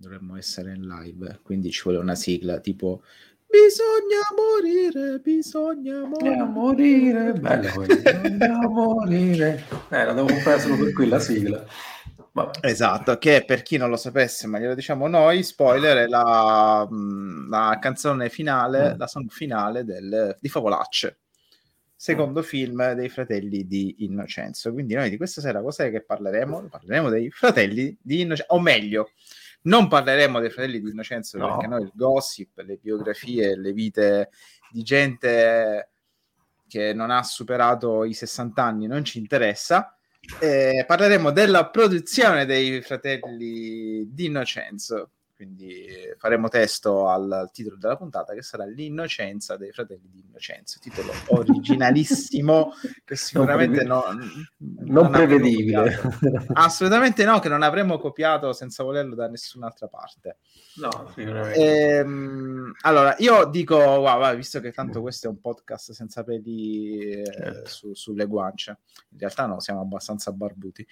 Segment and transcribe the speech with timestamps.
[0.00, 3.02] dovremmo essere in live, quindi ci vuole una sigla tipo
[3.50, 6.44] Bisogna morire, bisogna morire.
[6.44, 9.64] morire, bella bisogna morire.
[9.88, 11.64] Eh, la devo comprare solo per qui la sigla.
[12.30, 12.60] Vabbè.
[12.68, 16.88] Esatto, che per chi non lo sapesse, ma glielo diciamo noi, spoiler, è la,
[17.48, 18.98] la canzone finale, mm.
[18.98, 21.18] la song finale del, di Favolacce,
[21.96, 22.44] secondo mm.
[22.44, 24.72] film dei fratelli di Innocenzo.
[24.72, 26.68] Quindi noi di questa sera cos'è che parleremo?
[26.70, 29.10] Parleremo dei fratelli di Innocenzo, o meglio,
[29.62, 31.48] non parleremo dei fratelli di Innocenzo no.
[31.48, 34.30] perché noi il gossip, le biografie, le vite
[34.70, 35.90] di gente
[36.66, 39.96] che non ha superato i 60 anni non ci interessa.
[40.38, 45.86] Eh, parleremo della produzione dei fratelli di Innocenzo quindi
[46.18, 51.12] faremo testo al, al, titolo della puntata che sarà L'innocenza dei fratelli di Innocenzo, titolo
[51.28, 52.74] originalissimo
[53.06, 54.18] che sicuramente non,
[54.58, 55.98] non, non prevedibile.
[56.52, 60.36] Assolutamente no, che non avremmo copiato senza volerlo da nessun'altra parte.
[60.74, 66.98] No, ehm, allora, io dico, wow, visto che tanto questo è un podcast senza peli
[66.98, 67.68] eh, certo.
[67.70, 70.86] su, sulle guance, in realtà no, siamo abbastanza barbuti.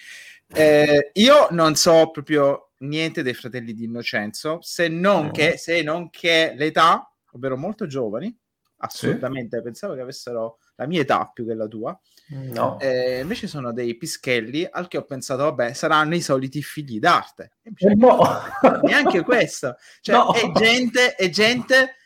[0.46, 5.30] Eh, io non so proprio niente dei fratelli di Innocenzo, se non, no.
[5.30, 8.36] che, se non che l'età, ovvero molto giovani,
[8.78, 9.62] assolutamente, sì.
[9.62, 11.98] pensavo che avessero la mia età più che la tua.
[12.28, 12.78] No.
[12.78, 17.52] Eh, invece sono dei pischelli al che ho pensato, vabbè, saranno i soliti figli d'arte.
[17.62, 18.20] Eh no.
[18.82, 19.76] Neanche questo.
[20.00, 20.34] Cioè, no.
[20.34, 21.96] è gente, è gente,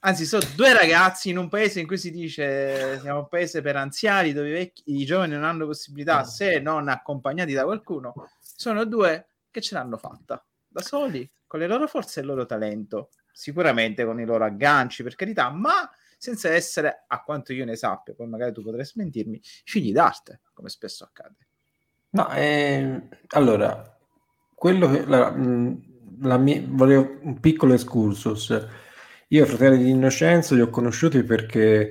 [0.00, 3.76] anzi, sono due ragazzi in un paese in cui si dice siamo un paese per
[3.76, 8.12] anziani, dove i, vecchi, i giovani non hanno possibilità, se non accompagnati da qualcuno.
[8.38, 12.46] Sono due che ce l'hanno fatta da soli, con le loro forze e il loro
[12.46, 17.76] talento, sicuramente con i loro agganci, per carità, ma senza essere, a quanto io ne
[17.76, 21.46] sappia, poi magari tu potrai smentirmi, figli d'arte, come spesso accade.
[22.10, 23.98] No, eh, allora,
[24.54, 25.34] quello che la,
[26.20, 28.68] la mia, volevo un piccolo excursus.
[29.28, 31.90] Io, fratelli di Innocenzo, li ho conosciuti perché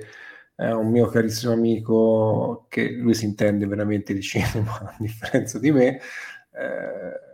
[0.54, 5.72] è un mio carissimo amico che lui si intende veramente di cinema, a differenza di
[5.72, 6.00] me.
[6.52, 7.31] Eh,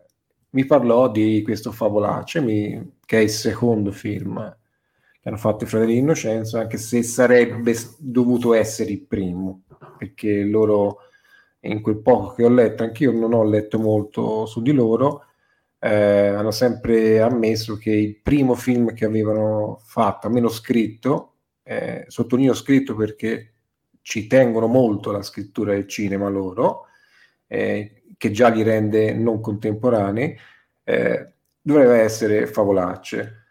[0.50, 4.56] mi parlò di questo Favolacce, mi, che è il secondo film
[5.20, 9.62] che hanno fatto i Fratelli di Innocenzo, anche se sarebbe dovuto essere il primo,
[9.98, 10.98] perché loro,
[11.60, 15.24] in quel poco che ho letto, anch'io non ho letto molto su di loro,
[15.80, 22.54] eh, hanno sempre ammesso che il primo film che avevano fatto, almeno scritto, eh, sottolineo
[22.54, 23.54] scritto perché
[24.00, 26.86] ci tengono molto la scrittura del cinema loro,
[27.46, 30.36] eh, che già li rende non contemporanei,
[30.84, 33.46] eh, dovrebbe essere favolacce.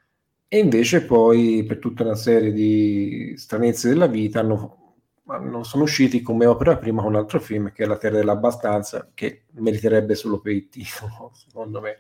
[0.48, 4.96] E invece poi per tutta una serie di stranezze della vita hanno,
[5.26, 9.10] hanno, sono usciti come opera prima con un altro film che è La Terra dell'Abbastanza,
[9.14, 11.98] che meriterebbe solo per il titolo, secondo me.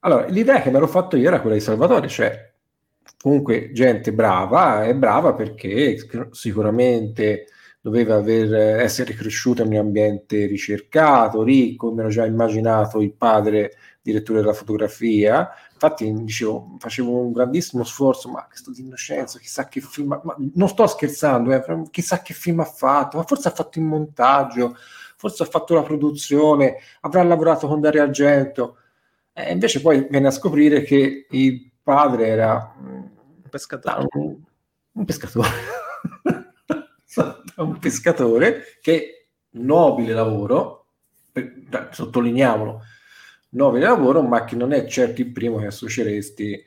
[0.00, 2.52] Allora, l'idea che mi ero fatto io era quella di Salvatore, cioè
[3.20, 5.96] comunque gente brava, è brava perché
[6.30, 7.46] sicuramente
[7.80, 13.72] doveva aver, essere cresciuta in un ambiente ricercato, ricco, come ero già immaginato il padre
[14.02, 15.48] direttore della fotografia.
[15.72, 20.68] Infatti, dicevo, facevo un grandissimo sforzo, ma questo di innocenza, chissà che film, ma non
[20.68, 24.76] sto scherzando, eh, chissà che film ha fatto, ma forse ha fatto il montaggio,
[25.16, 28.76] forse ha fatto la produzione, avrà lavorato con Dario Argento.
[29.32, 33.08] E invece poi venne a scoprire che il padre era un
[33.48, 34.06] pescatore.
[34.12, 34.36] Un,
[34.92, 35.48] un pescatore.
[37.62, 40.86] un pescatore che nobile lavoro,
[41.32, 42.82] per, sottolineiamolo,
[43.50, 46.64] nobile lavoro, ma che non è certo il primo che associeresti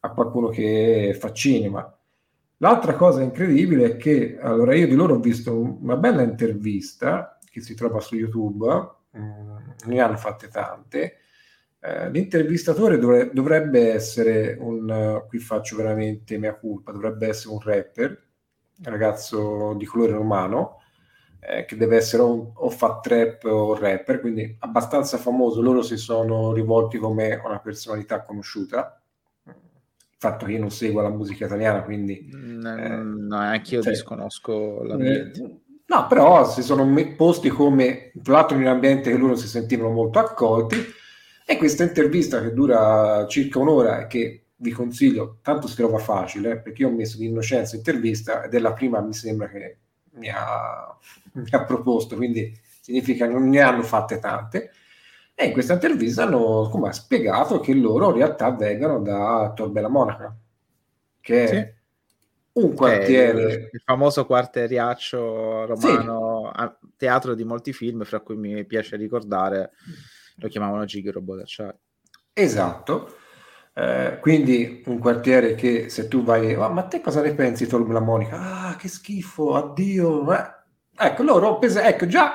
[0.00, 1.96] a qualcuno che fa cinema.
[2.58, 7.60] L'altra cosa incredibile è che, allora io di loro ho visto una bella intervista che
[7.60, 8.66] si trova su YouTube,
[9.16, 11.16] mm, ne hanno fatte tante,
[11.80, 17.60] eh, l'intervistatore dovre- dovrebbe essere un, uh, qui faccio veramente mia colpa, dovrebbe essere un
[17.60, 18.22] rapper,
[18.90, 20.80] ragazzo di colore romano,
[21.40, 25.60] eh, che deve essere o, o fa trap o rapper, quindi abbastanza famoso.
[25.60, 29.02] Loro si sono rivolti come una personalità conosciuta.
[29.44, 32.30] Il fatto che io non segua la musica italiana, quindi...
[32.34, 35.40] Mm, eh, no, anche io cioè, disconosco l'ambiente.
[35.40, 36.86] Eh, no, però si sono
[37.16, 40.76] posti come, tra l'altro in un ambiente che loro si sentivano molto accolti,
[41.44, 46.60] e questa intervista che dura circa un'ora e che vi consiglio, tanto si trova facile,
[46.60, 49.78] perché io ho messo di innocenza intervista ed è la prima, mi sembra, che
[50.12, 50.96] mi ha,
[51.34, 54.70] mi ha proposto, quindi significa che non ne hanno fatte tante.
[55.34, 60.36] E in questa intervista hanno come, spiegato che loro in realtà vengono da Torbella Monaca,
[61.20, 61.54] che sì.
[61.56, 61.74] è
[62.52, 63.42] un quartiere.
[63.42, 66.88] Il, il, famoso quartieriaccio romano, sì.
[66.96, 69.72] teatro di molti film, fra cui mi piace ricordare,
[70.36, 71.78] lo chiamavano Gigero Bodacciari.
[72.34, 73.16] Esatto.
[73.74, 77.90] Eh, quindi un quartiere che se tu vai, oh, ma te cosa ne pensi, Tolm
[77.92, 78.68] la Monica?
[78.68, 80.32] Ah, che schifo, addio.
[80.32, 80.60] Eh.
[80.94, 82.34] Ecco, loro, ecco, già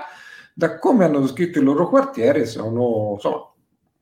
[0.53, 3.53] da come hanno scritto il loro quartiere sono insomma,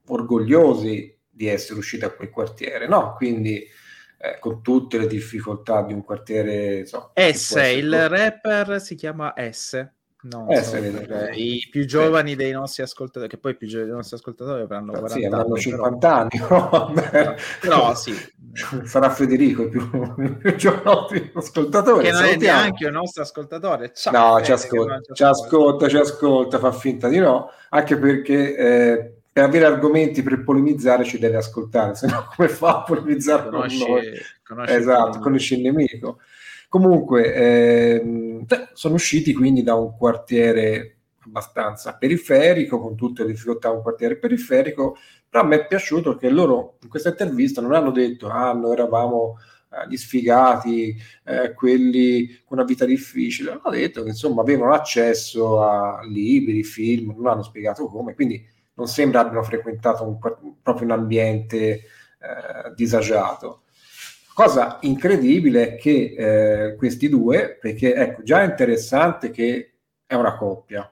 [0.08, 3.14] orgogliosi di essere usciti a quel quartiere, no?
[3.18, 6.78] Quindi eh, con tutte le difficoltà di un quartiere...
[6.80, 9.86] Insomma, S, il rapper si chiama S.
[10.28, 12.36] No, eh, so, i più giovani eh.
[12.36, 15.60] dei nostri ascoltatori, che poi i più giovani dei nostri ascoltatori avranno 40 sì, anni,
[15.60, 16.70] 50 però...
[16.80, 17.34] anni, no?
[17.62, 18.14] però sì.
[18.86, 22.04] Sarà Federico il più, più giovane ascoltatore.
[22.04, 23.92] Che non è neanche un nostro ascoltatore.
[23.94, 29.14] Ciao, no, ci ascolta, ci ascolta, ci ascolta, fa finta di no, anche perché eh,
[29.32, 33.80] per avere argomenti per polemizzare ci deve ascoltare, se no come fa a polemizzare conosci,
[33.80, 34.12] con noi?
[34.44, 36.18] Conosci esatto, conosci il nemico.
[36.70, 43.82] Comunque, ehm, sono usciti quindi da un quartiere abbastanza periferico, con tutte le difficoltà un
[43.82, 44.98] quartiere periferico,
[45.30, 48.74] però a me è piaciuto che loro in questa intervista non hanno detto, ah, noi
[48.74, 49.38] eravamo
[49.72, 50.96] eh, gli sfigati,
[51.26, 57.14] eh, quelli con una vita difficile, hanno detto che insomma avevano accesso a libri, film,
[57.16, 58.46] non hanno spiegato come, quindi
[58.76, 60.20] non sembra abbiano frequentato un,
[60.62, 63.62] proprio un ambiente eh, disagiato.
[64.36, 70.36] Cosa incredibile è che eh, questi due, perché ecco, già è interessante che è una
[70.36, 70.92] coppia,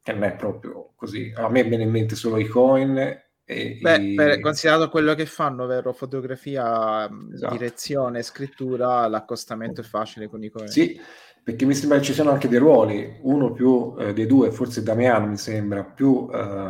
[0.00, 1.32] che non è proprio così.
[1.34, 2.96] A me viene in mente solo i coin.
[3.44, 4.14] E Beh, i...
[4.14, 5.92] per, considerato quello che fanno, vero?
[5.92, 7.52] Fotografia, esatto.
[7.54, 10.68] direzione, scrittura, l'accostamento è facile con i coin.
[10.68, 10.96] Sì,
[11.42, 14.84] perché mi sembra che ci siano anche dei ruoli, uno più eh, dei due, forse
[14.84, 16.68] Damiano mi sembra, più eh,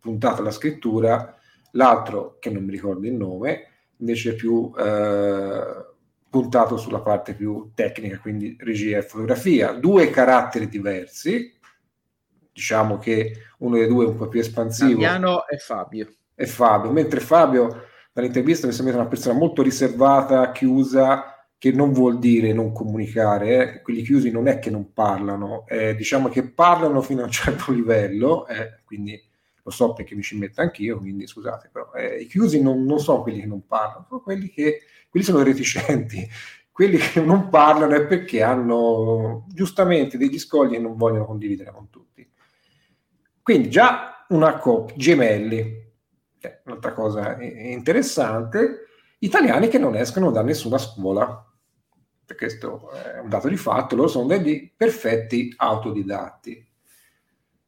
[0.00, 1.38] puntato alla scrittura,
[1.72, 3.67] l'altro, che non mi ricordo il nome,
[3.98, 5.86] invece più eh,
[6.30, 9.72] puntato sulla parte più tecnica, quindi regia e fotografia.
[9.72, 11.56] Due caratteri diversi,
[12.52, 14.92] diciamo che uno dei due è un po' più espansivo.
[15.00, 16.08] Damiano e Fabio.
[16.34, 22.18] E Fabio, mentre Fabio dall'intervista mi sembra una persona molto riservata, chiusa, che non vuol
[22.18, 23.82] dire non comunicare, eh.
[23.82, 27.72] quelli chiusi non è che non parlano, eh, diciamo che parlano fino a un certo
[27.74, 29.20] livello, eh, quindi
[29.68, 32.98] lo so perché mi ci metto anch'io, quindi scusate, però eh, i chiusi non, non,
[32.98, 36.26] sono quelli che non parlano, sono quelli che quelli sono reticenti,
[36.72, 41.90] quelli che non parlano è perché hanno giustamente degli scogli e non vogliono condividere con
[41.90, 42.28] tutti.
[43.42, 45.86] Quindi già una coppia, gemelli,
[46.64, 48.86] un'altra cosa interessante,
[49.18, 51.48] italiani che non escono da nessuna scuola
[52.36, 56.66] questo è un dato di fatto, loro sono degli perfetti autodidatti.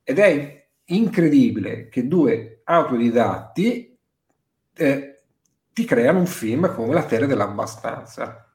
[0.03, 0.60] Ed è
[0.95, 3.99] incredibile che due autodidatti
[4.75, 5.23] eh,
[5.73, 8.53] ti creano un film come La Terra dell'Abbastanza,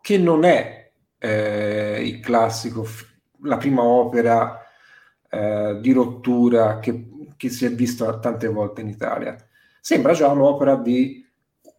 [0.00, 2.86] che non è eh, il classico,
[3.42, 4.62] la prima opera
[5.28, 9.36] eh, di rottura che, che, si è vista tante volte in Italia.
[9.80, 11.24] Sembra già un'opera di,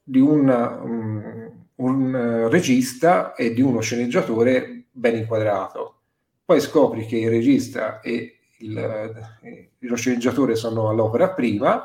[0.03, 6.01] di un, um, un uh, regista e di uno sceneggiatore ben inquadrato.
[6.45, 11.81] Poi scopri che il regista e il, eh, lo sceneggiatore sono all'opera prima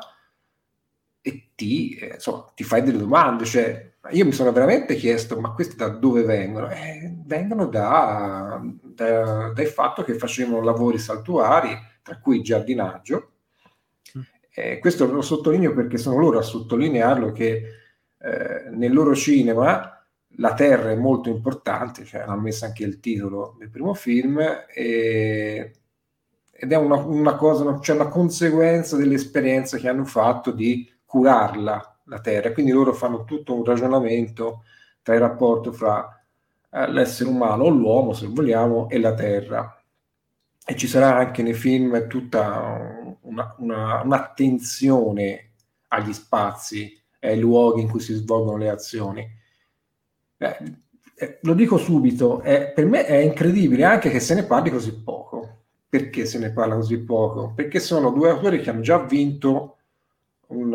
[1.21, 3.45] e ti, eh, insomma, ti fai delle domande.
[3.45, 6.69] Cioè, io mi sono veramente chiesto, ma questi da dove vengono?
[6.69, 13.31] Eh, vengono da, da, dal fatto che facevano lavori saltuari, tra cui giardinaggio.
[14.17, 14.21] Mm.
[14.53, 17.63] Eh, questo lo sottolineo perché sono loro a sottolinearlo che
[18.17, 20.05] eh, nel loro cinema
[20.37, 24.39] la terra è molto importante, cioè hanno messo anche il titolo del primo film,
[24.73, 25.71] e,
[26.63, 32.19] ed è una, una cosa, cioè una conseguenza dell'esperienza che hanno fatto di curarla, la
[32.21, 32.53] terra.
[32.53, 34.63] Quindi loro fanno tutto un ragionamento
[35.01, 36.23] tra il rapporto fra
[36.71, 39.77] eh, l'essere umano o l'uomo, se vogliamo, e la terra.
[40.65, 45.51] E ci sarà anche nei film tutta una, una, un'attenzione
[45.89, 49.29] agli spazi ai luoghi in cui si svolgono le azioni.
[50.37, 50.57] Eh,
[51.15, 54.97] eh, lo dico subito, eh, per me è incredibile anche che se ne parli così
[55.03, 55.42] poco.
[55.93, 57.53] Perché se ne parla così poco?
[57.53, 59.77] Perché sono due autori che hanno già vinto
[60.47, 60.73] un,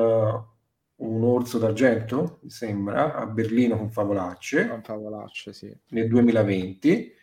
[0.94, 5.76] un orso d'argento, mi sembra, a Berlino con Favolacce, con Favolacce sì.
[5.88, 7.16] nel 2020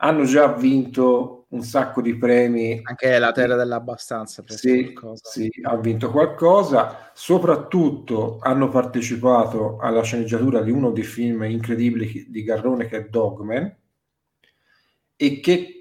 [0.00, 2.80] hanno già vinto un sacco di premi.
[2.82, 4.42] Anche la Terra dell'Abbastanza.
[4.46, 7.10] Sì, sì, ha vinto qualcosa.
[7.12, 13.76] Soprattutto hanno partecipato alla sceneggiatura di uno dei film incredibili di Garrone che è Dogman.
[15.14, 15.77] E che...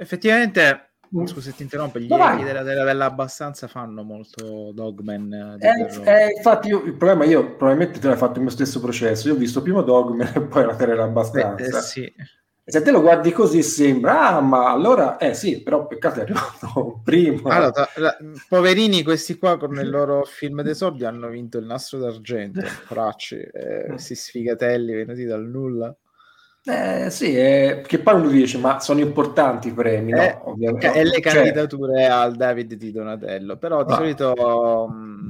[0.00, 1.24] Effettivamente, mm.
[1.26, 5.58] scusa se ti interrompo, gli echi della Terra dell'Abbastanza fanno molto Dogman.
[5.60, 5.68] Eh,
[6.04, 9.28] eh, infatti io, il problema io probabilmente te l'hai fatto il mio stesso processo.
[9.28, 11.78] Io ho visto prima Dogman e poi la Terra dell'Abbastanza.
[11.78, 12.12] Eh, sì
[12.70, 17.00] se te lo guardi così sembra, ah, ma allora, eh sì, però peccato è arrivato
[17.02, 17.54] prima.
[17.54, 18.14] Allora, la,
[18.46, 23.86] poverini, questi qua con il loro film d'esordio hanno vinto il nastro d'argento, Fracci, eh,
[23.88, 25.96] questi sfigatelli venuti dal nulla.
[26.68, 30.20] Eh, sì, eh, che poi uno dice, ma sono importanti i premi, no?
[30.20, 30.92] Eh, ovviamente.
[30.92, 32.04] E le cioè candidature cioè...
[32.04, 33.96] al David di Donatello, però di ah.
[33.96, 34.88] solito...
[34.88, 35.28] Mh,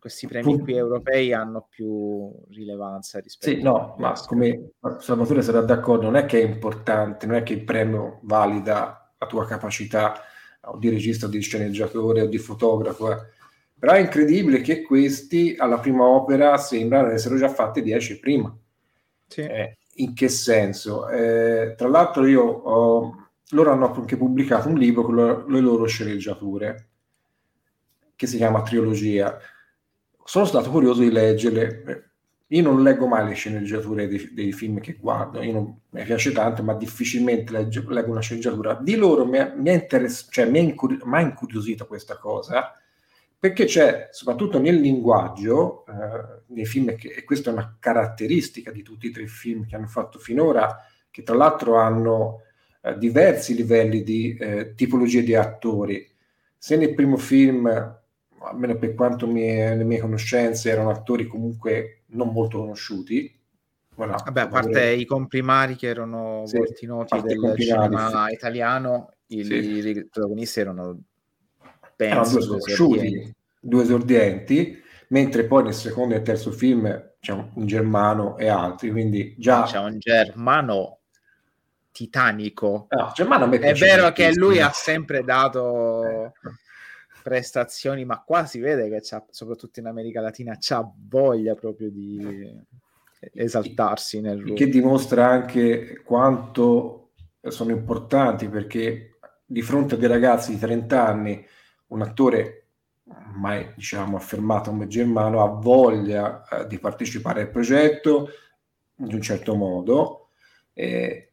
[0.00, 6.04] questi premi qui europei hanno più rilevanza rispetto sì, no, ma come Salvatore sarà d'accordo,
[6.04, 10.14] non è che è importante, non è che il premio valida la tua capacità
[10.62, 13.18] o di regista, o di sceneggiatore o di fotografo, eh.
[13.78, 18.56] però è incredibile che questi alla prima opera sembrano essere già fatti dieci prima.
[19.26, 19.42] Sì.
[19.42, 21.08] Eh, in che senso?
[21.08, 26.88] Eh, tra l'altro io ho, loro hanno anche pubblicato un libro con le loro sceneggiature
[28.16, 29.38] che si chiama Trilogia
[30.30, 32.04] sono stato curioso di leggerle.
[32.48, 36.62] Io non leggo mai le sceneggiature dei, dei film che guardo, non, mi piace tanto,
[36.62, 38.74] ma difficilmente leggo, leggo una sceneggiatura.
[38.74, 42.72] Di loro mi, mi, interess- cioè, mi, incur- mi ha incuriosito questa cosa,
[43.40, 48.82] perché c'è, soprattutto nel linguaggio, eh, nei film, che, e questa è una caratteristica di
[48.82, 52.42] tutti i tre film che hanno fatto finora, che tra l'altro hanno
[52.82, 56.06] eh, diversi livelli di eh, tipologie di attori.
[56.56, 57.98] Se nel primo film
[58.42, 63.38] almeno per quanto mie, le mie conoscenze, erano attori comunque non molto conosciuti.
[63.94, 65.00] Voilà, Vabbè, a parte vorrei...
[65.00, 68.34] i comprimari che erano sì, molti noti del cinema sì.
[68.34, 69.54] italiano, i, sì.
[69.54, 71.00] i, protagonisti erano,
[72.08, 77.50] penso, erano due sconosciuti, due esordienti, mentre poi nel secondo e terzo film c'è un,
[77.54, 79.64] un germano e altri, quindi già...
[79.64, 80.98] C'è un germano
[81.92, 82.86] titanico.
[82.90, 86.04] No, germano è vero che lui ha sempre dato...
[86.04, 86.32] Eh
[87.22, 92.58] prestazioni, ma qua si vede che c'ha, soprattutto in America Latina c'ha voglia proprio di
[93.34, 94.54] esaltarsi nel ruolo.
[94.54, 97.10] Che dimostra anche quanto
[97.42, 101.46] sono importanti perché di fronte a dei ragazzi di 30 anni
[101.90, 102.64] un attore
[103.34, 108.28] mai diciamo affermato come Germano ha voglia eh, di partecipare al progetto
[108.96, 110.28] in un certo modo.
[110.72, 111.32] Eh,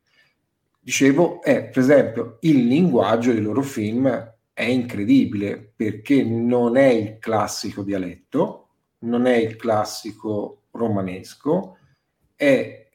[0.80, 7.18] dicevo è per esempio il linguaggio dei loro film è incredibile perché non è il
[7.20, 11.78] classico dialetto, non è il classico romanesco,
[12.36, 12.87] è,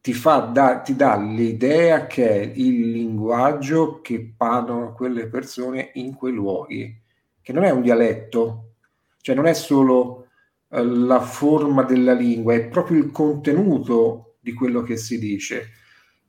[0.00, 6.14] ti, fa da, ti dà l'idea che è il linguaggio che parlano quelle persone in
[6.14, 7.02] quei luoghi,
[7.42, 8.74] che non è un dialetto,
[9.20, 10.28] cioè non è solo
[10.70, 15.70] eh, la forma della lingua, è proprio il contenuto di quello che si dice.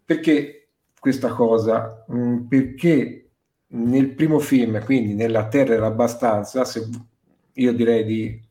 [0.04, 2.06] Perché questa cosa?
[2.12, 3.30] Mm, perché
[3.68, 6.90] nel primo film, quindi nella Terra era abbastanza, se
[7.54, 8.50] io direi di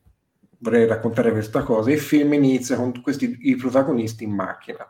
[0.61, 4.85] vorrei raccontare questa cosa, il film inizia con questi i protagonisti in macchina.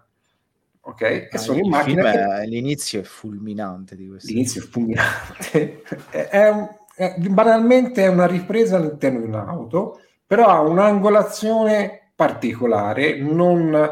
[0.82, 1.02] Ok?
[1.02, 2.12] E ah, sono in macchina.
[2.12, 2.46] Che...
[2.48, 4.32] L'inizio è fulminante di questo.
[4.32, 5.84] L'inizio è fulminante.
[6.10, 13.90] è, è, è, banalmente è una ripresa all'interno di un'auto, però ha un'angolazione particolare, non,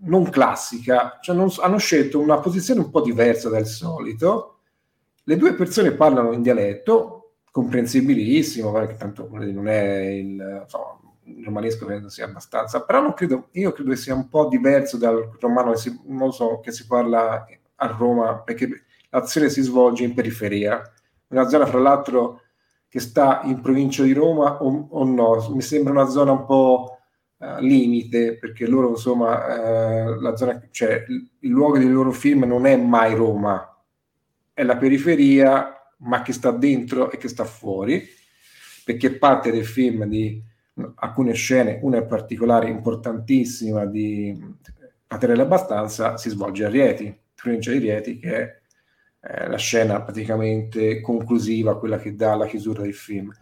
[0.00, 1.18] non classica.
[1.20, 4.54] Cioè non, hanno scelto una posizione un po' diversa dal solito
[5.30, 11.86] le due persone parlano in dialetto, comprensibilissimo, perché tanto non è il, insomma, il romanesco
[11.86, 15.72] credo sia abbastanza, però non credo, io credo che sia un po' diverso dal romano
[15.72, 17.46] che si, non so, che si parla
[17.76, 20.82] a Roma, perché l'azione si svolge in periferia,
[21.28, 22.42] una zona fra l'altro
[22.88, 26.98] che sta in provincia di Roma o, o no, mi sembra una zona un po'
[27.36, 32.66] uh, limite, perché loro insomma, uh, la zona, cioè, il luogo dei loro film non
[32.66, 33.64] è mai Roma,
[34.52, 38.04] è la periferia, ma che sta dentro e che sta fuori,
[38.84, 40.42] perché parte del film di
[40.96, 44.56] alcune scene, una in particolare importantissima di
[45.06, 48.60] Paterella Abbastanza, si svolge a Rieti, provincia di Rieti, che è
[49.22, 53.32] eh, la scena praticamente conclusiva, quella che dà la chiusura del film.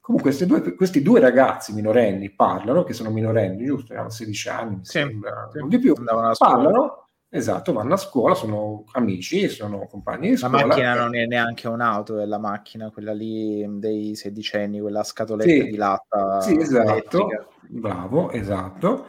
[0.00, 3.94] Comunque due, questi due ragazzi minorenni parlano, che sono minorenni, giusto?
[3.94, 5.58] Hanno 16 anni, sì, sembra, sì.
[5.58, 7.03] non di più, parlano
[7.36, 10.58] Esatto, vanno a scuola, sono amici, sono compagni di scuola.
[10.58, 15.50] La macchina non è neanche un'auto, è la macchina, quella lì dei sedicenni, quella scatoletta
[15.50, 16.40] sì, di latta.
[16.42, 17.48] Sì, esatto, elettrica.
[17.70, 19.06] bravo, esatto.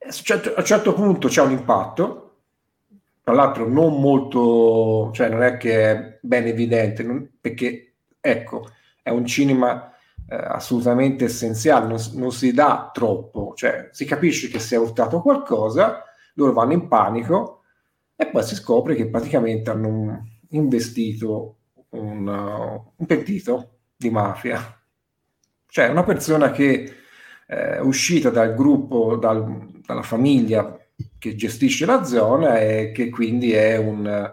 [0.00, 2.38] A un certo punto c'è un impatto,
[3.22, 8.68] tra l'altro non molto, cioè non è che è ben evidente, non, perché ecco,
[9.00, 9.92] è un cinema
[10.28, 15.22] eh, assolutamente essenziale, non, non si dà troppo, cioè si capisce che si è urtato
[15.22, 16.02] qualcosa
[16.38, 17.62] loro vanno in panico
[18.16, 21.56] e poi si scopre che praticamente hanno investito
[21.90, 24.80] un, uh, un pentito di mafia,
[25.66, 26.94] cioè una persona che
[27.46, 30.78] eh, è uscita dal gruppo, dal, dalla famiglia
[31.18, 34.32] che gestisce la zona e che quindi è un,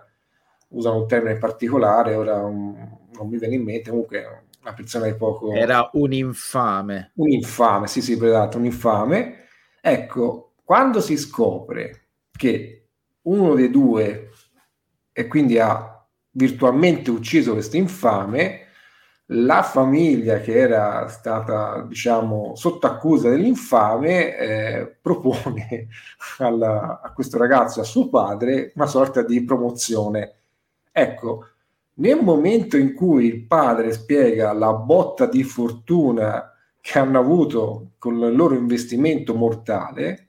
[0.69, 2.75] usa un termine particolare, ora un,
[3.13, 5.53] non mi viene in mente, comunque una persona di poco...
[5.53, 7.11] Era un infame.
[7.15, 9.45] Un infame, sì sì, esatto, un infame.
[9.81, 12.87] Ecco, quando si scopre che
[13.21, 14.31] uno dei due
[15.13, 18.61] e quindi ha virtualmente ucciso questo infame,
[19.29, 25.87] la famiglia che era stata diciamo sotto accusa dell'infame eh, propone
[26.39, 30.33] alla, a questo ragazzo, a suo padre, una sorta di promozione.
[30.91, 31.47] Ecco,
[31.97, 38.15] nel momento in cui il padre spiega la botta di fortuna che hanno avuto con
[38.15, 40.25] il loro investimento mortale,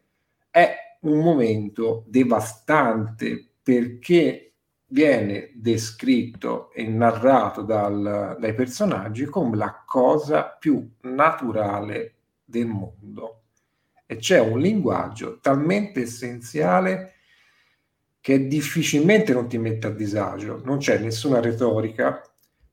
[0.56, 4.54] è un momento devastante perché
[4.86, 13.42] viene descritto e narrato dal, dai personaggi come la cosa più naturale del mondo.
[14.06, 17.16] E c'è un linguaggio talmente essenziale
[18.22, 20.62] che difficilmente non ti mette a disagio.
[20.64, 22.22] Non c'è nessuna retorica,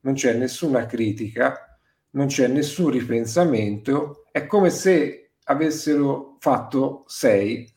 [0.00, 1.78] non c'è nessuna critica,
[2.12, 4.24] non c'è nessun ripensamento.
[4.30, 7.72] È come se avessero fatto sei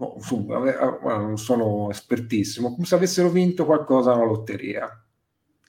[0.00, 5.04] non sono espertissimo, come se avessero vinto qualcosa alla lotteria.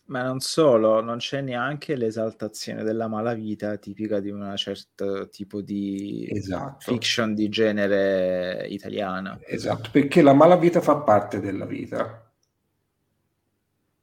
[0.05, 6.27] Ma non solo, non c'è neanche l'esaltazione della malavita tipica di un certo tipo di
[6.29, 6.91] esatto.
[6.91, 9.39] fiction di genere italiana.
[9.45, 12.29] Esatto, perché la malavita fa parte della vita.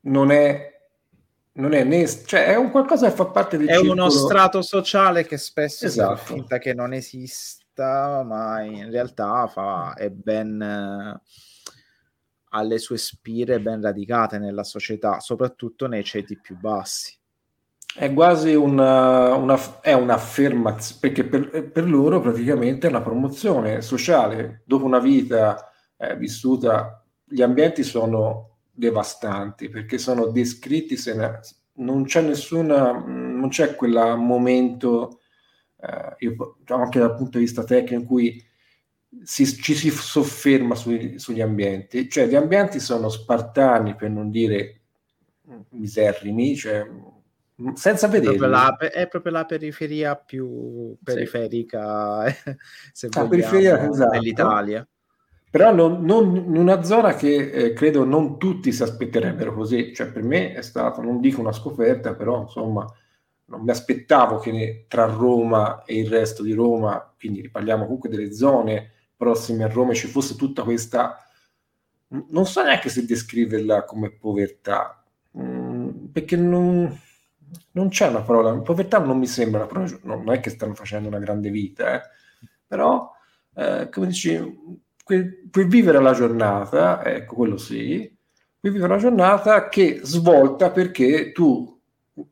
[0.01, 0.77] Non è
[1.59, 3.93] non è né, cioè è un qualcosa che fa parte del è circolo...
[3.93, 6.17] uno strato sociale che spesso esatto.
[6.17, 11.21] fa finta che non esiste questa, ma in realtà fa, è ben eh,
[12.51, 17.17] alle sue spire ben radicate nella società, soprattutto nei ceti più bassi.
[17.95, 24.63] È quasi una, una, è un'affermazione, perché per, per, loro praticamente è una promozione sociale.
[24.65, 31.41] Dopo una vita eh, vissuta, gli ambienti sono devastanti perché sono descritti, se ne,
[31.75, 35.18] non c'è nessuna, non c'è quel momento
[35.81, 38.47] eh, io, diciamo anche dal punto di vista tecnico in cui
[39.23, 44.81] si, ci si sofferma sui, sugli ambienti, cioè gli ambienti sono spartani per non dire
[45.71, 46.87] miserrimi, cioè
[47.75, 48.37] senza vedere.
[48.91, 52.57] È proprio la periferia più periferica sì.
[52.93, 54.11] se la periferia, esatto.
[54.11, 54.87] dell'Italia.
[55.51, 60.13] Però non, non, in una zona che eh, credo non tutti si aspetterebbero così, cioè
[60.13, 62.85] per me è stata, non dico una scoperta, però insomma
[63.49, 68.33] non mi aspettavo che tra Roma e il resto di Roma, quindi parliamo comunque delle
[68.33, 71.19] zone prossime a Roma, ci fosse tutta questa,
[72.09, 75.03] non so neanche se descriverla come povertà,
[75.37, 77.01] mm, perché non,
[77.73, 79.67] non, c'è una parola, povertà non mi sembra
[80.03, 82.09] non è che stanno facendo una grande vita, eh,
[82.67, 83.11] però
[83.55, 84.39] eh, come dici,
[85.05, 88.15] puoi vivere la giornata, ecco quello sì,
[88.61, 91.78] puoi vivere la giornata che svolta perché tu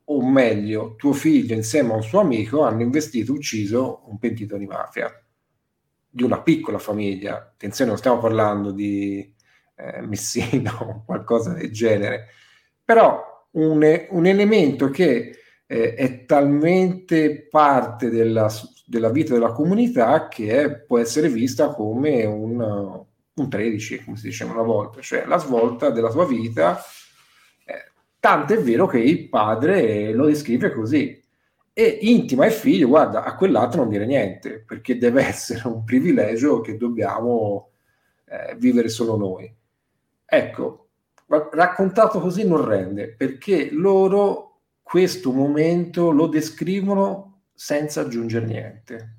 [0.05, 4.67] o meglio, tuo figlio insieme a un suo amico hanno investito, ucciso un pentito di
[4.67, 5.11] mafia
[6.09, 7.37] di una piccola famiglia.
[7.37, 9.35] Attenzione, non stiamo parlando di
[9.77, 12.29] eh, Messina o qualcosa del genere,
[12.83, 13.23] però
[13.53, 18.51] un, un elemento che eh, è talmente parte della,
[18.87, 24.29] della, vita della comunità che è, può essere vista come un, un 13, come si
[24.29, 26.81] diceva una volta, cioè la svolta della tua vita
[28.27, 31.23] Tanto è vero che il padre lo descrive così.
[31.73, 36.61] E intima il figlio, guarda, a quell'altro non dire niente, perché deve essere un privilegio
[36.61, 37.71] che dobbiamo
[38.25, 39.55] eh, vivere solo noi.
[40.25, 40.89] Ecco,
[41.53, 49.16] raccontato così non rende, perché loro questo momento lo descrivono senza aggiungere niente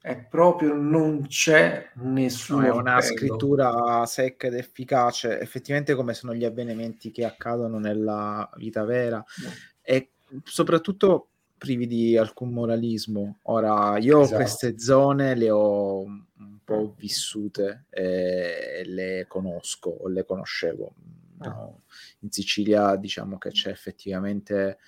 [0.00, 2.60] è proprio non c'è nessuno.
[2.60, 8.48] No, è una scrittura secca ed efficace, effettivamente come sono gli avvenimenti che accadono nella
[8.56, 9.50] vita vera no.
[9.82, 10.12] e
[10.44, 13.40] soprattutto privi di alcun moralismo.
[13.42, 14.36] Ora, io esatto.
[14.36, 20.94] queste zone le ho un po' vissute e le conosco o le conoscevo.
[21.38, 21.48] Ah.
[21.48, 21.82] No,
[22.20, 24.78] in Sicilia diciamo che c'è effettivamente...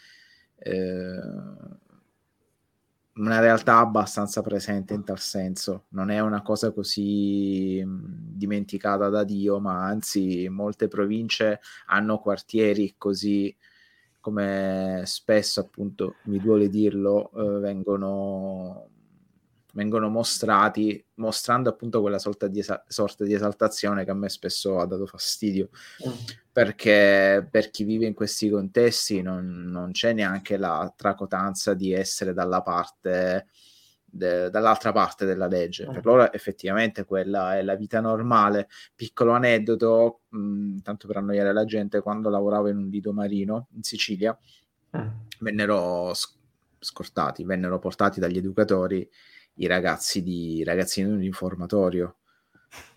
[0.56, 1.88] Eh,
[3.14, 9.60] una realtà abbastanza presente in tal senso, non è una cosa così dimenticata da Dio,
[9.60, 13.54] ma anzi molte province hanno quartieri così
[14.20, 18.89] come spesso appunto mi duole dirlo eh, vengono
[19.72, 24.78] vengono mostrati, mostrando appunto quella sorta di, esa- sorta di esaltazione che a me spesso
[24.78, 25.70] ha dato fastidio,
[26.06, 26.12] mm.
[26.52, 32.32] perché per chi vive in questi contesti non, non, c'è neanche la tracotanza di essere
[32.32, 33.46] dalla parte
[34.10, 35.86] de- dall'altra parte della legge.
[35.86, 38.68] Per loro effettivamente quella è la vita normale.
[38.94, 43.82] Piccolo aneddoto, mh, tanto per annoiare la gente, quando lavoravo in un lido marino in
[43.82, 44.36] Sicilia,
[44.96, 45.08] mm.
[45.40, 46.38] vennero sc-
[46.80, 49.08] scortati, vennero portati dagli educatori
[49.54, 52.16] i ragazzi di ragazzini di un informatorio.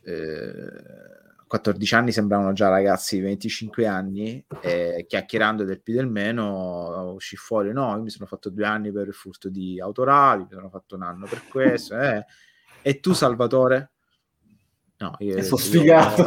[0.04, 1.22] Eh,
[1.54, 7.36] 14 anni sembravano già ragazzi di 25 anni e chiacchierando del più del meno uscì
[7.36, 10.70] fuori no, io mi sono fatto due anni per il furto di autorali, mi sono
[10.70, 12.26] fatto un anno per questo eh.
[12.82, 13.93] e tu Salvatore?
[14.98, 16.22] No, io, sono sfigato.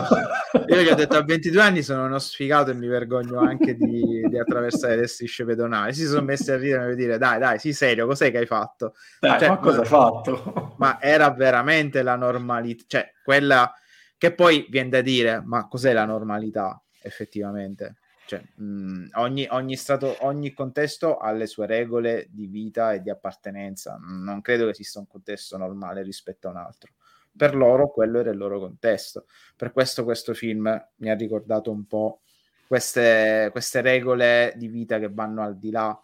[0.67, 3.75] Io, io gli ho detto a 22 anni sono uno sfigato e mi vergogno anche
[3.75, 5.95] di, di attraversare le strisce pedonali.
[5.95, 8.95] Si sono messi a ridere a dire dai, dai, sì, serio, cos'è che hai fatto?
[9.21, 10.75] Dai, cioè, ma cosa hai fatto?
[10.79, 13.73] Ma era veramente la normalità, cioè quella
[14.19, 17.97] che poi viene da dire, ma cos'è la normalità effettivamente?
[18.27, 23.09] Cioè, mh, ogni, ogni, stato, ogni contesto ha le sue regole di vita e di
[23.09, 23.97] appartenenza.
[24.01, 26.93] Non credo che esista un contesto normale rispetto a un altro.
[27.37, 29.27] Per loro quello era il loro contesto.
[29.57, 32.21] Per questo questo film mi ha ricordato un po'
[32.67, 35.99] queste, queste regole di vita che vanno al di là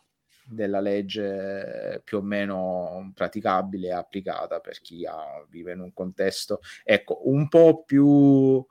[0.45, 6.61] della legge più o meno praticabile e applicata per chi ha, vive in un contesto
[6.85, 8.64] ecco un po' più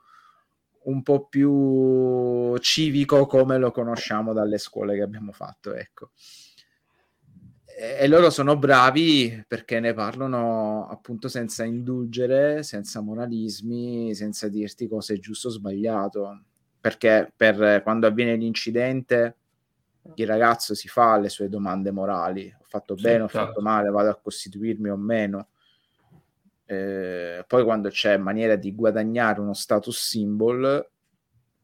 [0.84, 6.10] un po' più civico come lo conosciamo dalle scuole che abbiamo fatto ecco
[7.82, 15.14] e loro sono bravi perché ne parlano appunto senza indulgere, senza moralismi, senza dirti cosa
[15.14, 16.42] è giusto o sbagliato.
[16.80, 19.36] Perché per quando avviene l'incidente,
[20.14, 23.46] il ragazzo si fa le sue domande morali, ho fatto sì, bene, ho certo.
[23.48, 25.48] fatto male, vado a costituirmi o meno.
[26.64, 30.88] Eh, poi quando c'è maniera di guadagnare uno status symbol,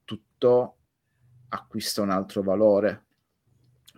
[0.05, 0.77] tutto
[1.51, 3.05] acquista un altro valore.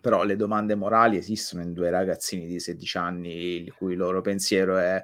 [0.01, 3.33] Però le domande morali esistono in due ragazzini di 16 anni
[3.63, 5.03] il cui loro pensiero è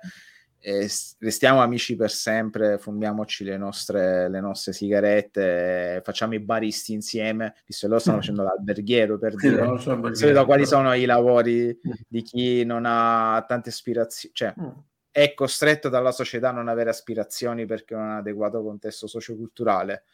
[1.19, 7.87] restiamo amici per sempre, fumiamoci le nostre, le nostre sigarette, facciamo i baristi insieme, visto
[7.87, 11.93] che loro stanno facendo l'alberghiero per sì, dire so solito, quali sono i lavori mm.
[12.09, 14.69] di chi non ha tante aspirazioni, cioè mm.
[15.13, 20.05] è costretto dalla società a non avere aspirazioni perché non ha un adeguato contesto socioculturale.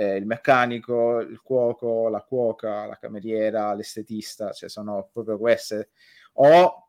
[0.00, 5.90] Eh, il meccanico, il cuoco, la cuoca, la cameriera, l'estetista, cioè sono proprio queste.
[6.34, 6.88] O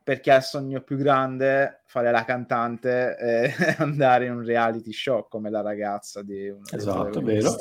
[0.00, 5.26] perché ha il sogno più grande fare la cantante e andare in un reality show
[5.28, 7.56] come la ragazza di una esatto, vero,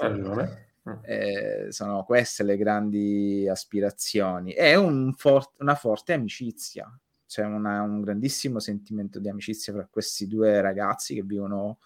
[1.01, 4.53] eh, sono queste le grandi aspirazioni.
[4.53, 6.87] E un for- una forte amicizia.
[7.25, 11.79] C'è una, un grandissimo sentimento di amicizia fra questi due ragazzi che vivono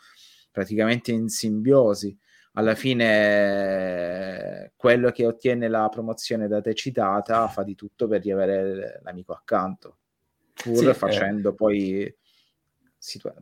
[0.52, 2.18] praticamente in simbiosi
[2.56, 9.02] alla fine quello che ottiene la promozione da te citata fa di tutto per riavere
[9.04, 9.98] l'amico accanto
[10.54, 11.54] pur sì, facendo eh.
[11.54, 12.16] poi
[12.98, 13.36] situa-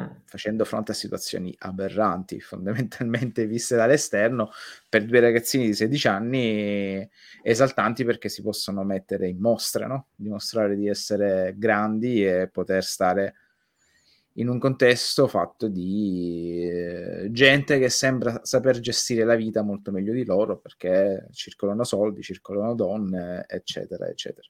[0.00, 0.04] mm.
[0.24, 4.50] facendo fronte a situazioni aberranti fondamentalmente viste dall'esterno
[4.88, 7.10] per due ragazzini di 16 anni
[7.42, 10.08] esaltanti perché si possono mettere in mostra no?
[10.14, 13.34] dimostrare di essere grandi e poter stare
[14.34, 20.12] in un contesto fatto di eh, gente che sembra saper gestire la vita molto meglio
[20.12, 24.48] di loro perché circolano soldi, circolano donne, eccetera, eccetera.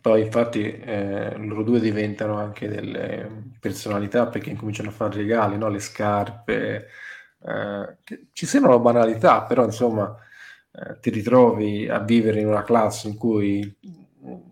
[0.00, 5.68] Poi infatti eh, loro due diventano anche delle personalità perché incominciano a fare regali, no?
[5.68, 6.86] le scarpe,
[7.42, 7.96] eh,
[8.32, 10.14] ci sembrano banalità, però insomma
[10.72, 13.76] eh, ti ritrovi a vivere in una classe in cui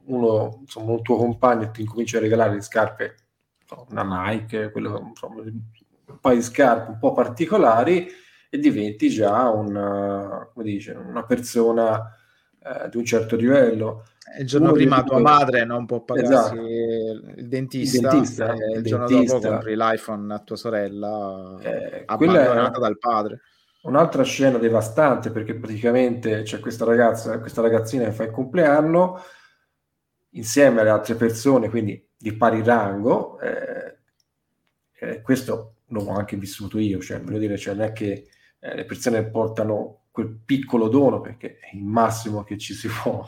[0.07, 3.15] uno, insomma, un tuo compagno ti incomincia a regalare le scarpe,
[3.91, 8.09] una Nike, quello, insomma, un paio di scarpe un po' particolari
[8.51, 12.15] e diventi già una, dice, una persona
[12.63, 14.05] eh, di un certo livello
[14.37, 16.61] il giorno prima tua madre non può pagarsi esatto.
[16.61, 19.35] il dentista, il, dentista, il, il giorno dentista.
[19.39, 23.41] dopo compri l'iPhone a tua sorella eh, abbandonata dal padre.
[23.83, 29.23] Un'altra scena devastante perché praticamente c'è questa ragazza, questa ragazzina che fa il compleanno
[30.31, 33.39] insieme alle altre persone, quindi di pari rango.
[33.41, 33.97] Eh,
[35.01, 38.85] eh, questo l'ho anche vissuto io, cioè voglio dire, cioè, non è che eh, le
[38.85, 43.25] persone portano quel piccolo dono perché è il massimo che ci si può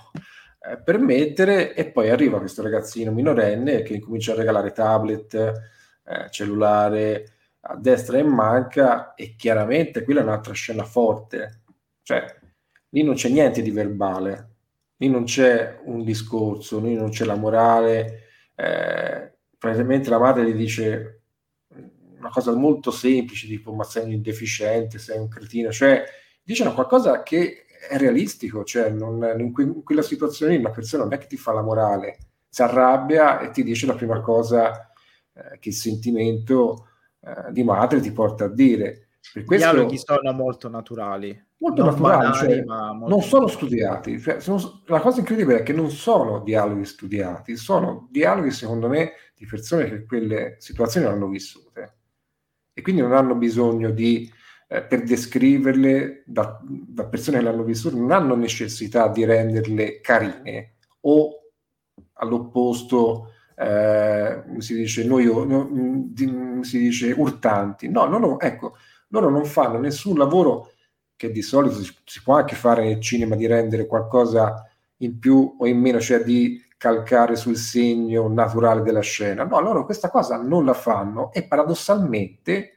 [0.63, 7.35] eh, permettere e poi arriva questo ragazzino minorenne che comincia a regalare tablet, eh, cellulare
[7.61, 11.63] a destra e manca e chiaramente quella è un'altra scena forte,
[12.03, 12.25] cioè
[12.91, 14.50] lì non c'è niente di verbale,
[15.01, 20.55] lì non c'è un discorso, lì non c'è la morale, eh, praticamente la madre gli
[20.55, 21.23] dice
[22.19, 26.05] una cosa molto semplice tipo ma sei un deficiente, sei un cretino, cioè
[26.43, 31.15] dicono qualcosa che è realistico, cioè non, in, que- in, quella situazione una persona non
[31.15, 34.93] è che ti fa la morale, si arrabbia e ti dice la prima cosa
[35.33, 36.89] eh, che il sentimento
[37.21, 39.09] eh, di madre ti porta a dire.
[39.33, 41.49] Per questo, I dialoghi sono molto naturali.
[41.61, 44.19] Molto non naturali, banali, cioè, molto non sono studiati.
[44.19, 49.13] Cioè, sono, la cosa incredibile è che non sono dialoghi studiati, sono dialoghi, secondo me,
[49.37, 51.97] di persone che quelle situazioni hanno vissute
[52.73, 54.31] e quindi non hanno bisogno di,
[54.69, 60.01] eh, per descriverle da, da persone che le hanno vissute, non hanno necessità di renderle
[60.01, 61.41] carine o
[62.15, 66.11] all'opposto eh, si dice noi, no,
[66.63, 67.91] si dice urtanti.
[67.91, 68.77] No, loro, ecco,
[69.09, 70.73] loro non fanno nessun lavoro
[71.21, 74.67] che di solito si, può anche fare nel cinema di rendere qualcosa
[74.99, 79.45] in più o in meno, cioè di calcare sul segno naturale della scena.
[79.45, 82.73] No, loro questa cosa non la fanno e paradossalmente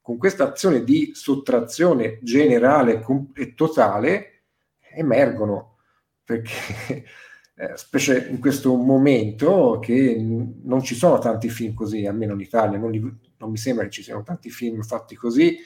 [0.00, 3.00] con questa azione di sottrazione generale
[3.34, 4.42] e totale
[4.94, 5.76] emergono
[6.24, 7.04] perché
[7.54, 12.76] eh, specie in questo momento che non ci sono tanti film così, almeno in Italia,
[12.76, 12.98] non, li,
[13.36, 15.56] non mi sembra che ci siano tanti film fatti così,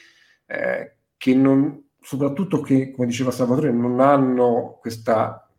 [0.45, 5.49] eh, che non, soprattutto che, come diceva Salvatore, non hanno questa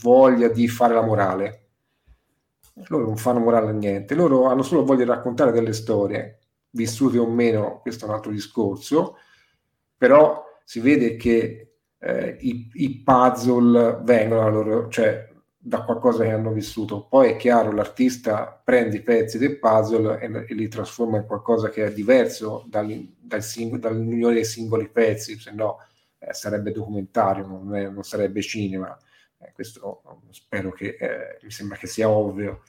[0.00, 1.58] voglia di fare la morale.
[2.88, 6.38] Loro non fanno morale a niente, loro hanno solo voglia di raccontare delle storie,
[6.70, 9.16] vissute o meno, questo è un altro discorso,
[9.96, 15.31] però si vede che eh, i, i, puzzle vengono loro, cioè
[15.64, 17.06] da qualcosa che hanno vissuto.
[17.06, 21.68] Poi è chiaro, l'artista prende i pezzi del puzzle e, e li trasforma in qualcosa
[21.68, 25.78] che è diverso dal, dal sing- dall'unione dei singoli pezzi, se no
[26.18, 28.96] eh, sarebbe documentario, non, è, non sarebbe cinema.
[29.38, 32.64] Eh, questo spero che eh, mi sembra che sia ovvio.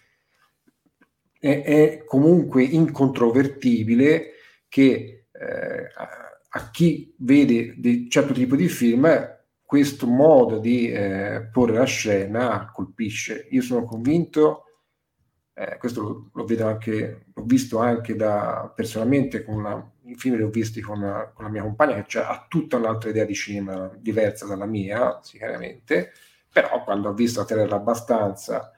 [1.40, 4.34] È, è comunque incontrovertibile
[4.70, 6.10] che eh, a,
[6.48, 9.08] a, chi vede un certo tipo di film
[9.74, 13.48] questo modo di eh, porre la scena colpisce.
[13.50, 14.66] Io sono convinto,
[15.52, 20.36] eh, questo lo, lo, vedo anche, l'ho visto anche da, personalmente con una, i film
[20.36, 23.34] li ho visti con, una, con la mia compagna che ha tutta un'altra idea di
[23.34, 26.12] cinema diversa dalla mia, sicuramente,
[26.52, 28.72] però quando ha visto la Terra abbastanza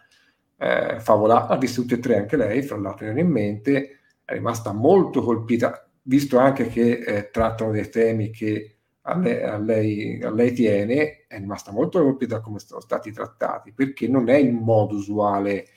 [0.55, 4.71] eh, favolata, ha visto tutte e tre anche lei, fra l'altro in mente, è rimasta
[4.71, 8.74] molto colpita, visto anche che eh, trattano dei temi che
[9.07, 13.71] a lei, a, lei, a lei, tiene, è rimasta molto colpita come sono stati trattati,
[13.71, 15.67] perché non è il modo usuale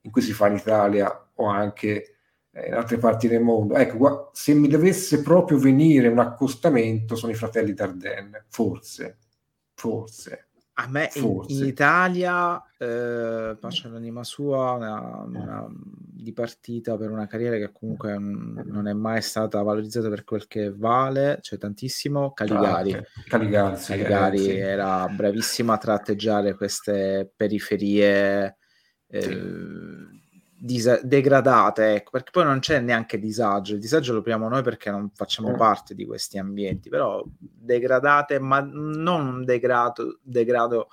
[0.00, 2.16] in cui si fa in Italia o anche
[2.50, 3.74] eh, in altre parti del mondo.
[3.74, 9.18] Ecco, se mi dovesse proprio venire un accostamento, sono i fratelli Dardenne, forse,
[9.74, 10.45] forse.
[10.78, 17.26] A me in, in, Italia, eh, faccio l'anima sua, una, una, di partita per una
[17.26, 22.92] carriera che comunque non è mai stata valorizzata per quel che vale, cioè tantissimo, Caligari.
[22.92, 24.56] Ah, Caligari, sì, Caligari eh, sì.
[24.56, 28.58] era bravissimo a tratteggiare queste periferie
[29.08, 30.24] eh, sì
[30.58, 34.90] disa- degradate, ecco, perché poi non c'è neanche disagio, il disagio lo proviamo noi perché
[34.90, 35.56] non facciamo mm.
[35.56, 40.88] parte di questi ambienti, però degradate, ma non un degrado, degrado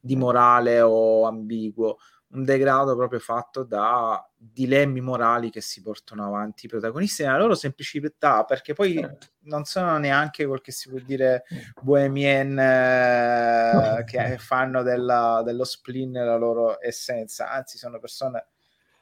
[0.00, 1.98] di morale o ambiguo,
[2.30, 7.54] un degrado proprio fatto da dilemmi morali che si portano avanti i protagonisti nella loro
[7.54, 9.26] semplicità, perché poi certo.
[9.44, 11.58] non sono neanche quel che si può dire mm.
[11.82, 18.46] bohemien eh, che fanno della, dello spleen la loro essenza, anzi sono persone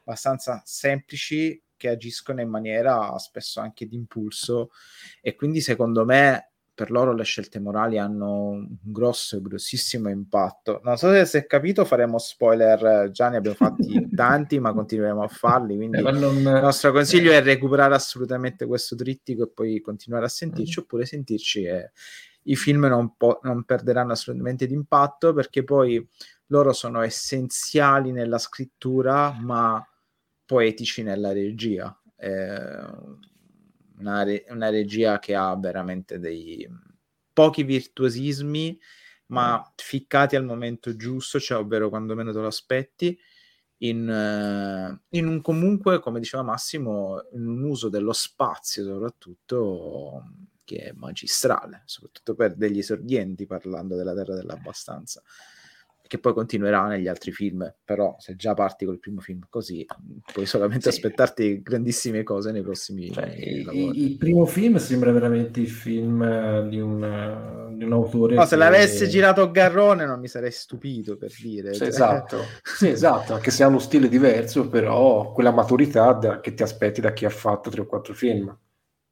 [0.07, 4.71] abbastanza semplici che agiscono in maniera spesso anche di impulso
[5.21, 10.79] e quindi secondo me per loro le scelte morali hanno un grosso e grossissimo impatto.
[10.83, 15.23] Non so se si è capito, faremo spoiler, già ne abbiamo fatti tanti, ma continueremo
[15.23, 16.35] a farli, quindi eh, non...
[16.35, 20.83] il nostro consiglio è recuperare assolutamente questo trittico e poi continuare a sentirci, mm.
[20.83, 21.91] oppure sentirci e
[22.43, 26.07] i film non, po- non perderanno assolutamente di impatto perché poi
[26.47, 29.83] loro sono essenziali nella scrittura, ma
[30.47, 31.95] poetici nella regia.
[32.15, 32.85] Eh,
[33.99, 36.67] una, re- una, regia che ha veramente dei
[37.31, 38.79] pochi virtuosismi,
[39.27, 39.71] ma mm.
[39.75, 43.19] ficcati al momento giusto, cioè ovvero quando meno te lo aspetti.
[43.81, 50.23] In, uh, in, un comunque, come diceva Massimo, in un uso dello spazio soprattutto
[50.63, 55.21] che è magistrale, soprattutto per degli esordienti parlando della terra dell'abbastanza
[56.07, 59.85] che poi continuerà negli altri film, però se già parti col primo film così,
[60.31, 60.97] puoi solamente sì.
[60.97, 64.03] aspettarti grandissime cose nei prossimi cioè, lavori.
[64.03, 68.35] Il, primo film sembra veramente il film eh, di un, di un autore.
[68.35, 68.47] No, che...
[68.47, 71.73] se l'avesse girato Garrone non mi sarei stupito per dire.
[71.73, 71.87] Sì, cioè.
[71.87, 76.63] Esatto, sì, esatto, anche se ha uno stile diverso, però quella maturità da, che ti
[76.63, 78.55] aspetti da chi ha fatto tre o quattro film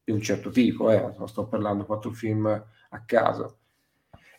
[0.03, 3.57] di un certo tipo, eh, sto parlando quattro film a caso.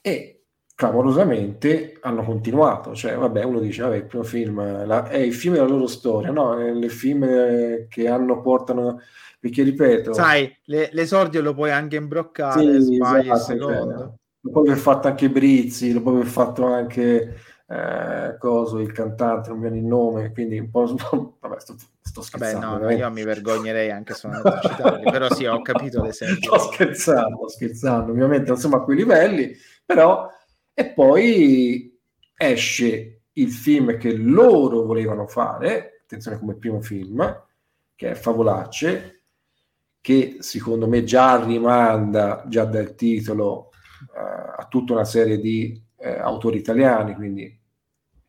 [0.00, 0.35] E
[0.76, 2.94] clamorosamente hanno continuato.
[2.94, 6.30] Cioè, vabbè, uno dice, vabbè, il primo film la, è il film della loro storia,
[6.30, 6.56] no?
[6.56, 9.00] È il film che hanno, portano...
[9.40, 10.12] Perché, ripeto...
[10.12, 14.18] Sai, le, l'esordio lo puoi anche imbroccare, sì, sbagli esatto, il secondo.
[14.40, 17.36] Lo puoi aver fatto anche Brizzi, lo puoi aver fatto anche...
[17.68, 20.84] Eh, coso, il cantante, non viene il nome, quindi un po'...
[21.40, 22.66] Vabbè, sto, sto scherzando.
[22.66, 26.56] Vabbè, no, io mi vergognerei anche solamente a citarli, però sì, ho capito l'esempio.
[26.58, 29.52] Sto scherzando, sto scherzando, ovviamente, insomma, a quei livelli,
[29.84, 30.30] però
[30.78, 31.98] e poi
[32.36, 37.44] esce il film che loro volevano fare, attenzione come primo film,
[37.94, 39.22] che è Favolacce,
[40.02, 43.70] che secondo me già rimanda, già dal titolo,
[44.12, 47.58] uh, a tutta una serie di uh, autori italiani, quindi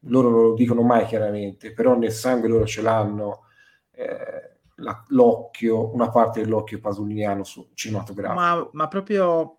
[0.03, 3.43] loro non lo dicono mai chiaramente, però nel sangue loro ce l'hanno
[3.91, 8.39] eh, la, l'occhio, una parte dell'occhio pasoliniano cinematografico.
[8.39, 9.56] Ma, ma proprio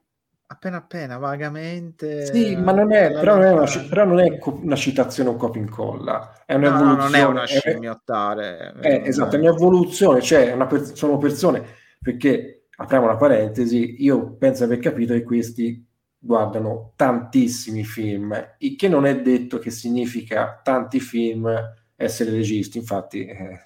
[0.50, 2.26] appena appena, vagamente.
[2.26, 5.60] Sì, ma non è, però non è, una, però non è una citazione un copia
[5.60, 6.96] incolla, è un'evoluzione.
[6.96, 8.74] No, non è una scimmiottare.
[8.80, 11.62] È, è, esatto, è un'evoluzione, cioè una per, sono persone,
[12.00, 15.86] perché apriamo una parentesi, io penso di aver capito che questi
[16.18, 21.48] guardano tantissimi film, il che non è detto che significa tanti film
[21.94, 23.24] essere registi, infatti...
[23.26, 23.62] Eh,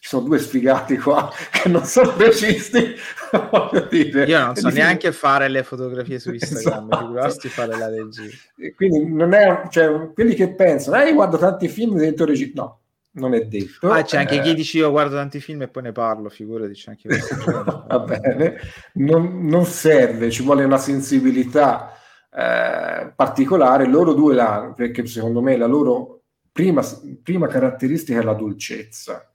[0.00, 2.94] ci sono due sfigati qua che non sono registi.
[3.90, 4.24] dire.
[4.24, 7.48] Io non so neanche fare le fotografie su Instagram, esatto.
[7.48, 8.30] fare la regia.
[8.74, 12.62] Quindi non è, cioè, quelli che pensano, eh, guardo tanti film divento regista.
[12.62, 12.80] No,
[13.12, 13.90] non è detto.
[13.90, 14.40] Ah, c'è anche eh...
[14.40, 17.08] chi dice io guardo tanti film e poi ne parlo, figurati, c'è anche
[17.86, 18.56] Va bene,
[18.94, 21.92] non, non, serve, ci vuole una sensibilità
[22.34, 26.82] eh, particolare, loro due l'hanno, perché secondo me la loro prima,
[27.22, 29.29] prima caratteristica è la dolcezza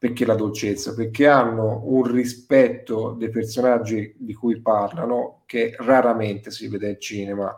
[0.00, 0.94] perché la dolcezza?
[0.94, 7.54] Perché hanno un rispetto dei personaggi di cui parlano che raramente si vede al cinema,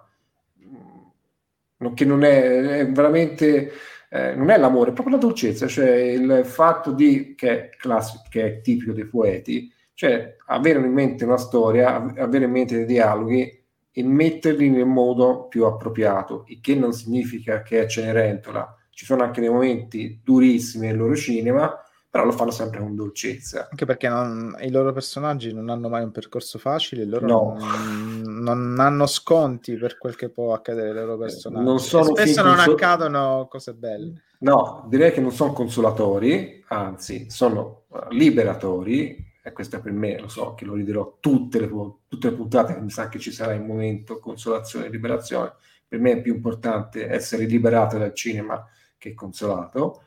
[0.61, 3.71] mm, che non è, è veramente
[4.11, 8.25] eh, non è l'amore, è proprio la dolcezza, cioè il fatto di che è, classico,
[8.29, 12.87] che è tipico dei poeti, cioè avere in mente una storia, avere in mente dei
[12.87, 18.77] dialoghi e metterli nel modo più appropriato, il che non significa che è Cenerentola.
[18.91, 21.82] Ci sono anche dei momenti durissimi nel loro cinema,
[22.13, 23.69] però lo fanno sempre con dolcezza.
[23.71, 27.57] Anche perché non, i loro personaggi non hanno mai un percorso facile, loro no.
[27.59, 31.65] non, non, hanno sconti per quel che può accadere ai loro personaggi.
[31.65, 34.25] Non spesso non consol- accadono cose belle.
[34.41, 40.29] No, direi che non sono consolatori, anzi, sono liberatori, e questo è per me, lo
[40.29, 41.71] so che lo ridirò tutte le,
[42.09, 45.55] tutte le puntate, mi sa che ci sarà in momento consolazione e liberazione.
[45.89, 48.63] Per me è più importante essere liberato dal cinema
[48.99, 50.03] che consolato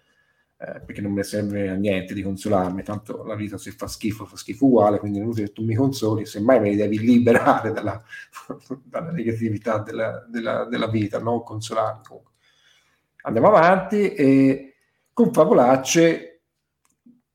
[0.57, 4.25] eh, perché non mi serve a niente di consolarmi, tanto la vita se fa schifo
[4.25, 8.01] fa schifo uguale, quindi non che tu mi consoli, semmai me li devi liberare dalla,
[8.81, 12.03] dalla negatività della, della, della, vita, non consolarmi.
[12.05, 12.31] Comunque.
[13.23, 14.75] Andiamo avanti e
[15.11, 16.41] con Favolacce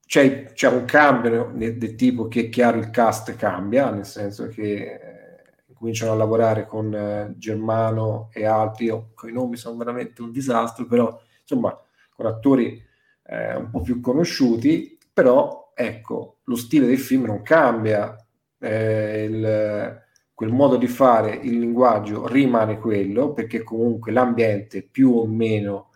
[0.06, 4.72] c'è, c'è un cambio del, tipo che è chiaro il cast cambia, nel senso che
[4.72, 10.32] eh, cominciano a lavorare con eh, Germano e altri, con i nomi sono veramente un
[10.32, 11.78] disastro, però insomma
[12.14, 12.88] con attori
[13.30, 18.16] eh, un po' più conosciuti, però ecco, lo stile del film non cambia,
[18.58, 20.02] eh, il,
[20.34, 25.90] quel modo di fare, il linguaggio rimane quello, perché comunque l'ambiente più o meno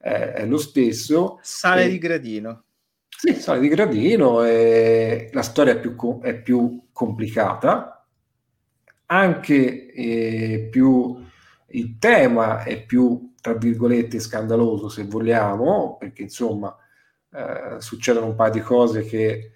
[0.00, 1.38] eh, è lo stesso.
[1.42, 2.64] Sale e, di gradino.
[3.06, 8.06] Sì, sale di gradino, e la storia è più, è più complicata,
[9.06, 11.21] anche eh, più
[11.72, 16.74] il tema è più tra virgolette scandaloso se vogliamo, perché insomma
[17.32, 19.52] eh, succedono un paio di cose che eh,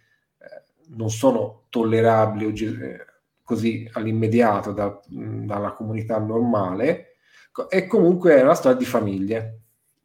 [0.89, 3.05] non sono tollerabili eh,
[3.45, 7.17] così all'immediato da, dalla comunità normale,
[7.69, 9.61] e comunque è una storia di famiglie.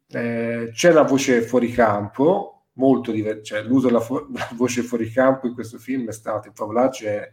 [0.08, 5.10] Eh, c'è la voce fuori campo, molto diversa, cioè l'uso della, fo- della, voce fuori
[5.10, 7.30] campo in questo film è stato, in Favolacci è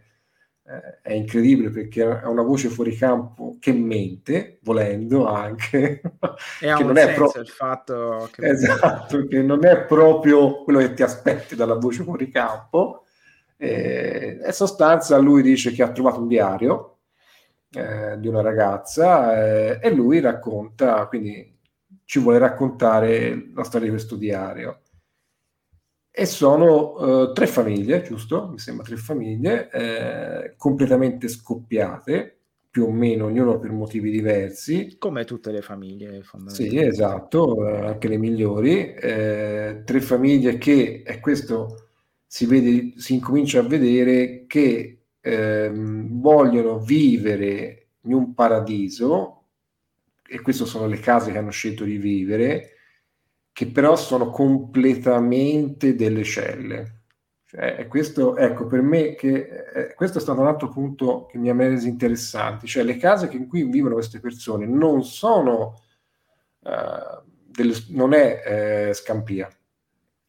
[0.70, 6.00] eh, è incredibile perché è una voce fuori campo che mente, volendo anche.
[6.62, 8.46] E ha non è proprio il fatto che...
[8.48, 13.06] Esatto, che non è proprio quello che ti aspetti dalla voce fuori campo.
[13.58, 17.00] Eh, in sostanza lui dice che ha trovato un diario
[17.72, 21.58] eh, di una ragazza eh, e lui racconta, quindi
[22.06, 24.82] ci vuole raccontare la storia di questo diario
[26.12, 28.48] e sono eh, tre famiglie, giusto?
[28.50, 32.40] Mi sembra tre famiglie, eh, completamente scoppiate,
[32.70, 34.98] più o meno ognuno per motivi diversi.
[35.00, 36.82] Come tutte le famiglie, fondamentalmente.
[36.82, 38.94] Sì, esatto, eh, anche le migliori.
[38.94, 41.90] Eh, tre famiglie che, e questo
[42.26, 49.46] si, vede, si incomincia a vedere, che ehm, vogliono vivere in un paradiso
[50.28, 52.74] e queste sono le case che hanno scelto di vivere,
[53.60, 57.02] che però sono completamente delle celle.
[57.44, 61.50] Cioè, questo, ecco, per me, che, eh, questo è stato un altro punto che mi
[61.50, 65.82] ha reso interessante, cioè le case in cui vivono queste persone non sono,
[66.60, 69.50] uh, delle, non è eh, Scampia,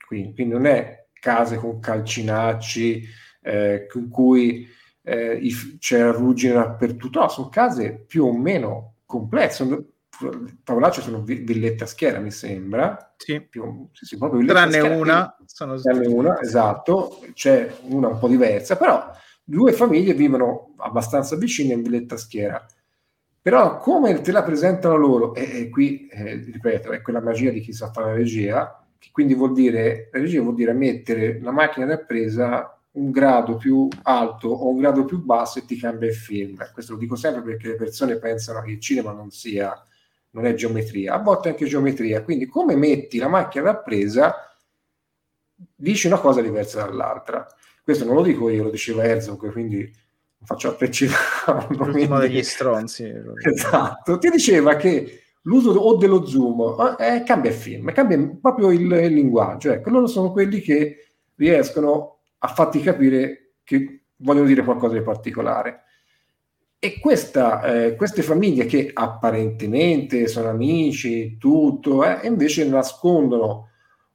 [0.05, 3.05] quindi, quindi, non è case con calcinacci,
[3.43, 4.68] eh, in cui
[5.03, 5.41] eh,
[5.78, 9.85] c'è ruggine dappertutto, no, sono case più o meno complesse,
[10.64, 13.14] tavolaccio sono villette a schiera, mi sembra.
[13.16, 13.41] Sì.
[13.41, 18.77] Più, sì, sì proprio Tranne una, sono tranne una, esatto, c'è una un po' diversa,
[18.77, 19.11] però
[19.43, 22.66] due famiglie vivono abbastanza vicine in villetta a schiera.
[23.43, 27.61] Però come te la presentano loro, e, e qui, eh, ripeto, è quella magia di
[27.61, 31.51] chi sa fare la regia, che quindi vuol dire, la regia vuol dire mettere la
[31.51, 36.09] macchina da presa un grado più alto o un grado più basso e ti cambia
[36.09, 36.57] il film.
[36.73, 39.81] Questo lo dico sempre perché le persone pensano che il cinema non sia
[40.31, 42.22] non è geometria, a volte anche geometria.
[42.22, 44.35] Quindi come metti la macchina da presa,
[45.74, 47.47] dici una cosa diversa dall'altra.
[47.83, 49.91] Questo non lo dico io, lo diceva Herzog, quindi
[50.45, 51.66] faccio a precisare.
[51.74, 53.12] L'ultimo degli stronzi.
[53.43, 58.91] Esatto, ti diceva che l'uso o dello zoom eh, cambia il film, cambia proprio il,
[58.93, 59.72] il linguaggio.
[59.72, 65.85] Ecco, loro sono quelli che riescono a farti capire che vogliono dire qualcosa di particolare.
[66.83, 73.68] E questa, eh, queste famiglie che apparentemente sono amici, tutto, eh, invece nascondono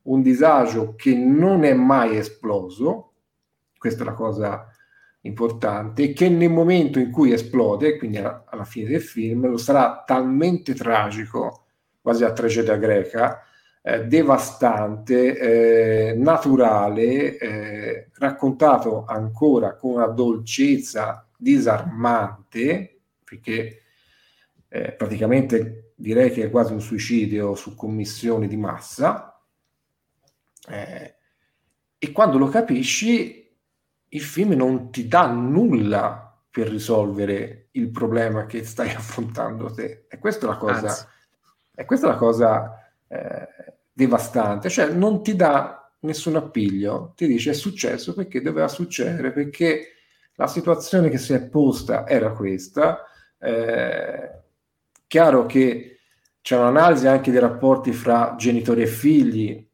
[0.04, 3.12] un disagio che non è mai esploso,
[3.78, 4.68] questa è la cosa
[5.22, 10.74] importante, che nel momento in cui esplode, quindi alla, fine del film, lo sarà talmente
[10.74, 11.66] tragico,
[12.02, 13.44] quasi a tragedia greca,
[13.84, 15.38] eh, devastante,
[16.10, 23.82] eh, naturale, eh, raccontato ancora con una dolcezza disarmante, perché
[24.68, 29.42] eh, praticamente direi che è quasi un suicidio su commissione di massa,
[30.68, 31.16] eh,
[31.98, 33.44] e quando lo capisci
[34.08, 40.06] il film non ti dà nulla per risolvere il problema che stai affrontando te.
[40.10, 41.10] E questa è la cosa,
[41.74, 43.48] è questa la cosa eh,
[43.92, 49.95] devastante, cioè non ti dà nessun appiglio, ti dice è successo perché doveva succedere, perché
[50.36, 53.04] la situazione che si è posta era questa.
[53.40, 54.32] Eh,
[55.08, 56.00] chiaro che
[56.42, 59.68] c'è un'analisi anche dei rapporti fra genitori e figli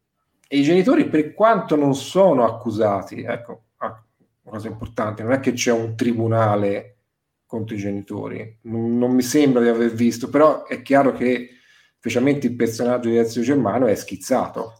[0.47, 4.03] e i genitori, per quanto non sono accusati, ecco, ah,
[4.43, 6.97] una cosa importante, non è che c'è un tribunale
[7.45, 11.51] contro i genitori, non, non mi sembra di aver visto, però è chiaro che
[11.97, 14.79] specialmente il personaggio di Ezio Germano è schizzato.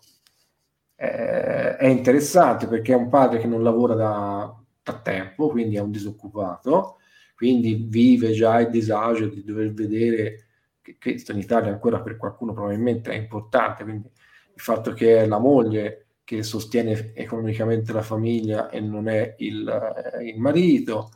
[0.96, 5.80] Eh, è interessante perché è un padre che non lavora da a tempo, quindi è
[5.80, 6.98] un disoccupato,
[7.36, 10.48] quindi vive già il disagio di dover vedere
[10.82, 14.10] che questo in Italia ancora per qualcuno probabilmente è importante, quindi
[14.54, 19.68] il fatto che è la moglie che sostiene economicamente la famiglia e non è il,
[19.68, 21.12] eh, il marito.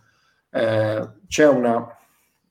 [0.49, 1.87] Eh, c'è, una,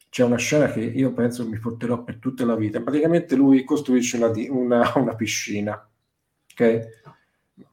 [0.09, 2.81] c'è, una, scena che io penso mi porterò per tutta la vita.
[2.81, 5.73] Praticamente lui costruisce una, una, una piscina,
[6.53, 7.03] ok?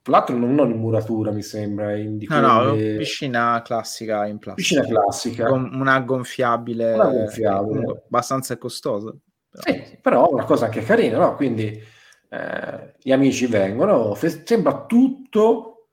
[0.03, 1.95] Tra l'altro non, non in muratura, mi sembra.
[1.95, 4.81] In no, no, piscina classica in plastica.
[4.81, 5.45] Piscina classica.
[5.47, 6.93] Con una gonfiabile.
[6.93, 8.03] Una gonfiabile.
[8.05, 9.11] abbastanza costosa.
[9.49, 9.63] Però.
[9.63, 11.35] Sì, però una cosa anche carina, no?
[11.35, 11.81] Quindi
[12.29, 15.87] eh, gli amici vengono, fe- sembra tutto,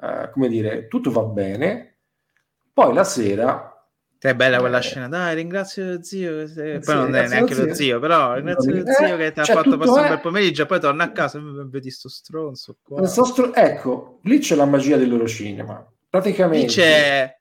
[0.00, 1.98] eh, come dire, tutto va bene.
[2.72, 3.77] Poi la sera
[4.20, 6.32] è bella quella eh, scena, dai, ringrazio lo zio.
[6.32, 9.76] Poi sì, non è neanche lo zio, però ringrazio lo zio che ti ha fatto
[9.76, 10.66] passare un bel pomeriggio.
[10.66, 12.78] Poi torna a casa e vedi sto stronzo.
[13.04, 13.54] Stro...
[13.54, 15.86] Ecco, lì c'è la magia del loro cinema.
[16.08, 16.66] Praticamente.
[16.66, 17.32] Lì c'è,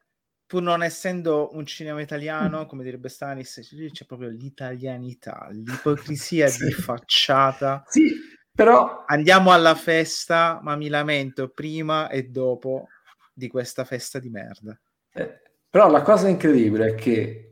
[0.45, 6.65] pur non essendo un cinema italiano, come direbbe Stanis, lì c'è proprio l'italianità, l'ipocrisia sì.
[6.65, 7.83] di facciata.
[7.87, 8.13] Sì,
[8.53, 9.03] però.
[9.07, 12.87] Andiamo alla festa, ma mi lamento prima e dopo
[13.33, 14.79] di questa festa di merda.
[15.13, 17.47] Eh però la cosa incredibile è che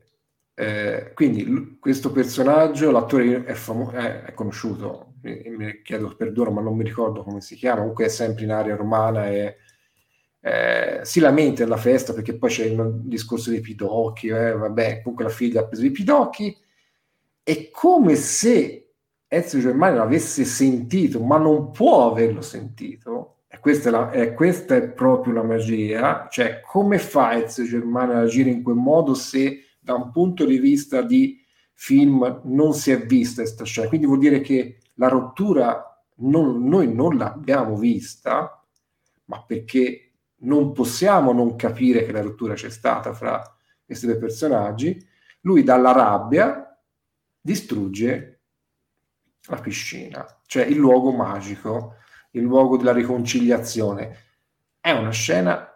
[0.53, 6.51] eh, quindi l- questo personaggio, l'attore è, famo- è, è conosciuto, mi, mi, chiedo perdono
[6.51, 9.57] ma non mi ricordo come si chiama, comunque è sempre in area romana e
[10.39, 15.25] eh, si lamenta alla festa perché poi c'è il discorso dei pidocchi, eh, vabbè, comunque
[15.25, 16.55] la figlia ha preso i pidocchi,
[17.43, 18.93] è come se
[19.27, 24.87] Ezio Germano avesse sentito, ma non può averlo sentito, questa è, la, è, questa è
[24.91, 29.95] proprio la magia, cioè come fa Ezio Germano ad agire in quel modo se da
[29.95, 31.43] un punto di vista di
[31.73, 36.93] film non si è vista questa scena, quindi vuol dire che la rottura non, noi
[36.93, 38.63] non l'abbiamo vista,
[39.25, 40.11] ma perché
[40.41, 43.41] non possiamo non capire che la rottura c'è stata fra
[43.83, 45.03] questi due personaggi,
[45.41, 46.79] lui dalla rabbia
[47.41, 48.41] distrugge
[49.47, 51.95] la piscina, cioè il luogo magico,
[52.35, 54.23] il luogo della riconciliazione.
[54.79, 55.67] È una scena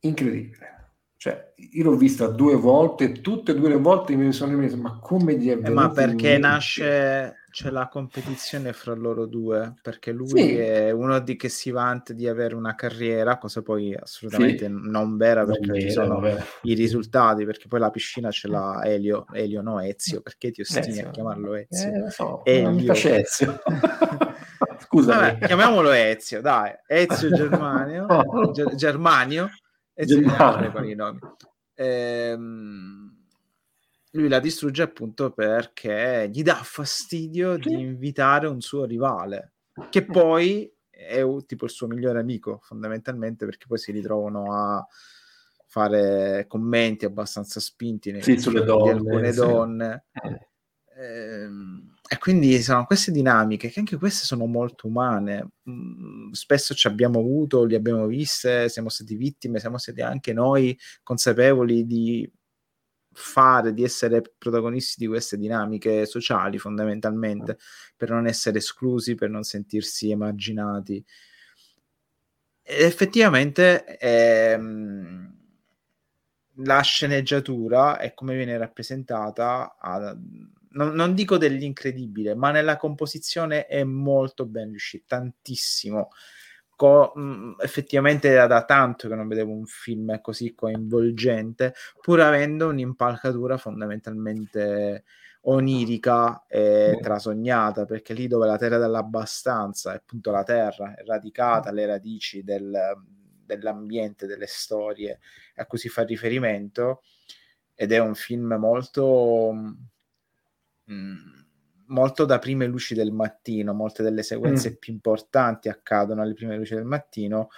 [0.00, 0.77] incredibile.
[1.20, 5.00] Cioè, io l'ho vista due volte, tutte e due le volte mi sono rimasto, ma
[5.00, 5.68] come gli è venuto?
[5.68, 10.54] Eh, ma perché nasce, c'è la competizione fra loro due, perché lui sì.
[10.56, 14.72] è uno di che si vanta di avere una carriera, cosa poi assolutamente sì.
[14.72, 16.40] non vera perché non ci sono vera.
[16.62, 20.86] i risultati, perché poi la piscina ce l'ha Elio, Elio no Ezio, perché ti ostini
[20.90, 21.08] Ezio.
[21.08, 22.06] a chiamarlo Ezio?
[22.06, 22.92] Eh, so, Elio.
[22.92, 23.60] Ezio.
[24.78, 28.06] Scusa, chiamiamolo Ezio, dai, Ezio Germanio,
[28.76, 29.50] Germanio
[30.00, 31.18] e con i nomi.
[31.74, 33.16] Ehm,
[34.12, 37.68] lui la distrugge appunto perché gli dà fastidio sì.
[37.68, 39.54] di invitare un suo rivale,
[39.90, 44.86] che poi è tipo il suo migliore amico, fondamentalmente, perché poi si ritrovano a
[45.66, 49.38] fare commenti abbastanza spinti nei sì, sulle donne, di alcune sì.
[49.38, 50.04] donne.
[50.12, 50.48] Eh.
[50.96, 55.50] Ehm, e quindi sono queste dinamiche che anche queste sono molto umane.
[55.68, 60.78] Mm, spesso ci abbiamo avuto, li abbiamo viste, siamo stati vittime, siamo stati anche noi
[61.02, 62.30] consapevoli di
[63.12, 67.58] fare, di essere protagonisti di queste dinamiche sociali fondamentalmente,
[67.96, 71.04] per non essere esclusi, per non sentirsi emarginati.
[72.62, 75.36] Ed effettivamente ehm,
[76.64, 80.16] la sceneggiatura e come viene rappresentata ha
[80.78, 86.10] non, non, dico dell'incredibile, ma nella composizione è molto ben riuscita, tantissimo.
[86.76, 92.20] Co- mh, mm, effettivamente era da tanto che non vedevo un film così coinvolgente, pur
[92.20, 95.04] avendo un'impalcatura fondamentalmente
[95.42, 97.00] onirica e mm.
[97.00, 102.44] trasognata, perché lì dove la terra dell'abbastanza è appunto la terra, è radicata, le radici
[102.44, 102.72] del,
[103.44, 105.18] dell'ambiente, delle storie
[105.56, 107.02] a cui si fa riferimento,
[107.74, 109.52] ed è un film molto
[110.90, 111.16] Mm,
[111.88, 114.74] molto da prime luci del mattino, molte delle sequenze mm.
[114.78, 117.48] più importanti accadono alle prime luci del mattino.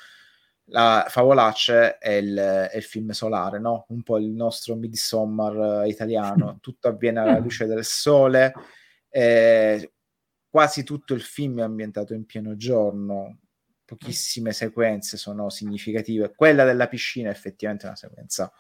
[0.73, 3.87] La Favolacce è il, è il film solare, no?
[3.89, 8.53] un po' il nostro Midsommar italiano, tutto avviene alla luce del sole,
[9.09, 9.93] eh,
[10.49, 13.41] quasi tutto il film è ambientato in pieno giorno,
[13.85, 16.33] pochissime sequenze sono significative.
[16.35, 18.53] Quella della piscina è effettivamente una sequenza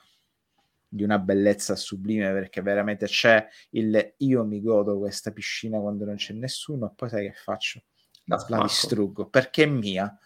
[0.92, 6.16] di una bellezza sublime perché veramente c'è il io mi godo questa piscina quando non
[6.16, 7.82] c'è nessuno e poi sai che faccio?
[8.24, 10.18] La, la distruggo perché è mia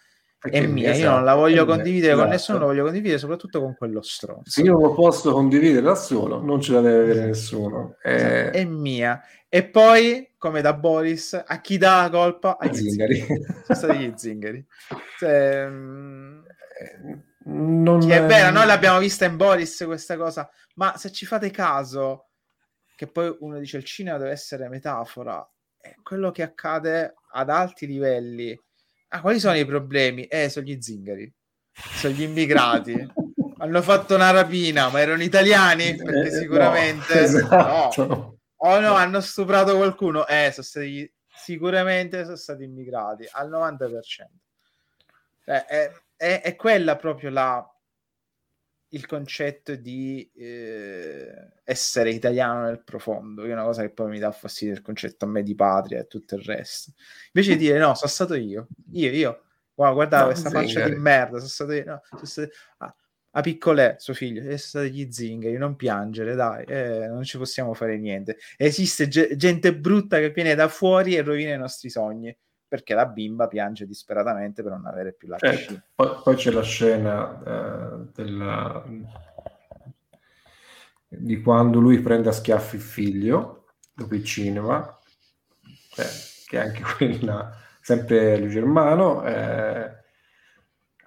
[0.45, 2.21] perché è mia, esatto, io non la voglio condividere esatto.
[2.21, 4.51] con nessuno, la voglio condividere soprattutto con quello stronzo.
[4.51, 7.97] Se io lo posso condividere da solo, non ce la deve avere nessuno.
[7.99, 8.13] È...
[8.13, 9.21] Esatto, è mia.
[9.49, 12.57] E poi, come da Boris, a chi dà la colpa?
[12.59, 13.25] Ai zingari.
[13.25, 14.63] Sono stati gli zingari.
[15.17, 16.43] Cioè, mh...
[16.77, 21.25] Eh, non sì, è vero, noi l'abbiamo vista in Boris questa cosa, ma se ci
[21.25, 22.29] fate caso,
[22.95, 25.47] che poi uno dice il cinema deve essere metafora,
[25.79, 28.59] è quello che accade ad alti livelli.
[29.09, 30.25] Ah, quali sono i problemi?
[30.25, 31.31] Eh, sono gli zingari,
[31.71, 32.93] sono gli immigrati.
[33.57, 35.95] Hanno fatto una rapina, ma erano italiani?
[35.95, 37.13] Perché eh, sicuramente...
[37.15, 38.05] No, esatto.
[38.05, 38.39] no.
[38.57, 40.25] Oh no, hanno stuprato qualcuno?
[40.27, 41.13] Eh, sono stati...
[41.27, 43.97] sicuramente sono stati immigrati, al 90%.
[45.45, 47.75] Eh, è, è, è quella proprio la,
[48.89, 54.19] il concetto di eh, essere italiano nel profondo, che è una cosa che poi mi
[54.19, 56.91] dà fastidio il concetto a me di patria e tutto il resto.
[57.33, 59.43] Invece di dire no, sono stato io, io, io,
[59.75, 60.73] wow, guarda no, questa zingari.
[60.73, 62.51] faccia di merda, sono stato io, no, sono stato...
[62.77, 62.95] Ah,
[63.37, 67.73] a Piccolè, suo figlio, sono stati gli zingari, non piangere, dai, eh, non ci possiamo
[67.73, 68.37] fare niente.
[68.55, 72.33] Esiste ge- gente brutta che viene da fuori e rovina i nostri sogni
[72.75, 75.81] perché la bimba piange disperatamente per non avere più la certo.
[75.95, 78.83] poi, poi, c'è la scena eh, della,
[81.07, 84.99] di quando lui prende a schiaffi il figlio dopo il cinema,
[85.95, 86.03] eh,
[86.47, 89.23] che è anche quella, sempre lui germano.
[89.23, 90.03] Eh,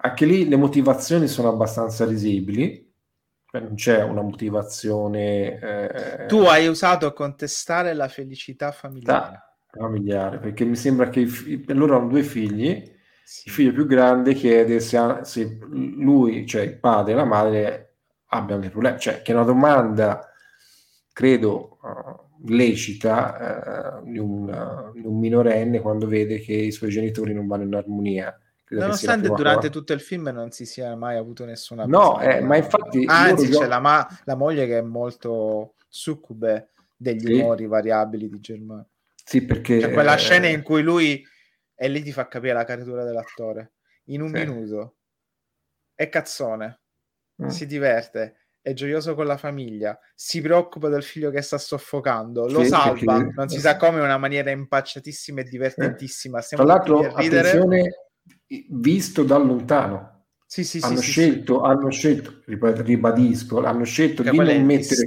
[0.01, 2.87] anche lì le motivazioni sono abbastanza risibili.
[3.51, 5.59] Non c'è una motivazione.
[5.59, 9.31] Eh, tu hai usato a contestare la felicità familiare.
[9.31, 12.91] Da familiare, perché mi sembra che i, per loro hanno due figli,
[13.23, 13.47] sì.
[13.47, 17.93] il figlio più grande chiede se, ha, se, lui, cioè il padre e la madre,
[18.27, 20.27] abbiano dei problemi, cioè che è una domanda,
[21.13, 26.89] credo, uh, lecita uh, di, un, uh, di, un, minorenne quando vede che i suoi
[26.89, 28.37] genitori non vanno in armonia.
[28.69, 29.69] Nonostante durante qua.
[29.69, 31.85] tutto il film non si sia mai avuto nessuna...
[31.85, 33.03] No, eh, ma infatti...
[33.07, 37.39] Anzi, c'è la, ma- la, moglie che è molto succube degli sì.
[37.39, 38.85] umori variabili di Germania.
[39.29, 39.79] Sì, perché...
[39.79, 41.23] Cioè, quella scena in cui lui...
[41.75, 43.73] E lì ti fa capire la caricatura dell'attore.
[44.05, 44.39] In un sì.
[44.39, 44.95] minuto.
[45.93, 46.81] È cazzone.
[47.41, 47.47] Mm.
[47.47, 48.49] Si diverte.
[48.61, 53.17] è gioioso con la famiglia, si preoccupa del figlio che sta soffocando, lo sì, salva,
[53.17, 53.33] perché...
[53.35, 56.41] non si sa come, in una maniera impacciatissima e divertentissima.
[56.41, 58.09] Stiamo Tra l'altro, attenzione,
[58.69, 60.25] visto da lontano.
[60.45, 65.05] Sì, sì, hanno, sì, scelto, hanno scelto, ribadisco, hanno scelto che di non mettere,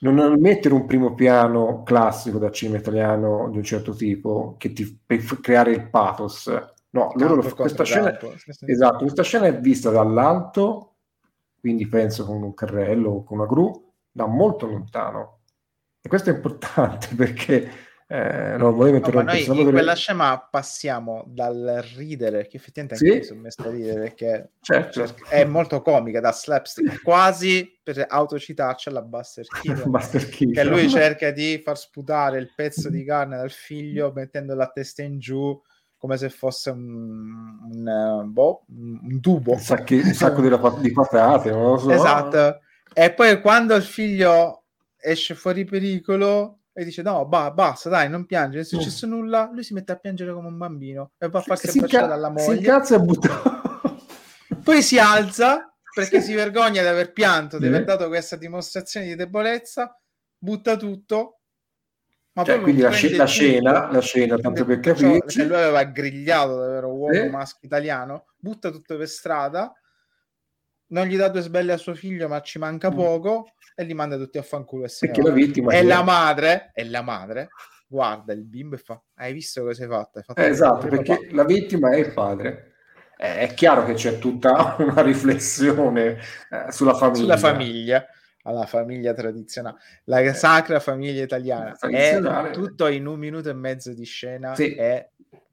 [0.00, 4.98] non mettere un primo piano classico da cinema italiano di un certo tipo che ti,
[5.04, 6.46] per creare il pathos.
[6.90, 8.16] No, loro, questa, scena,
[8.66, 10.96] esatto, questa scena è vista dall'alto
[11.66, 15.40] quindi penso con un carrello o con una gru, da molto lontano.
[16.00, 17.68] E questo è importante perché
[18.08, 19.10] eh, non volevo.
[19.10, 23.18] No, noi in quella scema passiamo dal ridere, che effettivamente anche sì?
[23.18, 25.12] mi sono messo a ridere, perché certo.
[25.28, 30.88] è molto comica, da slapstick, quasi per autocitarci alla Buster Keaton, Buster Keaton, che lui
[30.90, 35.60] cerca di far sputare il pezzo di carne dal figlio mettendo la testa in giù
[35.96, 39.52] come se fosse un, un, eh, boh, un tubo.
[39.52, 40.48] Un, sacchi, un sacco di,
[40.80, 41.90] di patate, non lo so.
[41.90, 42.60] Esatto.
[42.92, 44.62] E poi quando il figlio
[44.96, 49.10] esce fuori pericolo e dice no, ba, basta, dai, non piange, non è successo mm.
[49.10, 52.02] nulla, lui si mette a piangere come un bambino e va a farsi si abbracciare
[52.02, 52.42] ca- dalla moglie.
[52.44, 53.40] Si incazza e butta...
[54.62, 59.14] poi si alza perché si vergogna di aver pianto, di aver dato questa dimostrazione di
[59.14, 59.98] debolezza,
[60.36, 61.40] butta tutto,
[62.34, 65.46] ma cioè, quindi la, sc- la scena, la scena, tanto per capirci...
[65.46, 67.30] lui aveva grigliato davvero uomo eh?
[67.30, 69.72] maschio italiano, butta tutto per strada,
[70.88, 72.94] non gli dà due sbelle a suo figlio, ma ci manca mm.
[72.94, 76.82] poco, e li manda tutti a fanculo e Perché la vittima è la madre, è
[76.84, 77.48] la madre,
[77.86, 80.18] guarda il bimbo e fa, hai visto cosa hai fatto?
[80.18, 81.34] Hai fatto eh, esatto, perché papà.
[81.34, 82.72] la vittima è il padre.
[83.18, 86.18] Eh, è chiaro che c'è tutta una riflessione
[86.50, 87.36] eh, sulla famiglia.
[87.36, 88.06] Sulla famiglia
[88.46, 91.76] alla famiglia tradizionale, la eh, sacra famiglia italiana.
[91.76, 95.10] È tutto in un minuto e mezzo di scena sì, è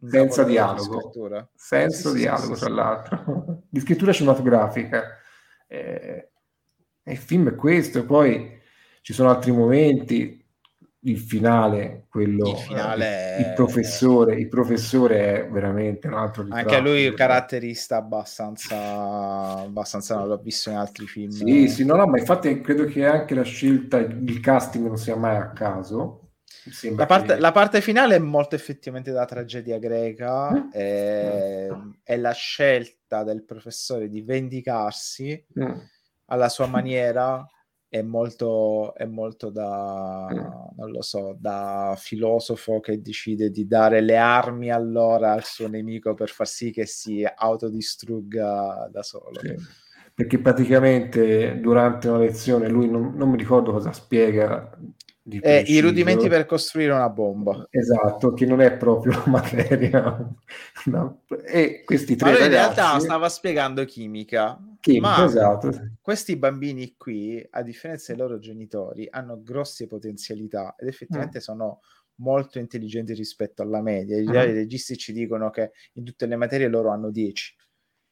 [0.08, 1.12] senza dialogo,
[1.56, 5.18] senza sì, dialogo sì, tra l'altro, di scrittura cinematografica.
[5.74, 6.30] Eh,
[7.06, 8.60] il film è questo, poi
[9.02, 10.42] ci sono altri momenti,
[11.06, 16.70] il finale, quello il, finale il, il professore, il professore è veramente un altro ritratto.
[16.70, 21.32] Anche lui è caratterista abbastanza, abbastanza l'ho visto in altri film.
[21.32, 25.16] Sì, sì, no, no, ma infatti credo che anche la scelta, il casting non sia
[25.16, 26.23] mai a caso.
[26.96, 31.68] La parte, la parte, finale è molto effettivamente da tragedia greca, eh?
[31.68, 31.92] è, mm.
[32.04, 35.72] è, la scelta del professore di vendicarsi mm.
[36.26, 37.46] alla sua maniera
[37.90, 40.38] è molto, è molto da, mm.
[40.78, 46.14] non lo so, da filosofo che decide di dare le armi allora al suo nemico
[46.14, 49.40] per far sì che si autodistrugga da solo.
[49.40, 49.56] Sì.
[50.16, 54.76] Perché praticamente durante una lezione lui non, non mi ricordo cosa spiega
[55.26, 57.66] eh, I rudimenti per costruire una bomba.
[57.70, 60.30] Esatto, che non è proprio materia.
[60.86, 61.22] no.
[61.46, 62.52] E questi tre ma ragazzi...
[62.52, 64.60] in realtà stava spiegando chimica.
[64.82, 65.72] Chimica, ma esatto.
[66.02, 71.42] Questi bambini qui, a differenza dei loro genitori, hanno grosse potenzialità ed effettivamente mm.
[71.42, 71.80] sono
[72.16, 74.18] molto intelligenti rispetto alla media.
[74.18, 74.32] I, mm.
[74.32, 77.56] registi ci dicono che in tutte le materie loro hanno 10.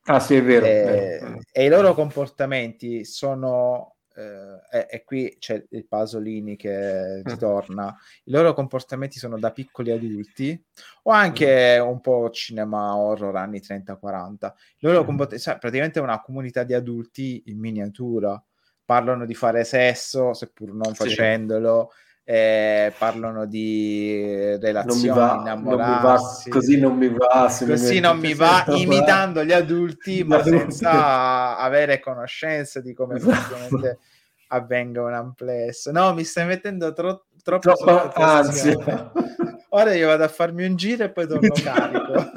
[0.03, 0.65] Ah sì, è vero.
[0.65, 1.39] E, vero.
[1.51, 7.95] e i loro comportamenti sono eh, e, qui c'è il Pasolini che ritorna.
[8.25, 10.61] I loro comportamenti sono da piccoli adulti
[11.03, 11.87] o anche mm.
[11.87, 14.45] un po' cinema horror anni 30-40.
[14.45, 15.05] I loro mm.
[15.05, 18.41] comport- cioè, praticamente è una comunità di adulti in miniatura.
[18.83, 21.03] Parlano di fare sesso, seppur non sì.
[21.03, 21.91] facendolo.
[22.23, 26.49] Eh, parlano di relazioni non va, innamorarsi.
[26.49, 31.57] non va, così non mi va così non mi va imitando gli adulti ma senza
[31.57, 33.97] avere conoscenza di come effettivamente
[34.49, 39.11] avvenga un amplesso no mi stai mettendo tro- troppo troppa ansia.
[39.73, 42.31] Ora io vado a farmi un giro e poi torno carico.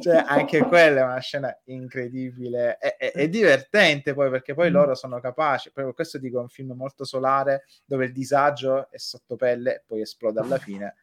[0.00, 4.94] Cioè, anche quella è una scena incredibile e, e, e, divertente poi perché poi loro
[4.94, 5.70] sono capaci.
[5.72, 9.82] Proprio questo dico: è un film molto solare dove il disagio è sotto pelle e
[9.86, 10.94] poi esplode alla fine.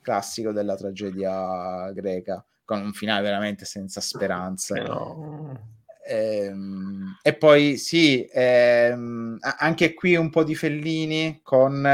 [0.00, 4.74] Classico della tragedia greca, con un finale veramente senza speranza.
[4.82, 5.78] No.
[6.06, 11.86] Ehm, e poi sì, ehm, anche qui un po' di Fellini con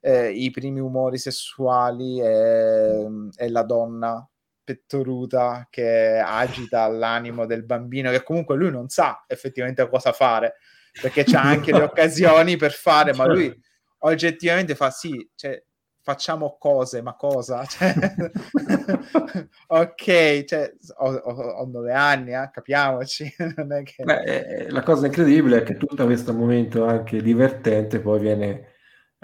[0.00, 4.26] eh, i primi umori sessuali e, e, la donna
[4.70, 10.54] pettoruta che agita l'animo del bambino, che comunque lui non sa effettivamente cosa fare,
[11.00, 13.60] perché c'ha anche le occasioni per fare, ma lui certo.
[14.00, 15.60] oggettivamente fa sì, cioè,
[16.02, 17.64] facciamo cose, ma cosa?
[17.66, 17.94] Cioè,
[19.66, 23.34] ok, cioè, ho, ho, ho, nove anni, eh, capiamoci.
[23.36, 24.04] che...
[24.04, 28.69] Beh, eh, la cosa incredibile è che tutto questo momento anche divertente poi viene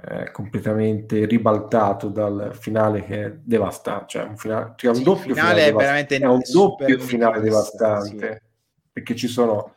[0.08, 5.34] eh, completamente ribaltato dal finale che è devastante, cioè un, finale, cioè un sì, doppio
[5.34, 8.48] finale, finale è, veramente è un doppio finale devastante, sì.
[8.92, 9.74] perché ci sono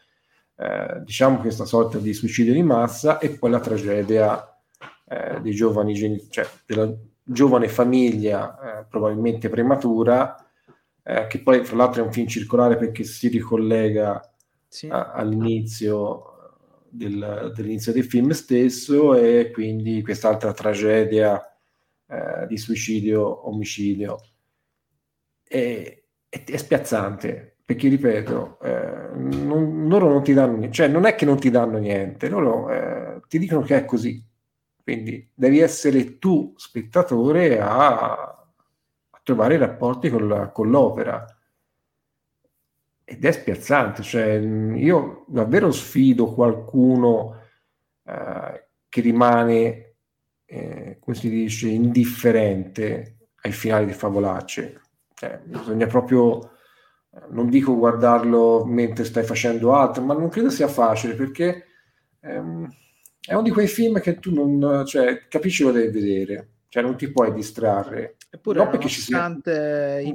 [0.55, 4.55] eh, diciamo questa sorta di suicidio di massa e poi la tragedia
[5.07, 10.35] eh, dei giovani genitori, cioè della giovane famiglia eh, probabilmente prematura,
[11.01, 14.21] eh, che poi fra l'altro è un film circolare perché si ricollega
[14.67, 14.89] sì.
[14.89, 16.38] a, all'inizio
[16.89, 21.41] del, dell'inizio del film stesso e quindi quest'altra tragedia
[22.07, 24.19] eh, di suicidio-omicidio.
[25.43, 31.13] E, è, è spiazzante perché ripeto, eh, non, loro non ti danno, cioè non è
[31.13, 34.25] che non ti danno niente, loro eh, ti dicono che è così.
[34.81, 41.23] Quindi devi essere tu, spettatore, a, a trovare i rapporti con, con, l'opera.
[43.11, 47.41] Ed è spiazzante, cioè io davvero sfido qualcuno
[48.05, 49.95] eh, che rimane,
[50.45, 54.81] eh, come si dice, indifferente ai finali di Favolacce.
[55.15, 56.51] Cioè, bisogna proprio
[57.29, 61.65] non dico guardarlo mentre stai facendo altro, ma non credo sia facile perché
[62.21, 62.67] ehm,
[63.25, 66.95] è uno di quei film che tu non cioè, capisci lo devi vedere, cioè non
[66.95, 68.15] ti puoi distrarre.
[68.29, 69.41] Eppure non perché ci sia, non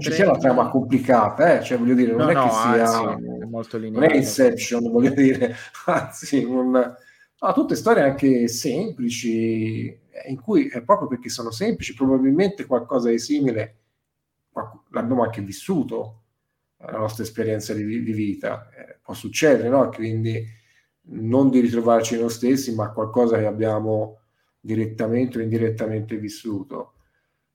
[0.00, 1.64] ci sia una trama complicata, eh?
[1.64, 4.06] cioè, voglio dire, non no, è no, che sia anzi, è molto lineare.
[4.06, 5.54] Non è Inception, voglio dire,
[5.86, 11.92] anzi, non, no, tutte storie anche semplici, eh, in cui è proprio perché sono semplici,
[11.92, 13.78] probabilmente qualcosa di simile
[14.90, 16.20] l'abbiamo anche vissuto
[16.76, 18.68] la nostra esperienza di, di vita.
[18.70, 19.88] Eh, può succedere, no?
[19.88, 20.46] Quindi
[21.06, 24.20] non di ritrovarci noi stessi, ma qualcosa che abbiamo
[24.64, 26.94] direttamente o indirettamente vissuto.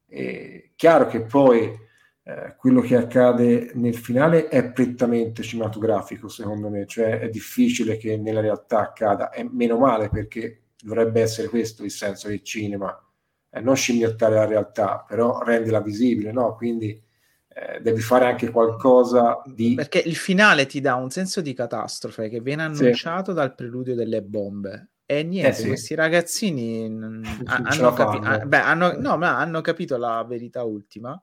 [0.06, 1.76] È chiaro che poi
[2.24, 8.18] eh, quello che accade nel finale è prettamente cinematografico, secondo me, cioè è difficile che
[8.18, 12.96] nella realtà accada, è meno male perché dovrebbe essere questo il senso del cinema,
[13.50, 16.56] eh, non scimmiottare la realtà, però renderla visibile, no?
[16.56, 16.90] Quindi
[17.48, 19.74] eh, devi fare anche qualcosa di...
[19.74, 23.38] Perché il finale ti dà un senso di catastrofe che viene annunciato sì.
[23.38, 24.90] dal preludio delle bombe.
[25.12, 25.68] E niente, eh sì.
[25.68, 26.84] questi ragazzini
[27.46, 31.20] hanno, capi- beh, hanno, no, ma hanno capito la verità ultima,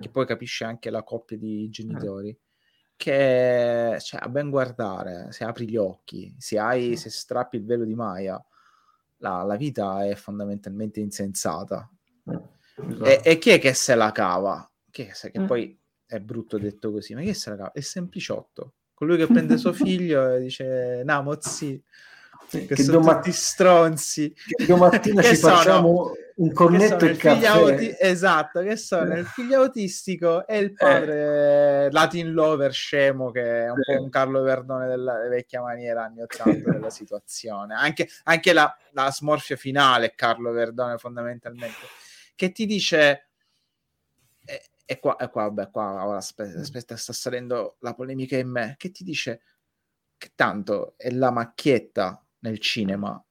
[0.00, 2.38] che poi capisce anche la coppia di genitori,
[2.94, 7.84] che cioè, a ben guardare, se apri gli occhi, se, hai, se strappi il velo
[7.84, 8.40] di Maya,
[9.16, 11.90] la, la vita è fondamentalmente insensata.
[12.24, 13.04] Esatto.
[13.04, 14.68] E, e chi è che se la cava?
[14.94, 15.46] che, che mm.
[15.46, 15.76] poi
[16.06, 17.72] è brutto detto così, ma che sarà?
[17.72, 18.74] È sempliciotto.
[18.94, 21.82] Colui che prende suo figlio e dice, no, mozzi,
[22.48, 24.34] che, che sono domani, stronzi.
[24.34, 27.46] Che domattina che ci sono, facciamo un cornetto e caffè.
[27.46, 30.72] Auti- esatto, che sono il figlio autistico e il eh.
[30.72, 31.90] padre eh.
[31.90, 33.96] Latin lover scemo che è un eh.
[33.96, 37.74] po' un Carlo Verdone della vecchia maniera anni 80 della situazione.
[37.74, 41.86] Anche, anche la, la smorfia finale Carlo Verdone fondamentalmente,
[42.34, 43.28] che ti dice
[44.86, 48.74] e qua, e qua, vabbè, qua ora aspetta, aspetta, sta salendo la polemica in me,
[48.76, 49.40] che ti dice
[50.16, 53.22] che tanto è la macchietta nel cinema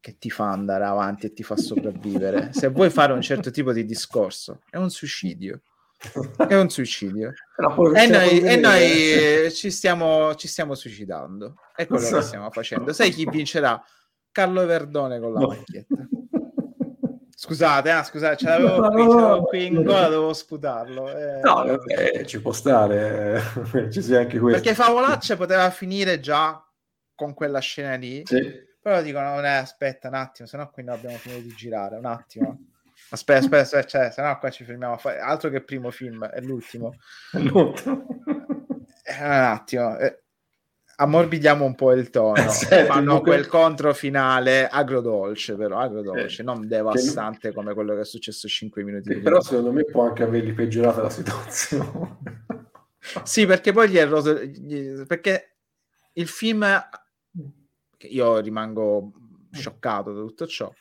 [0.00, 2.50] che ti fa andare avanti e ti fa sopravvivere.
[2.52, 5.60] Se vuoi fare un certo tipo di discorso, è un suicidio.
[6.36, 7.32] È un suicidio.
[7.94, 11.54] E noi, e noi ci, stiamo, ci, stiamo, suicidando.
[11.72, 12.16] È quello so.
[12.16, 12.92] che stiamo facendo.
[12.92, 13.80] Sai chi vincerà?
[14.32, 15.46] Carlo Verdone con la no.
[15.46, 15.94] macchietta.
[17.34, 21.08] Scusate, ah, scusate, ce l'avevo no, qui, no, qui in gola, dovevo sputarlo.
[21.08, 21.40] Eh.
[21.42, 23.42] No, vabbè, ci può stare,
[23.74, 23.90] eh.
[23.90, 24.60] ci sia anche questo.
[24.60, 26.64] Perché Favolaccia poteva finire già
[27.14, 28.40] con quella scena lì, sì.
[28.80, 32.06] però dicono, no, aspetta un attimo, se no qui non abbiamo finito di girare, un
[32.06, 32.58] attimo.
[33.10, 35.90] Aspetta, aspetta, aspetta, cioè, se no qua ci fermiamo a fare altro che il primo
[35.90, 36.94] film, è l'ultimo.
[37.32, 38.06] L'ultimo.
[39.04, 40.22] Eh, un attimo, eh,
[40.96, 42.48] ammorbidiamo un po' il tono.
[42.48, 43.32] Senti, fanno comunque...
[43.32, 47.54] quel contro finale agrodolce, però agrodolce, eh, non devastante che...
[47.54, 49.22] come quello che è successo 5 minuti prima.
[49.22, 52.18] Però secondo me può anche avergli peggiorato la situazione.
[53.24, 54.38] sì, perché poi gli è roto...
[55.06, 55.56] perché
[56.14, 56.64] il film
[58.06, 59.12] io rimango
[59.50, 60.72] scioccato da tutto ciò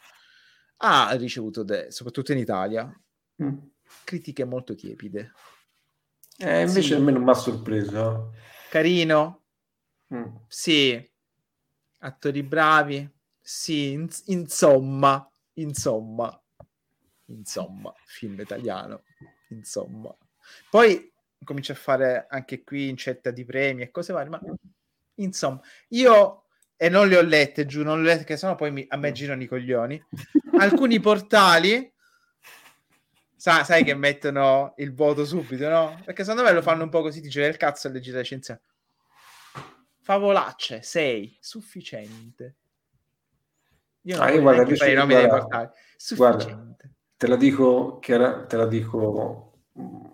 [0.84, 1.92] ha ricevuto, de...
[1.92, 2.92] soprattutto in Italia,
[3.44, 3.58] mm.
[4.04, 5.34] critiche molto tiepide.
[6.38, 6.94] Eh, invece sì.
[6.94, 8.34] a me non mi ha sorpreso.
[8.70, 9.42] Carino,
[10.14, 10.36] Mm.
[10.48, 11.12] Sì,
[12.00, 13.10] attori bravi.
[13.40, 16.42] Sì, in- insomma, insomma,
[17.26, 19.04] insomma, film italiano,
[19.50, 20.16] insomma.
[20.70, 21.12] Poi
[21.44, 24.42] comincia a fare anche qui incetta di premi e cose varie, ma
[25.16, 26.41] insomma, io
[26.84, 28.98] e non le ho lette giù, non le ho lette che sennò poi mi, a
[28.98, 30.04] me girano i coglioni.
[30.58, 31.94] Alcuni portali
[33.36, 36.02] sa, sai che mettono il voto subito, no?
[36.04, 38.60] Perché secondo me lo fanno un po' così, dice il cazzo e legge la scienza
[40.00, 42.56] Favolacce 6, sufficiente.
[44.02, 45.70] Io non ah, io guarda, i nomi dei portali.
[45.96, 46.56] Sufficiente.
[46.56, 50.06] Guarda, te la dico, chiara, te la dico mm,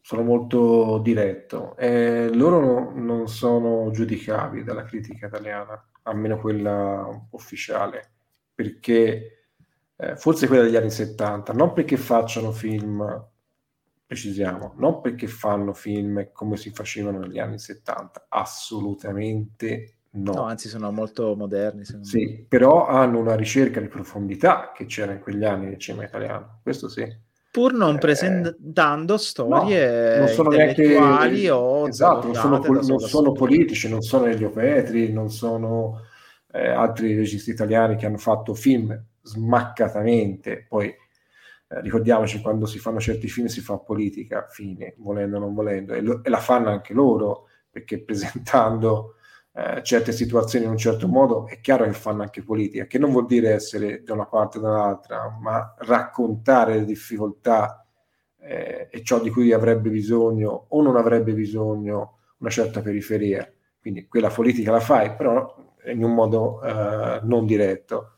[0.00, 1.76] sono molto diretto.
[1.76, 8.10] Eh, loro no, non sono giudicabili dalla critica italiana, almeno quella ufficiale,
[8.54, 9.46] perché
[9.96, 13.24] eh, forse quella degli anni 70, non perché facciano film,
[14.06, 20.32] precisiamo, non perché fanno film come si facevano negli anni 70, assolutamente no.
[20.32, 21.84] No, anzi sono molto moderni.
[21.84, 22.44] Sì, me.
[22.48, 26.88] però hanno una ricerca di profondità che c'era in quegli anni nel cinema italiano, questo
[26.88, 32.58] sì pur non eh, presentando storie no, non sono intellettuali neanche, o esatto, non sono,
[32.58, 36.02] non sono politici, non sono Elio Petri, non sono
[36.52, 43.00] eh, altri registi italiani che hanno fatto film smaccatamente, poi eh, ricordiamoci quando si fanno
[43.00, 46.70] certi film si fa politica, fine, volendo o non volendo, e, lo, e la fanno
[46.70, 49.16] anche loro, perché presentando
[49.52, 53.10] eh, certe situazioni in un certo modo, è chiaro che fanno anche politica, che non
[53.10, 57.84] vuol dire essere da una parte o dall'altra, ma raccontare le difficoltà
[58.38, 63.50] eh, e ciò di cui avrebbe bisogno o non avrebbe bisogno una certa periferia.
[63.80, 65.54] Quindi quella politica la fai, però
[65.86, 68.16] in un modo eh, non diretto.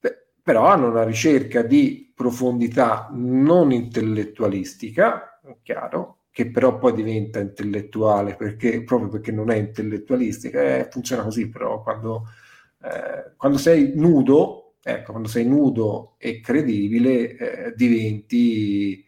[0.00, 8.36] Beh, però hanno una ricerca di profondità non intellettualistica, chiaro, che però poi diventa intellettuale
[8.36, 12.24] perché, proprio perché non è intellettualistica, eh, funziona così però quando,
[12.82, 19.02] eh, quando, sei nudo, ecco, quando sei nudo e credibile eh, diventi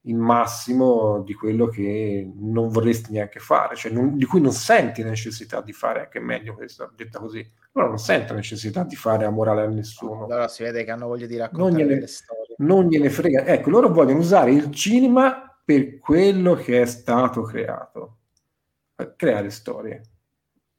[0.00, 5.04] il massimo di quello che non vorresti neanche fare, cioè non, di cui non senti
[5.04, 9.62] necessità di fare, anche meglio questo, detta così, però non sento necessità di fare amorale
[9.62, 10.24] a nessuno.
[10.24, 12.54] Allora si vede che hanno voglia di raccontare non gliene, le storie.
[12.58, 18.18] Non gliene frega, ecco, loro vogliono usare il cinema per quello che è stato creato,
[19.16, 20.02] creare storie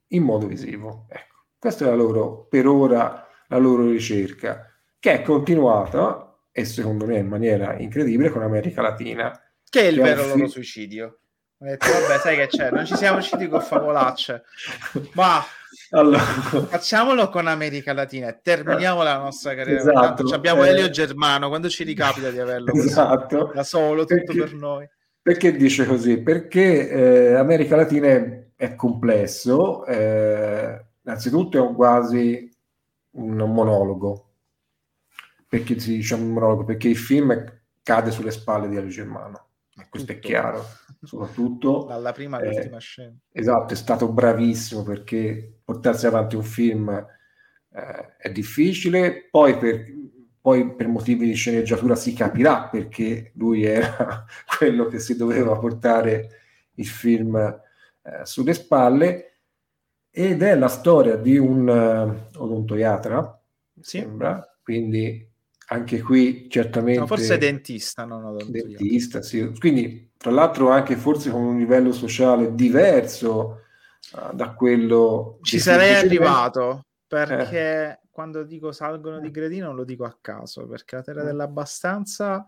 [0.09, 1.07] in modo visivo.
[1.09, 7.05] Ecco, questa è la loro, per ora, la loro ricerca, che è continuata, e secondo
[7.05, 9.37] me in maniera incredibile, con America Latina.
[9.67, 11.19] Che è il vero fi- loro suicidio.
[11.57, 14.43] Ho detto, vabbè, sai che c'è, non ci siamo usciti con favolacce,
[15.13, 15.41] ma
[15.91, 16.19] allora.
[16.19, 19.79] facciamolo con America Latina e terminiamo la nostra carriera.
[19.79, 20.33] Esatto.
[20.33, 20.69] Abbiamo eh...
[20.69, 23.51] Elio Germano, quando ci ricapita di averlo esatto.
[23.53, 24.89] da solo, tutto perché, per noi.
[25.21, 26.17] Perché dice così?
[26.17, 32.53] Perché eh, America Latina è, è complesso, eh, innanzitutto è un quasi
[33.11, 34.31] un monologo,
[35.47, 36.65] perché si dice un monologo?
[36.65, 39.45] Perché il film cade sulle spalle di Elio Germano
[39.89, 40.63] questo è chiaro,
[41.03, 43.15] soprattutto dalla prima all'ultima eh, scena.
[43.31, 49.83] Esatto, è stato bravissimo perché portarsi avanti un film eh, è difficile, poi per,
[50.39, 54.25] poi per motivi di sceneggiatura si capirà perché lui era
[54.57, 56.29] quello che si doveva portare
[56.75, 59.39] il film eh, sulle spalle
[60.09, 63.43] ed è la storia di un uh, odontoiatra,
[63.81, 63.97] sì.
[63.99, 65.29] sembra, quindi
[65.67, 66.99] anche qui certamente...
[66.99, 69.51] No, forse dentista, no, no, dentista, sì.
[69.57, 73.61] Quindi, tra l'altro, anche forse con un livello sociale diverso
[74.13, 75.39] uh, da quello...
[75.41, 77.99] Ci sarei arrivato, perché eh.
[78.11, 81.25] quando dico salgono di gradino lo dico a caso, perché la terra mm.
[81.25, 82.47] dell'abbastanza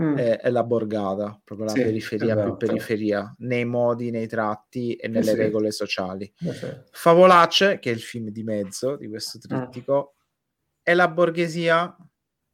[0.00, 0.16] mm.
[0.16, 2.56] è, è, la borgata, proprio la sì, periferia esatto.
[2.56, 5.36] più periferia, nei modi, nei tratti e nelle sì.
[5.36, 6.32] regole sociali.
[6.40, 9.54] Eh, Favolacce, che è il film di mezzo di questo mm.
[9.54, 10.22] trittico, mm.
[10.82, 11.94] è la borghesia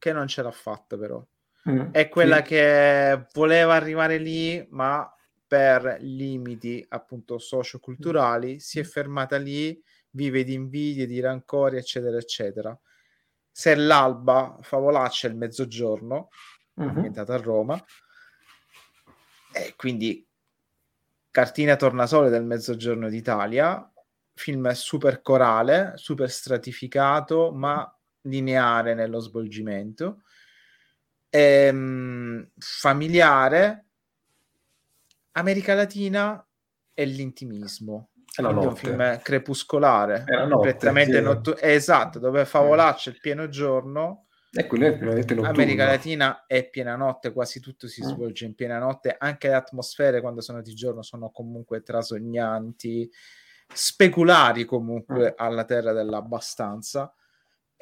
[0.01, 1.23] che non ce l'ha fatta però.
[1.69, 2.43] Mm, è quella sì.
[2.43, 5.07] che voleva arrivare lì, ma
[5.45, 9.79] per limiti appunto socioculturali si è fermata lì,
[10.09, 12.75] vive di invidie, di rancori, eccetera, eccetera.
[13.51, 16.29] Se l'alba, favolaccia il mezzogiorno,
[16.79, 16.95] mm-hmm.
[16.95, 17.85] ambientata a Roma,
[19.53, 20.27] e quindi
[21.29, 23.87] cartina tornasole del mezzogiorno d'Italia,
[24.33, 30.21] film super corale, super stratificato, ma lineare nello svolgimento,
[31.29, 33.85] ehm, familiare,
[35.33, 36.45] America Latina
[36.93, 38.09] e l'intimismo.
[38.33, 40.23] È un film crepuscolare,
[41.17, 41.21] sì.
[41.21, 44.27] notturno, esatto, dove favolaccia il pieno giorno.
[44.53, 48.07] Ecco, America Latina è piena notte, quasi tutto si mm.
[48.07, 53.09] svolge in piena notte, anche le atmosfere quando sono di giorno sono comunque trasognanti,
[53.73, 55.33] speculari comunque mm.
[55.35, 57.13] alla terra dell'abbastanza.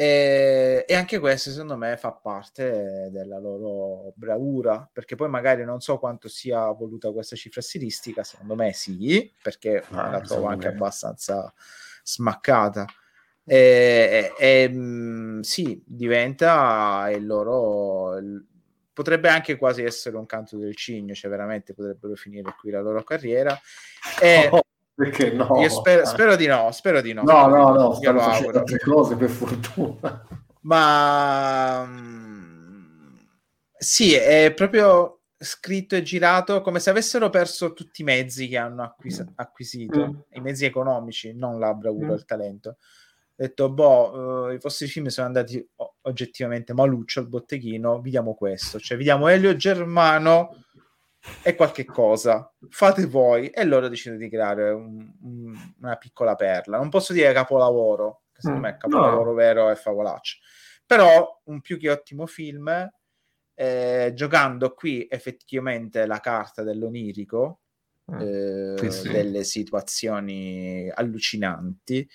[0.02, 5.82] E, e, anche questo secondo me fa parte della loro bravura perché poi magari non
[5.82, 10.70] so quanto sia voluta questa cifra stilistica secondo me sì perché ah, la trovo anche
[10.70, 10.76] me.
[10.76, 11.54] abbastanza
[12.02, 12.86] smaccata
[13.44, 18.46] e, e mh, mm, sì diventa il loro il,
[18.94, 23.04] potrebbe anche quasi essere un canto del cigno cioè veramente potrebbero finire qui la loro
[23.04, 23.60] carriera
[24.22, 24.62] e, oh
[25.00, 25.48] perché no?
[25.62, 27.22] Io spero, spero, di no, spero di no.
[27.24, 30.28] No, no, no, stanno facendo altre cose per fortuna.
[30.64, 33.16] Ma mm,
[33.78, 38.84] sì, è proprio scritto e girato come se avessero perso tutti i mezzi che hanno
[38.84, 40.20] acquis- acquisito, mm.
[40.32, 42.16] i mezzi economici, non la bravura mm.
[42.16, 42.70] il talento.
[42.70, 42.76] Ho
[43.38, 45.66] detto, boh, uh, i vostri film sono andati
[46.02, 50.66] oggettivamente maluccio al botteghino, vediamo questo, cioè vediamo Elio Germano
[51.44, 56.78] e qualche cosa, fate voi, e loro decidono di creare un, un, una piccola perla.
[56.78, 58.72] Non posso dire capolavoro, che secondo mm.
[58.72, 59.36] me capolavoro no.
[59.36, 60.38] vero è Favolaccio,
[60.86, 62.90] però un più che ottimo film
[63.54, 67.60] eh, giocando qui effettivamente la carta dell'onirico,
[68.10, 68.20] mm.
[68.22, 69.10] eh, sì, sì.
[69.10, 72.10] delle situazioni allucinanti.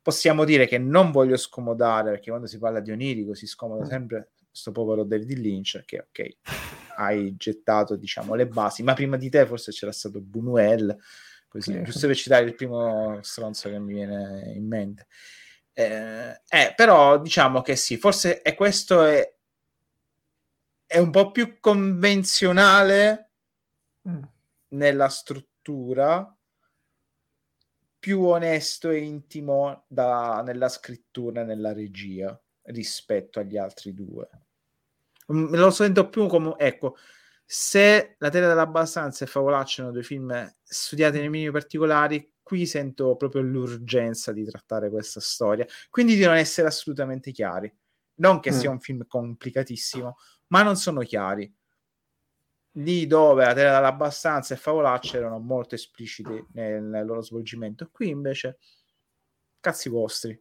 [0.00, 3.88] Possiamo dire che non voglio scomodare, perché quando si parla di onirico si scomoda mm.
[3.88, 6.36] sempre questo povero David Lynch, che ok,
[6.98, 10.96] hai gettato diciamo le basi, ma prima di te forse c'era stato Buñuel,
[11.48, 11.82] così, sì.
[11.82, 15.06] giusto per citare il primo stronzo che mi viene in mente.
[15.72, 19.36] Eh, eh, però diciamo che sì, forse è questo è
[20.88, 23.32] è un po' più convenzionale
[24.08, 24.22] mm.
[24.68, 26.34] nella struttura,
[27.98, 34.28] più onesto e intimo da, nella scrittura e nella regia rispetto agli altri due.
[35.32, 36.96] Mm, me lo sento più come, ecco,
[37.44, 43.16] se La Terra dell'Abbastanza e Favolaccio sono due film studiati nei minimi particolari, qui sento
[43.16, 47.74] proprio l'urgenza di trattare questa storia, quindi di non essere assolutamente chiari.
[48.16, 48.54] Non che mm.
[48.54, 50.16] sia un film complicatissimo,
[50.48, 51.54] ma non sono chiari.
[52.72, 58.08] Lì dove la terra dall'abbastanza e Favolaccia erano molto espliciti nel, nel, loro svolgimento, qui
[58.08, 58.58] invece
[59.60, 60.38] cazzi vostri.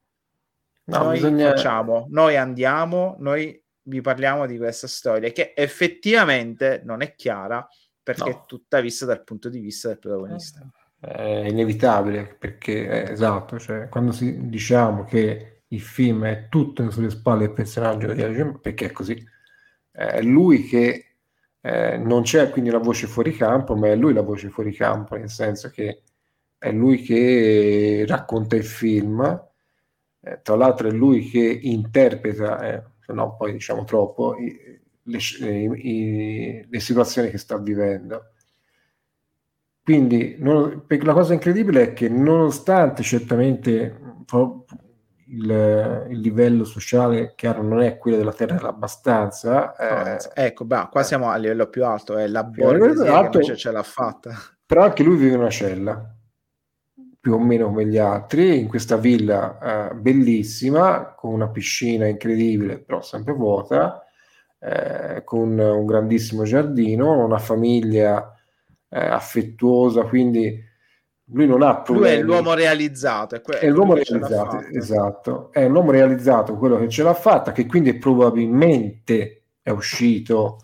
[0.85, 1.49] No, noi bisogna...
[1.49, 7.67] facciamo, noi andiamo, noi vi parliamo di questa storia che effettivamente non è chiara
[8.01, 8.29] perché no.
[8.29, 10.65] è tutta vista dal punto di vista del protagonista.
[10.99, 17.09] È inevitabile perché è esatto, cioè, quando si, diciamo che il film è tutto sulle
[17.09, 19.35] spalle del personaggio di Agent, perché è così
[19.97, 21.05] è lui che
[21.59, 25.15] eh, non c'è quindi la voce fuori campo, ma è lui la voce fuori campo,
[25.15, 26.03] nel senso che
[26.57, 29.21] è lui che racconta il film,
[30.21, 32.83] eh, tra l'altro è lui che interpreta, eh,
[33.13, 38.31] no poi diciamo troppo, i, le, i, le, situazioni che sta vivendo.
[39.83, 43.97] Quindi non, la cosa incredibile è che nonostante certamente
[45.27, 51.03] il, il, livello sociale chiaro non è quello della terra abbastanza eh, ecco beh, qua
[51.03, 54.31] siamo a livello più alto è la borghesia che ce l'ha fatta.
[54.65, 56.16] Però anche lui vive in una cella
[57.27, 62.79] più o meno come gli altri in questa villa eh, bellissima con una piscina incredibile
[62.79, 64.01] però sempre vuota
[64.57, 68.33] eh, con un grandissimo giardino una famiglia
[68.87, 70.63] eh, affettuosa quindi
[71.31, 72.21] lui non ha problemi.
[72.21, 73.35] Lui è l'uomo realizzato.
[73.35, 75.51] È, è l'uomo realizzato, esatto.
[75.51, 80.59] È l'uomo realizzato, quello che ce l'ha fatta, che quindi probabilmente è uscito,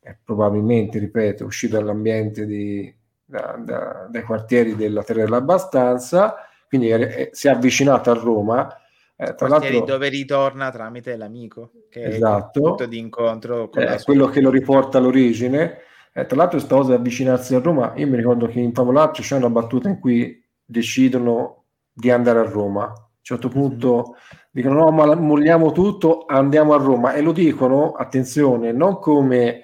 [0.00, 2.90] è probabilmente, ripeto, è uscito dall'ambiente di,
[3.26, 6.36] da, da, dai quartieri della Terra dell'Abbastanza,
[6.68, 8.74] quindi è, si è avvicinato a Roma.
[9.16, 13.82] Eh, tra l'altro, dove ritorna tramite l'amico, che esatto, è il punto di incontro con
[13.82, 15.80] eh, quello che lo riporta all'origine
[16.18, 19.20] eh, tra l'altro, questa cosa di avvicinarsi a Roma, io mi ricordo che in Favolaccio
[19.20, 22.84] c'è una battuta in cui decidono di andare a Roma.
[22.84, 24.40] A un certo punto mm-hmm.
[24.50, 27.12] dicono: No, ma molliamo tutto, andiamo a Roma.
[27.12, 29.60] E lo dicono, attenzione, non come.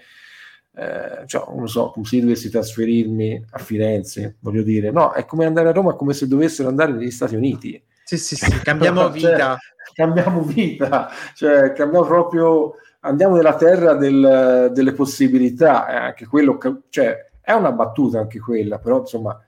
[0.74, 5.44] Eh, cioè, non so, come se dovessi trasferirmi a Firenze, voglio dire, no, è come
[5.44, 7.82] andare a Roma, come se dovessero andare negli Stati Uniti.
[8.04, 9.58] Sì, sì, sì, cambiamo cioè, vita.
[9.92, 16.58] cambiamo vita, cioè cambiamo proprio andiamo nella terra del, delle possibilità, è anche quello,
[16.88, 19.38] cioè, è una battuta anche quella, però insomma,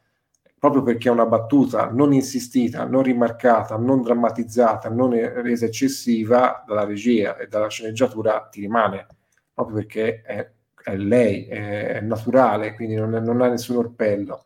[0.58, 6.84] proprio perché è una battuta non insistita, non rimarcata, non drammatizzata, non resa eccessiva dalla
[6.84, 9.06] regia e dalla sceneggiatura ti rimane,
[9.52, 10.50] proprio perché è,
[10.84, 14.44] è lei, è, naturale, quindi non, non, ha nessun orpello.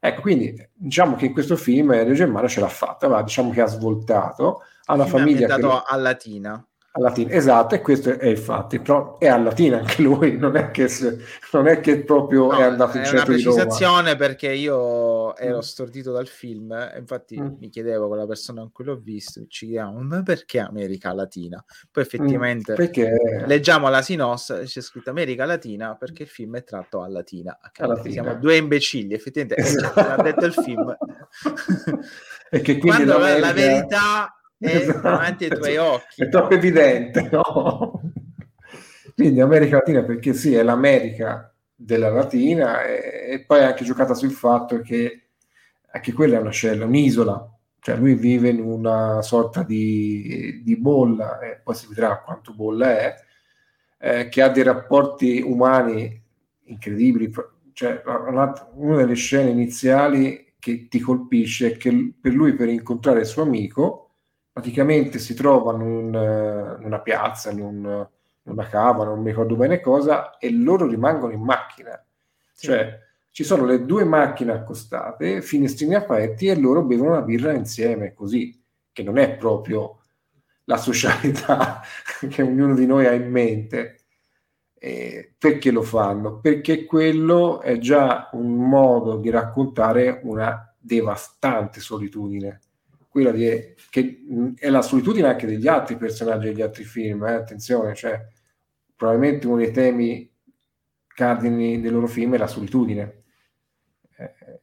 [0.00, 3.60] Ecco, quindi diciamo che in questo film Reggio Germano ce l'ha fatta, va, diciamo che
[3.60, 5.54] ha svoltato, ha una famiglia...
[5.54, 5.82] Che...
[5.86, 6.66] a Latina
[6.96, 10.56] a latina, esatto, e questo è il fatto, però è a latina anche lui, non
[10.56, 10.88] è che,
[11.52, 13.56] non è che proprio no, è andato in centro di Roma.
[13.56, 15.60] È una precisazione perché io ero mm.
[15.60, 17.56] stordito dal film, infatti mm.
[17.58, 21.62] mi chiedevo con la persona con cui l'ho visto, ci chiediamo, ma perché America Latina?
[21.90, 23.44] Poi mm, effettivamente mm, perché...
[23.46, 27.58] leggiamo la sinostra, c'è scritto America Latina perché il film è tratto a Latina.
[27.60, 28.10] A Latina.
[28.10, 30.00] Siamo due imbecilli, effettivamente, esatto.
[30.00, 30.96] ha detto il film.
[32.50, 35.00] e che quindi Quando la verità è esatto.
[35.00, 36.22] davanti ai tuoi occhi.
[36.22, 38.00] È troppo evidente, no?
[39.14, 44.30] Quindi America Latina perché sì, è l'America della Latina e, e poi anche giocata sul
[44.30, 45.28] fatto che
[45.90, 47.50] anche quella è una cella, un'isola,
[47.80, 52.98] cioè lui vive in una sorta di, di bolla, e poi si vedrà quanto bolla
[52.98, 53.14] è,
[53.98, 56.22] eh, che ha dei rapporti umani
[56.64, 57.32] incredibili.
[57.72, 58.02] Cioè,
[58.74, 63.42] una delle scene iniziali che ti colpisce è che per lui, per incontrare il suo
[63.42, 64.05] amico,
[64.56, 68.08] praticamente si trovano in, in una piazza, in, un,
[68.44, 72.02] in, una cava, non mi ricordo bene cosa, e loro rimangono in macchina.
[72.54, 72.68] Sì.
[72.68, 72.98] Cioè,
[73.30, 78.58] ci sono le due macchine accostate, finestrini aperti e loro bevono una birra insieme, così,
[78.92, 80.00] che non è proprio
[80.64, 81.82] la socialità
[82.26, 84.04] che ognuno di noi ha in mente.
[84.72, 86.40] Eh, perché lo fanno?
[86.40, 92.60] Perché quello è già un modo di raccontare una devastante solitudine,
[93.16, 94.24] quella di, che
[94.58, 97.32] è la solitudine anche degli altri personaggi degli altri film, eh?
[97.32, 98.22] attenzione, cioè
[98.94, 100.30] probabilmente uno dei temi
[101.06, 103.22] cardini dei loro film è la solitudine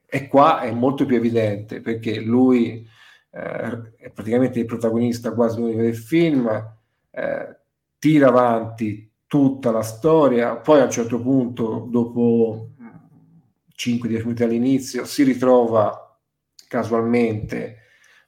[0.05, 2.87] e qua è molto più evidente perché lui
[3.31, 6.47] eh, è praticamente il protagonista quasi unico del film,
[7.09, 7.59] eh,
[7.97, 12.69] tira avanti tutta la storia, poi a un certo punto, dopo
[13.75, 16.19] 5-10 minuti all'inizio, si ritrova
[16.67, 17.82] casualmente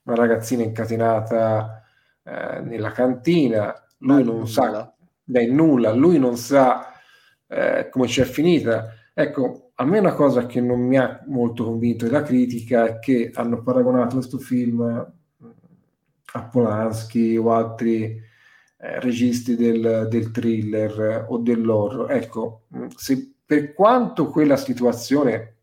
[0.06, 1.82] una ragazzina incatenata
[2.22, 4.46] eh, nella cantina, lui non nulla.
[4.46, 6.92] sa, dai nulla, lui non sa
[7.46, 8.92] eh, come ci è finita.
[9.12, 13.30] Ecco, a me una cosa che non mi ha molto convinto della critica è che
[13.34, 14.80] hanno paragonato questo film
[16.32, 18.20] a Polanski o altri
[18.78, 22.10] eh, registi del, del, thriller o dell'horror.
[22.12, 25.55] Ecco, se per quanto quella situazione, eh,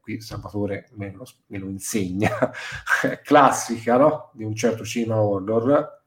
[0.00, 2.30] qui Salvatore me lo, me lo insegna,
[3.22, 4.30] classica no?
[4.34, 6.02] di un certo cinema horror,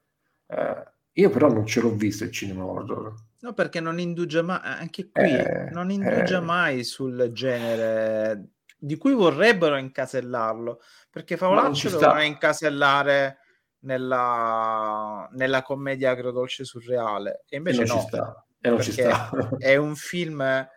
[0.47, 3.13] eh, io però non ce l'ho visto il cinema horror.
[3.39, 6.41] No, perché non indugia mai, anche qui, eh, non indugia eh.
[6.41, 13.37] mai sul genere di cui vorrebbero incasellarlo, perché Favolaccio lo vuole incasellare
[13.79, 18.45] nella, nella commedia agrodolce surreale, e invece e no, sta.
[18.59, 19.29] E non ci sta.
[19.57, 20.67] è un film,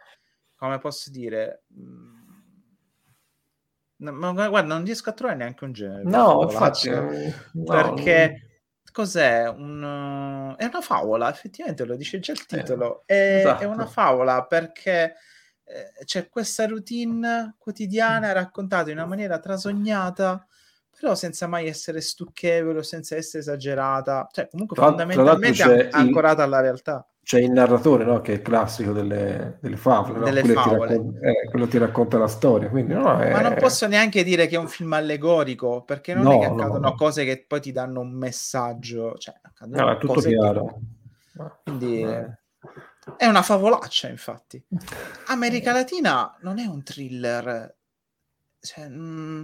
[0.55, 1.65] come posso dire...
[3.99, 6.03] Ma guarda, non riesco a trovare neanche un genere.
[6.05, 8.61] No, infatti, no, perché
[8.93, 9.49] cos'è?
[9.49, 13.05] Un, è una favola, effettivamente lo dice già il eh, titolo.
[13.07, 13.63] Eh, è, esatto.
[13.63, 15.15] è, una favola perché
[15.65, 20.47] eh, c'è questa routine quotidiana raccontata in una maniera trasognata,
[20.99, 26.61] però senza mai essere stucchevole, senza essere esagerata, cioè comunque tra, fondamentalmente tra ancorata alla
[26.61, 28.21] realtà c'è il narratore, no?
[28.21, 30.25] che è il classico delle, delle favole, no?
[30.27, 30.87] delle quello, favole.
[30.87, 32.69] Ti racconta, eh, quello ti racconta la storia.
[32.69, 33.33] Quindi, no, è...
[33.33, 36.95] Ma non posso neanche dire che è un film allegorico, perché non è che accadono
[36.95, 39.17] cose che poi ti danno un messaggio.
[39.19, 39.35] Cioè,
[39.67, 40.79] no, è tutto chiaro.
[41.33, 41.43] Che...
[41.65, 42.39] Quindi eh.
[43.17, 44.65] è una favolaccia, infatti.
[45.27, 47.75] America Latina non è un thriller
[48.67, 49.43] cioè, mh, mm,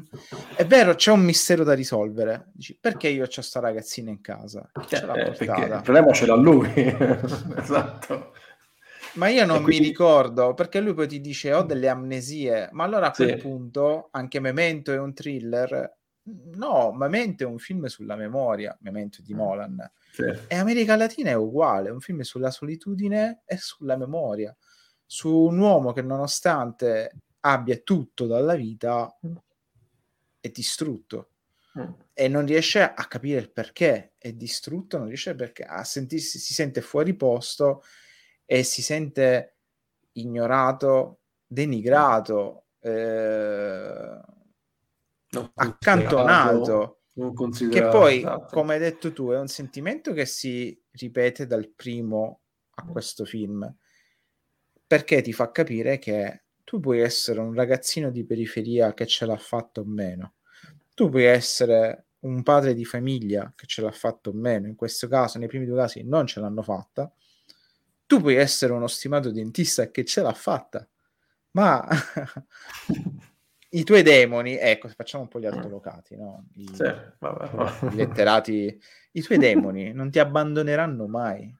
[0.56, 2.50] è vero, c'è un mistero da risolvere.
[2.52, 4.68] Dici, perché io ho sta ragazzina in casa?
[4.86, 6.70] Cioè, eh, il problema ce l'ha lui.
[7.56, 8.32] esatto.
[9.14, 9.82] Ma io non quindi...
[9.82, 13.36] mi ricordo, perché lui poi ti dice ho delle amnesie, ma allora a quel sì.
[13.36, 15.96] punto anche Memento è un thriller?
[16.54, 19.90] No, Memento è un film sulla memoria, Memento di Nolan.
[20.10, 20.24] Sì.
[20.48, 24.54] E America Latina è uguale, è un film sulla solitudine e sulla memoria,
[25.04, 27.12] su un uomo che nonostante
[27.44, 29.36] abbia tutto dalla vita mm.
[30.40, 31.30] è distrutto
[31.78, 31.90] mm.
[32.12, 36.54] e non riesce a capire il perché è distrutto, non riesce perché a sentirsi, si
[36.54, 37.82] sente fuori posto
[38.44, 39.56] e si sente
[40.12, 44.20] ignorato, denigrato, eh,
[45.54, 46.98] accantonato.
[47.14, 48.54] Che poi, esatto.
[48.54, 52.40] come hai detto tu, è un sentimento che si ripete dal primo
[52.74, 53.70] a questo film
[54.92, 59.36] perché ti fa capire che tu puoi essere un ragazzino di periferia che ce l'ha
[59.36, 60.34] fatto o meno,
[60.94, 65.08] tu puoi essere un padre di famiglia che ce l'ha fatto o meno, in questo
[65.08, 67.12] caso, nei primi due casi non ce l'hanno fatta,
[68.06, 70.86] tu puoi essere uno stimato dentista che ce l'ha fatta,
[71.52, 71.86] ma
[73.70, 76.46] i tuoi demoni, ecco, facciamo un po' gli altolocati, no?
[76.54, 76.84] I, sì,
[77.18, 77.92] vabbè, vabbè.
[77.92, 78.80] I letterati,
[79.12, 81.54] i tuoi demoni non ti abbandoneranno mai,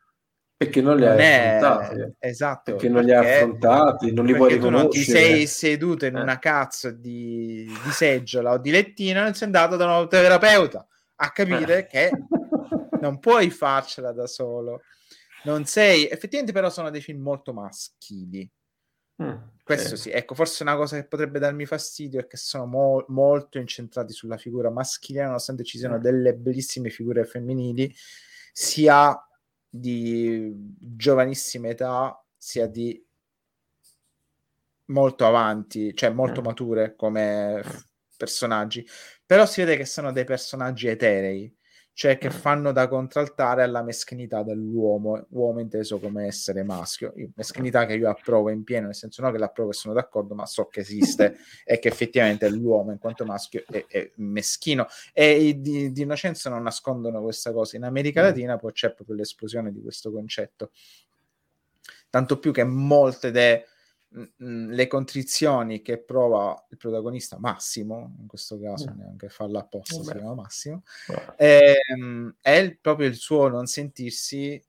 [0.65, 1.57] perché non li non hai è...
[1.57, 2.15] affrontati.
[2.19, 2.73] Esatto.
[2.73, 4.89] Perché non li hai affrontati, non li vuoi riconoscere.
[4.89, 6.21] Tu non ti sei seduto in eh.
[6.21, 10.87] una cazzo di, di, seggiola o di lettino e sei andato da un terapeuta
[11.17, 11.87] a capire eh.
[11.87, 12.11] che
[13.01, 14.83] non puoi farcela da solo.
[15.45, 16.05] Non sei...
[16.05, 18.49] Effettivamente però sono dei film molto maschili.
[19.23, 20.03] Mm, Questo sì.
[20.03, 20.11] sì.
[20.11, 24.37] ecco, forse una cosa che potrebbe darmi fastidio è che sono mo- molto incentrati sulla
[24.37, 26.01] figura maschile, nonostante ci siano mm.
[26.01, 27.95] delle bellissime figure femminili,
[28.53, 29.17] sia
[29.75, 33.03] di giovanissima età sia di
[34.87, 36.45] molto avanti, cioè molto mm.
[36.45, 37.63] mature come
[38.19, 38.87] personaggi,
[39.25, 41.57] però si vede che sono dei personaggi eterei,
[41.95, 47.13] cioè che fanno da contraltare alla meschinità dell'uomo, uomo inteso come essere maschio.
[47.17, 50.35] Io, meschinità che io approvo in pieno, nel senso no che l'approvo e sono d'accordo,
[50.35, 54.87] ma so che esiste e che effettivamente l'uomo in quanto maschio è, è meschino.
[55.13, 57.77] E di, di, Innocenza non nascondono questa cosa.
[57.77, 58.25] In America mm.
[58.25, 60.71] Latina poi c'è proprio l'esplosione di questo concetto.
[62.09, 63.67] Tanto più che molte delle
[64.37, 68.99] le contrizioni che prova il protagonista Massimo, in questo caso mm.
[68.99, 70.11] neanche farla apposta, Vabbè.
[70.11, 70.83] si chiama Massimo,
[71.37, 74.63] ehm, è il, proprio il suo non sentirsi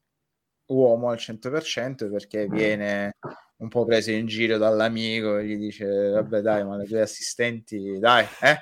[0.67, 2.51] uomo al 100% perché mm.
[2.51, 3.17] viene
[3.57, 7.99] un po' preso in giro dall'amico e gli dice vabbè dai ma le tue assistenti
[7.99, 8.57] dai eh?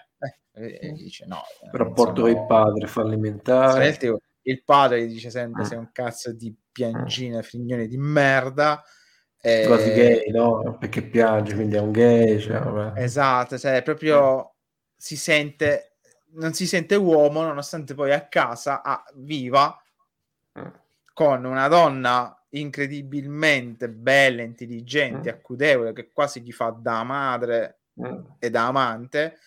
[0.54, 3.98] eh e gli dice no il rapporto con il padre fallimentare
[4.44, 5.66] il padre gli dice sempre mm.
[5.66, 8.84] sei un cazzo di piangina frignone di merda
[9.44, 10.78] eh, Quasi gay, no?
[10.80, 12.40] Perché piange, quindi è un gay.
[12.40, 14.54] Cioè, esatto, cioè proprio
[14.96, 15.98] si sente,
[16.34, 19.76] non si sente uomo, nonostante poi a casa ah, viva
[20.60, 20.68] mm.
[21.14, 25.36] con una donna incredibilmente bella, intelligente, mm.
[25.36, 28.24] accudevole, che quasi gli fa da madre mm.
[28.38, 29.40] e da amante,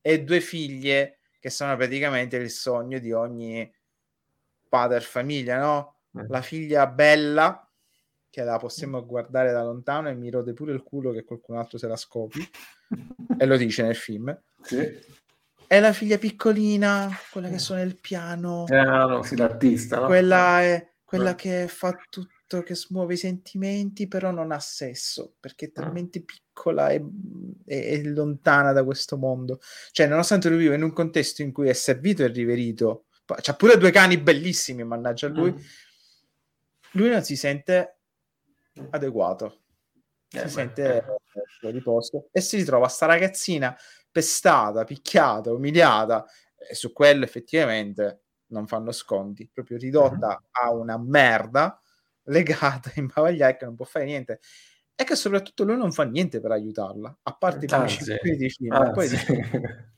[0.00, 3.68] e due figlie che sono praticamente il sogno di ogni
[4.68, 5.94] padre famiglia, no?
[6.16, 6.26] Mm.
[6.28, 7.64] La figlia bella
[8.30, 11.78] che la possiamo guardare da lontano e mi rode pure il culo che qualcun altro
[11.78, 12.48] se la scopi
[13.38, 14.88] e lo dice nel film sì.
[15.66, 20.06] è la figlia piccolina quella che suona il piano eh, no, sì, l'artista no?
[20.06, 21.34] quella è quella eh.
[21.34, 25.74] che fa tutto che smuove i sentimenti però non ha sesso perché è mm.
[25.74, 27.04] talmente piccola e,
[27.66, 29.58] e, e lontana da questo mondo
[29.90, 33.06] cioè nonostante lui vive in un contesto in cui è servito e riverito
[33.40, 35.56] c'ha pure due cani bellissimi mannaggia a lui mm.
[36.92, 37.99] lui non si sente
[38.90, 39.62] adeguato.
[40.28, 41.04] Si eh, sente
[41.62, 41.72] eh.
[41.72, 43.76] di posto e si ritrova sta ragazzina
[44.10, 46.24] pestata, picchiata, umiliata
[46.56, 50.68] e su quello effettivamente non fanno sconti, proprio ridotta mm-hmm.
[50.68, 51.78] a una merda
[52.24, 54.40] legata, imbavagliata che non può fare niente
[54.94, 58.92] e che soprattutto lui non fa niente per aiutarla, a parte i primi di film.
[58.92, 59.92] Poi dice,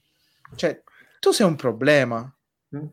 [0.54, 0.82] cioè,
[1.18, 2.34] tu sei un problema.
[2.76, 2.86] Mm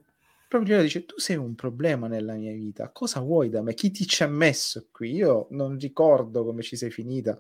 [0.50, 3.76] proprio lui dice tu sei un problema nella mia vita cosa vuoi da me?
[3.76, 5.14] Chi ti ci ha messo qui?
[5.14, 7.38] Io non ricordo come ci sei finita.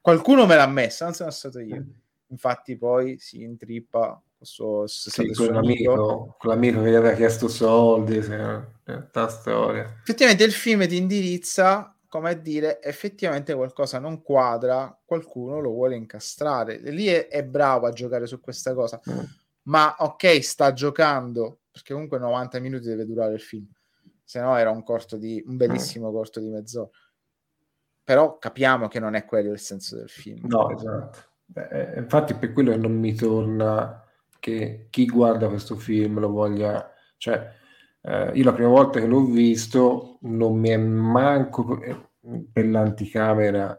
[0.00, 1.76] Qualcuno me l'ha messa non sono stato io.
[1.76, 1.90] Mm.
[2.28, 9.82] infatti poi si intrippa suo, sì, quell'amico, quell'amico che gli aveva chiesto soldi tanta storia.
[10.02, 15.96] Effettivamente il film ti indirizza come a dire effettivamente qualcosa non quadra qualcuno lo vuole
[15.96, 16.78] incastrare.
[16.78, 19.00] Lì è, è bravo a giocare su questa cosa.
[19.10, 19.18] Mm.
[19.62, 23.66] ma ok sta giocando perché comunque 90 minuti deve durare il film,
[24.22, 26.88] se no era un corto di un bellissimo corto di mezz'ora.
[28.04, 30.46] Però capiamo che non è quello il senso del film.
[30.46, 31.18] No, esatto.
[31.46, 34.00] Beh, infatti per quello che non mi torna
[34.38, 37.52] che chi guarda questo film lo voglia, cioè
[38.02, 42.08] eh, io la prima volta che l'ho visto non mi è manco eh,
[42.52, 43.76] per l'anticamera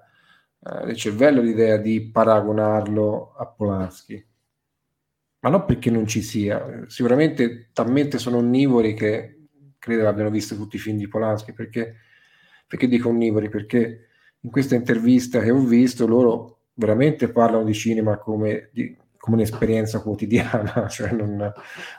[0.60, 4.28] eh, il cervello l'idea di paragonarlo a Polanski
[5.46, 9.42] ma non perché non ci sia, sicuramente talmente sono onnivori che
[9.78, 11.98] credo abbiano visto tutti i film di Polanski, perché,
[12.66, 13.48] perché dico onnivori?
[13.50, 14.08] Perché
[14.40, 20.02] in questa intervista che ho visto loro veramente parlano di cinema come, di, come un'esperienza
[20.02, 21.40] quotidiana, cioè non,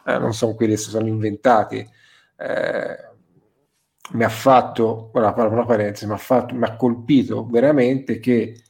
[0.07, 1.89] eh, non sono quelli che si sono inventati.
[2.39, 2.97] Eh,
[4.11, 8.61] mi ha fatto, ora parlo una parentesi, mi ha, fatto, mi ha colpito veramente che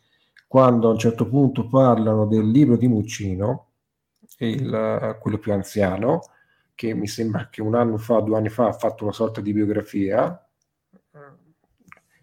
[0.47, 3.66] quando a un certo punto parlano del libro di Muccino,
[4.45, 6.21] il, quello più anziano,
[6.75, 9.53] che mi sembra che un anno fa, due anni fa, ha fatto una sorta di
[9.53, 10.41] biografia.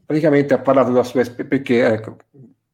[0.06, 2.18] Praticamente ha parlato della sua esperienza, perché, ecco,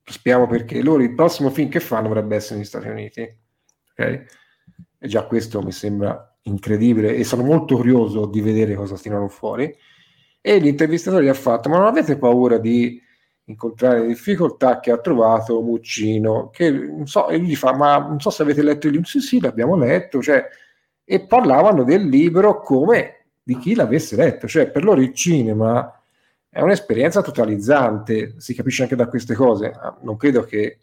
[0.03, 0.81] spieghiamo perché.
[0.81, 3.37] Loro il prossimo film che fanno dovrebbe essere negli Stati Uniti.
[3.91, 4.25] Okay?
[4.97, 9.73] E già questo mi sembra incredibile e sono molto curioso di vedere cosa tirano fuori.
[10.41, 13.01] E l'intervistatore gli ha fatto, ma non avete paura di
[13.49, 18.29] incontrare difficoltà che ha trovato Muccino, che non so, e gli fa, ma non so
[18.29, 20.47] se avete letto il libro, sì sì l'abbiamo letto, cioè,
[21.03, 25.99] e parlavano del libro come di chi l'avesse letto, cioè per loro il cinema
[26.47, 30.77] è un'esperienza totalizzante, si capisce anche da queste cose, ah, non credo che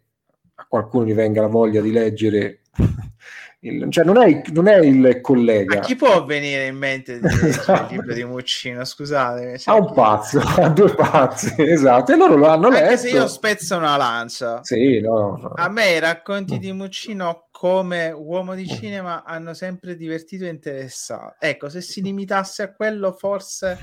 [0.57, 2.63] a qualcuno gli venga la voglia di leggere
[3.69, 5.79] il, cioè non è, non è, il collega.
[5.79, 8.85] A chi può venire in mente di il libro di Muccino?
[8.85, 9.61] Scusate.
[9.65, 12.13] A un pazzo, a due pazzi, esatto.
[12.13, 12.97] E loro lo hanno Anche letto.
[12.97, 14.63] se io spezzo una lancia.
[14.63, 15.53] Sì, no, no.
[15.55, 21.37] A me i racconti di Muccino come uomo di cinema hanno sempre divertito e interessato.
[21.39, 23.79] Ecco, se si limitasse a quello forse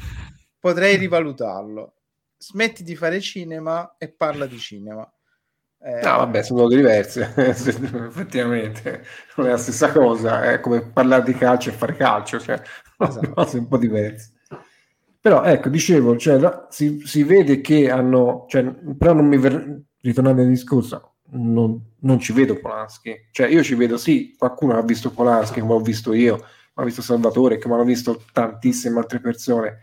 [0.60, 1.96] potrei rivalutarlo.
[2.38, 5.10] Smetti di fare cinema e parla di cinema.
[5.86, 9.04] Eh, no, vabbè, sono cose diverse, effettivamente.
[9.36, 12.62] Non è la stessa cosa, è come parlare di calcio e fare calcio, cioè,
[12.98, 13.34] esatto.
[13.34, 14.32] cose un po' diverse.
[15.20, 18.46] Però, ecco, dicevo, cioè, la, si, si, vede che hanno...
[18.48, 18.64] Cioè,
[18.98, 19.38] però non mi...
[19.38, 23.28] Ver- ritornando al discorso, non, non, ci vedo Polanski.
[23.32, 26.38] Cioè, io ci vedo, sì, qualcuno ha visto Polanski, come ho visto io,
[26.74, 29.80] ma ha visto Salvatore, come hanno visto tantissime altre persone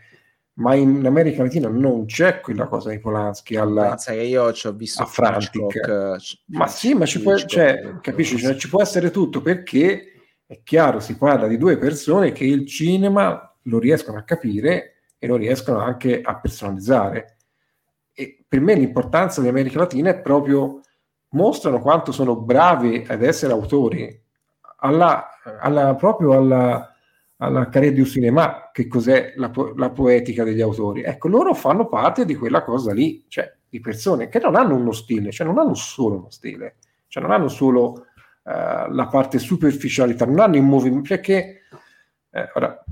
[0.61, 4.67] ma in America Latina non c'è quella cosa di Polanski alla Pensa che io ci
[4.67, 6.15] ho visto a Frantic.
[6.45, 8.37] Ma sì ma ci può, cioè, capisci?
[8.37, 10.13] cioè, ci può essere tutto perché
[10.45, 15.25] è chiaro si parla di due persone che il cinema lo riescono a capire e
[15.25, 17.37] lo riescono anche a personalizzare.
[18.13, 20.81] E per me l'importanza di America Latina è proprio
[21.29, 24.19] mostrano quanto sono bravi ad essere autori.
[24.83, 25.27] Alla,
[25.59, 26.90] alla proprio alla
[27.41, 31.01] all'Accademia di Cinema, che cos'è la, la, poetica degli autori.
[31.01, 34.91] Ecco, loro fanno parte di quella cosa lì, cioè di persone che non hanno uno
[34.91, 36.75] stile, cioè non hanno solo uno stile,
[37.07, 38.05] cioè non hanno solo
[38.43, 41.61] uh, la parte superficialità, non hanno il movimento, perché
[42.29, 42.83] eh, ora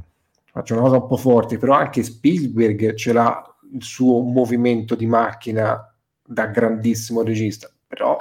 [0.46, 5.06] faccio una cosa un po' forte, però anche Spielberg ce l'ha il suo movimento di
[5.06, 5.94] macchina
[6.26, 8.18] da grandissimo regista, però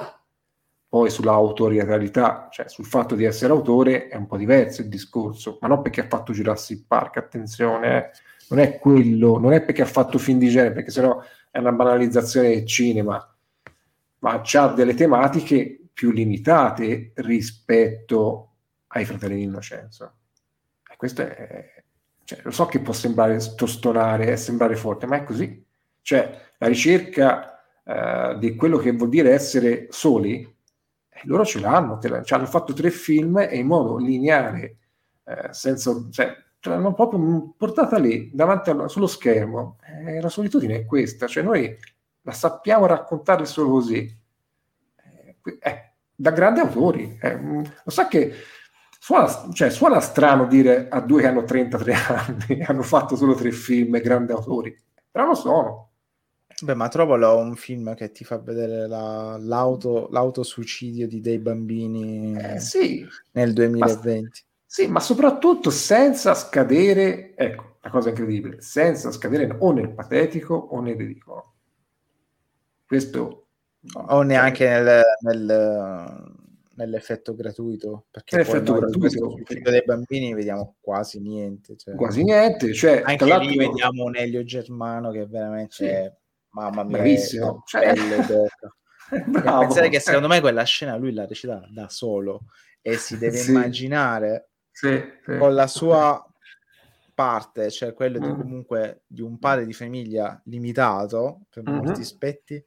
[0.89, 5.67] poi sull'autorialità, cioè sul fatto di essere autore, è un po' diverso il discorso, ma
[5.67, 8.09] non perché ha fatto Jurassic Park, attenzione, eh.
[8.49, 11.21] non è quello, non è perché ha fatto film di genere, perché sennò
[11.51, 13.35] è una banalizzazione del cinema,
[14.19, 18.53] ma ha delle tematiche più limitate rispetto
[18.87, 20.11] ai fratelli di Innocenza.
[20.91, 21.83] E questo è,
[22.23, 25.63] cioè, lo so che può sembrare tostonare, sembrare forte, ma è così.
[26.01, 30.57] Cioè, la ricerca uh, di quello che vuol dire essere soli
[31.23, 34.77] loro ce l'hanno, ci hanno fatto tre film e in modo lineare,
[35.23, 39.77] eh, senza, cioè, ce l'hanno proprio portata lì, davanti a, sullo schermo.
[40.05, 41.75] Eh, la solitudine è questa, cioè noi
[42.21, 44.17] la sappiamo raccontare solo così.
[45.61, 47.17] Eh, da grandi autori.
[47.21, 48.33] Eh, mm, lo sa che
[48.99, 53.51] suona, cioè, suona strano dire a due che hanno 33 anni, hanno fatto solo tre
[53.51, 54.77] film, grandi autori,
[55.09, 55.88] però lo sono.
[56.61, 62.37] Beh, ma trovalo un film che ti fa vedere la, l'auto, l'autosuicidio di dei bambini
[62.37, 63.05] eh, sì.
[63.31, 64.21] nel 2020.
[64.21, 64.29] Ma,
[64.65, 70.81] sì, ma soprattutto senza scadere, ecco, la cosa incredibile, senza scadere o nel patetico o
[70.81, 71.53] nel ridicolo.
[72.85, 73.45] Questo...
[73.93, 76.33] O neanche nel, nel,
[76.75, 81.77] nell'effetto gratuito, perché l'effetto gratuito dei bambini vediamo quasi niente.
[81.77, 85.73] Cioè, quasi niente, cioè, anche lì vediamo un Elio Germano che veramente...
[85.73, 85.85] Sì.
[85.85, 86.13] È
[86.51, 87.63] mamma mia, bravissimo.
[87.65, 87.93] Cioè...
[89.09, 92.43] Pensare che secondo me quella scena lui la recita da solo
[92.81, 93.49] e si deve sì.
[93.49, 95.37] immaginare sì, sì.
[95.37, 96.23] con la sua
[97.19, 98.23] parte, cioè quello mm.
[98.23, 101.83] di comunque di un padre di famiglia limitato per mm-hmm.
[101.83, 102.63] molti aspetti,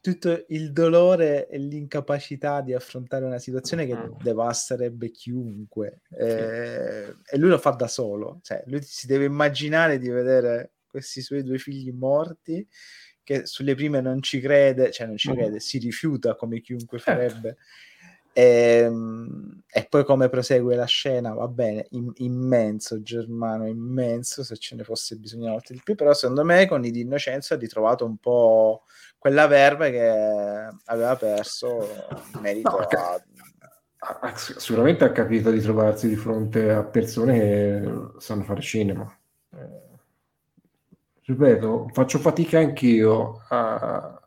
[0.00, 4.12] tutto il dolore e l'incapacità di affrontare una situazione che mm.
[4.22, 10.08] devasterebbe chiunque eh, e lui lo fa da solo, cioè lui si deve immaginare di
[10.08, 12.66] vedere questi suoi due figli morti,
[13.22, 15.38] che sulle prime non ci crede, cioè non ci mm-hmm.
[15.38, 17.20] crede, si rifiuta come chiunque certo.
[17.20, 17.56] farebbe.
[18.32, 24.56] E, ehm, e, poi come prosegue la scena, va bene, in, immenso Germano, immenso, se
[24.56, 27.54] ce ne fosse bisogno una volta di più, però secondo me con i di Innocenzo
[27.54, 28.84] ha ritrovato un po'
[29.18, 30.08] quella verve che
[30.84, 31.88] aveva perso
[32.34, 32.86] in merito no,
[33.98, 34.36] a...
[34.36, 39.18] Sicuramente ha capito di trovarsi di fronte a persone che sanno fare cinema.
[39.52, 39.85] Eh
[41.26, 44.20] ripeto, faccio fatica anch'io a...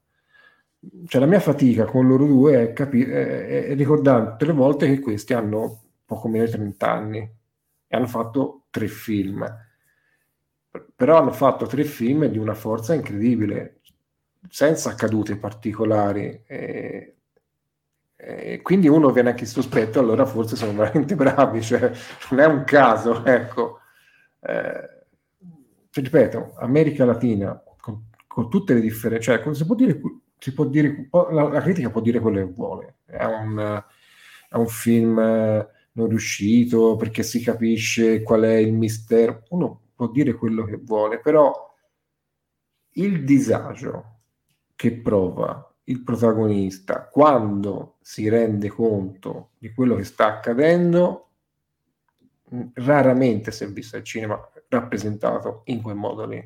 [1.05, 4.87] Cioè la mia fatica con loro due è, capi- è, è ricordare tutte le volte
[4.87, 9.45] che questi hanno poco meno di 30 anni e hanno fatto tre film.
[10.95, 13.81] Però hanno fatto tre film di una forza incredibile,
[14.49, 16.43] senza cadute particolari.
[16.45, 17.15] E,
[18.15, 21.91] e quindi uno viene anche sospetto, allora forse sono veramente bravi, cioè
[22.31, 23.79] non è un caso, ecco.
[24.41, 24.98] Eh,
[25.89, 29.99] cioè, ripeto, America Latina, con, con tutte le differenze, cioè, si può dire,
[30.37, 33.83] si può dire la, la, critica può dire quello che vuole, è un,
[34.49, 40.07] è un film eh, non riuscito perché si capisce qual è il mistero, uno può
[40.09, 41.75] dire quello che vuole, però
[42.93, 44.19] il disagio
[44.75, 51.29] che prova il protagonista quando si rende conto di quello che sta accadendo
[52.75, 54.39] raramente si è visto al cinema
[54.69, 56.41] rappresentato in quel modo lì.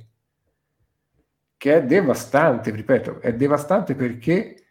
[1.56, 4.64] Che è devastante, ripeto, è devastante perché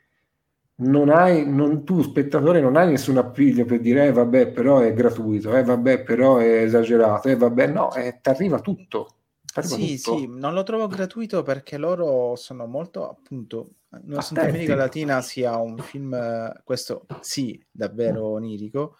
[0.77, 4.93] non hai, non, tu spettatore non hai nessun appiglio per dire eh vabbè però è
[4.93, 9.17] gratuito, eh vabbè però è esagerato, eh vabbè no, eh, ti arriva tutto.
[9.61, 10.17] Sì, tutto.
[10.17, 15.77] sì, non lo trovo gratuito perché loro sono molto, appunto, nonostante America Latina sia un
[15.77, 16.19] film,
[16.65, 18.97] questo sì, davvero onirico,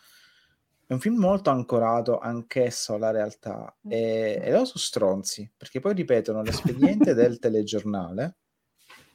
[0.93, 5.95] è un film molto ancorato anch'esso alla realtà e, e loro sono stronzi, perché poi
[5.95, 8.37] ripetono l'espediente del telegiornale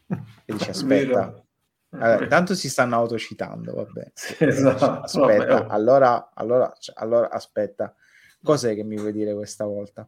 [0.07, 1.45] e dice aspetta,
[1.89, 4.11] allora, tanto si stanno autocitando, vabbè.
[4.39, 5.65] Esatto, aspetta, vabbè.
[5.65, 5.67] Oh.
[5.67, 7.93] Allora, allora, cioè, allora aspetta,
[8.41, 10.07] cos'è che mi vuoi dire questa volta?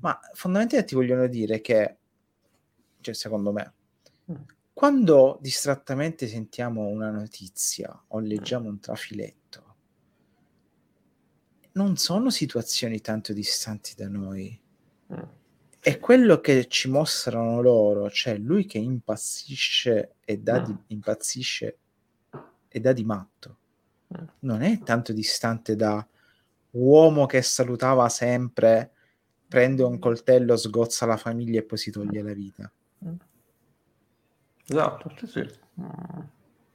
[0.00, 1.96] Ma fondamentalmente ti vogliono dire che,
[3.00, 3.72] cioè, secondo me,
[4.30, 4.34] mm.
[4.74, 9.39] quando distrattamente sentiamo una notizia o leggiamo un trafiletto,
[11.80, 14.60] non sono situazioni tanto distanti da noi.
[15.14, 15.22] Mm.
[15.80, 21.78] È quello che ci mostrano loro, cioè lui che impazzisce e dà di, impazzisce
[22.68, 23.56] e dà di matto.
[24.14, 24.26] Mm.
[24.40, 26.06] Non è tanto distante da
[26.72, 28.92] uomo che salutava sempre
[29.48, 32.70] prende un coltello, sgozza la famiglia e poi si toglie la vita.
[34.66, 35.50] Esatto, sì, sì.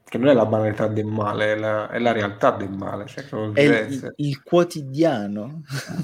[0.07, 3.07] Che non è la banalità del male, è la, è la realtà del male.
[3.07, 5.63] Cioè è il, il, quotidiano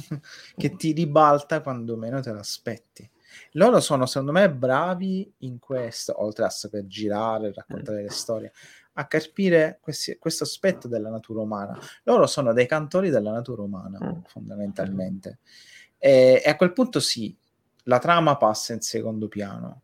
[0.57, 3.07] che ti ribalta quando meno te l'aspetti.
[3.53, 8.03] Loro sono, secondo me, bravi in questo, oltre a saper girare, raccontare mm.
[8.03, 8.51] le storie,
[8.93, 11.77] a capire questi, questo aspetto della natura umana.
[12.03, 14.21] Loro sono dei cantori della natura umana, mm.
[14.25, 15.39] fondamentalmente.
[15.99, 17.37] E, e a quel punto sì,
[17.83, 19.83] la trama passa in secondo piano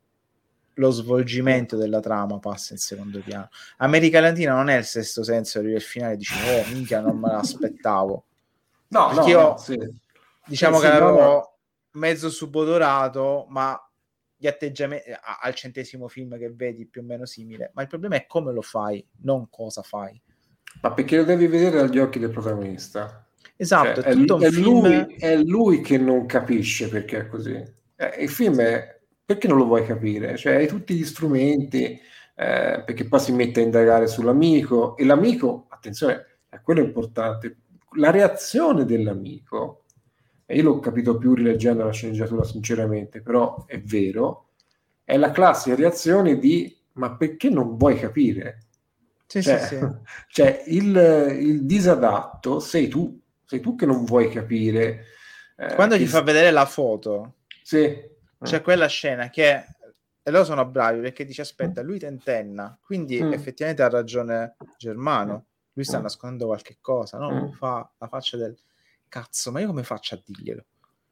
[0.77, 3.49] lo svolgimento della trama passa in secondo piano.
[3.77, 7.17] America Latina non è il sesto senso, arriva il finale e dice oh minchia non
[7.17, 8.23] me l'aspettavo.
[8.89, 9.77] No, Perché no, io no, sì.
[10.45, 11.53] diciamo sì, che sì, l'avevo no.
[11.99, 13.77] mezzo subodorato, ma
[14.33, 15.09] gli atteggiamenti
[15.41, 18.61] al centesimo film che vedi più o meno simile, ma il problema è come lo
[18.61, 20.21] fai, non cosa fai.
[20.81, 23.27] Ma perché lo devi vedere agli occhi del protagonista.
[23.57, 24.63] Esatto, cioè, è, è, film...
[24.63, 27.61] lui, è, lui, che non capisce perché è così.
[27.95, 28.96] Eh, il film è
[29.27, 30.37] perché non lo vuoi capire?
[30.37, 31.99] Cioè, hai tutti gli strumenti,
[32.35, 37.57] eh, perché poi si mette a indagare sull'amico e l'amico, attenzione, è quello importante,
[37.97, 39.83] la reazione dell'amico,
[40.45, 44.51] e io l'ho capito più rileggendo la sceneggiatura sinceramente, però è vero,
[45.03, 48.59] è la classica reazione di ma perché non vuoi capire?
[49.25, 49.79] Sì, cioè, sì, sì.
[50.31, 55.03] cioè il, il disadatto sei tu, sei tu che non vuoi capire.
[55.57, 58.15] Eh, Quando gli fa vedere la foto, sì.
[58.41, 59.63] C'è quella scena che
[60.27, 63.31] e loro sono bravi perché dice aspetta, lui tentenna, quindi mm.
[63.31, 66.01] effettivamente ha ragione Germano, lui sta mm.
[66.01, 67.31] nascondendo qualche cosa, no?
[67.31, 67.51] Mm.
[67.51, 68.53] Fa la faccia del
[69.07, 70.65] cazzo, ma io come faccio a dirglielo?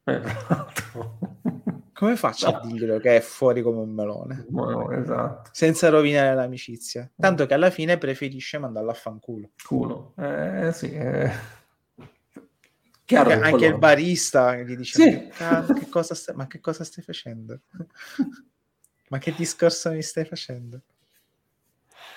[0.04, 1.18] Esatto.
[1.96, 4.46] Come faccio a dirglielo che è fuori come un melone?
[4.50, 5.50] No, esatto.
[5.54, 7.10] Senza rovinare l'amicizia.
[7.16, 9.52] Tanto che alla fine preferisce mandarlo a fanculo.
[9.66, 10.14] Culo.
[10.18, 11.32] Eh, sì, eh.
[13.06, 15.73] Chiaro, anche, anche il barista gli dice: sì.
[15.80, 17.60] che cosa stai, Ma che cosa stai facendo?
[19.10, 20.82] ma che discorso mi stai facendo?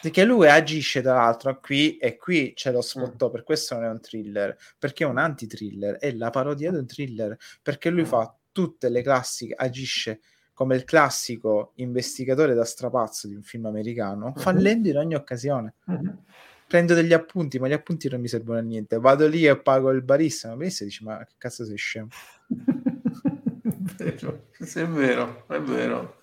[0.00, 3.32] Perché lui agisce tra l'altro qui e qui c'è lo sfottò, mm.
[3.32, 6.86] per questo non è un thriller, perché è un anti-thriller, è la parodia di un
[6.86, 8.06] thriller, perché lui mm.
[8.06, 10.20] fa tutte le classiche, agisce
[10.54, 14.36] come il classico investigatore da strapazzo di un film americano, mm-hmm.
[14.36, 15.74] fallendo in ogni occasione.
[15.90, 16.08] Mm-hmm
[16.68, 18.98] prendo degli appunti, ma gli appunti non mi servono a niente.
[18.98, 22.08] Vado lì e pago il barista, ma il barista dice, ma che cazzo sei scemo?
[23.96, 26.22] è vero, sì, è vero, è vero.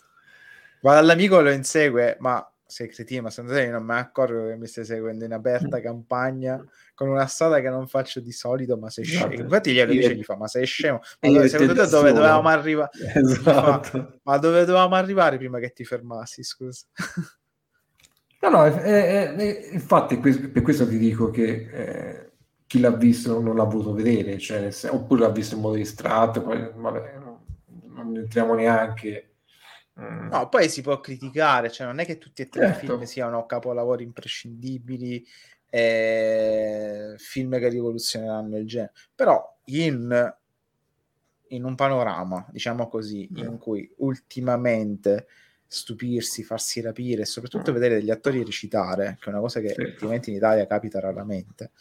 [0.81, 4.55] Vado all'amico lo insegue, ma sei cretino, ma secondo te non me ne accorgo che
[4.55, 6.63] mi stai seguendo in aperta campagna
[6.93, 9.27] con una strada che non faccio di solito, ma sei scemo.
[9.27, 9.41] Esatto.
[9.41, 10.99] Infatti glielo dice, gli fa, ma sei scemo?
[11.21, 12.91] Ma dove, secondo te dove dovevamo arrivare?
[13.13, 14.19] Esatto.
[14.23, 16.85] ma dove dovevamo arrivare prima che ti fermassi, scusa?
[18.45, 22.31] No, no, è, è, è, infatti per questo ti dico che eh,
[22.67, 26.69] chi l'ha visto non l'ha voluto vedere, cioè, oppure l'ha visto in modo distratto, poi
[26.75, 27.13] vabbè,
[27.87, 29.29] non entriamo neanche.
[29.99, 30.27] Mm.
[30.27, 32.85] No, poi si può criticare, cioè non è che tutti e tre certo.
[32.85, 35.25] i film siano capolavori imprescindibili,
[35.69, 40.35] eh, film che rivoluzioneranno il genere, però in,
[41.47, 43.37] in un panorama, diciamo così, mm.
[43.37, 45.25] in cui ultimamente
[45.67, 47.73] stupirsi, farsi rapire e soprattutto mm.
[47.73, 51.71] vedere degli attori recitare, che è una cosa che effettivamente in Italia capita raramente.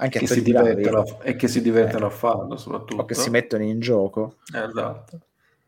[0.00, 3.02] Anche che si divertono, e che si divertono eh, a farlo soprattutto.
[3.02, 4.36] O che si mettono in gioco.
[4.46, 5.20] Esatto.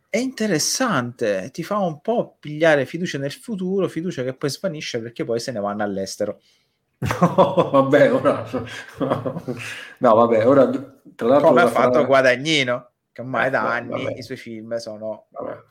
[0.08, 5.24] È interessante, ti fa un po' pigliare fiducia nel futuro, fiducia che poi svanisce perché
[5.24, 6.40] poi se ne vanno all'estero.
[6.98, 8.48] No, vabbè, ora...
[9.98, 10.68] no, vabbè, ora
[11.14, 11.48] tra l'altro...
[11.48, 12.06] Come ha fatto fare...
[12.06, 14.18] Guadagnino, che ormai eh, da anni vabbè.
[14.18, 15.26] i suoi film sono...
[15.30, 15.69] Vabbè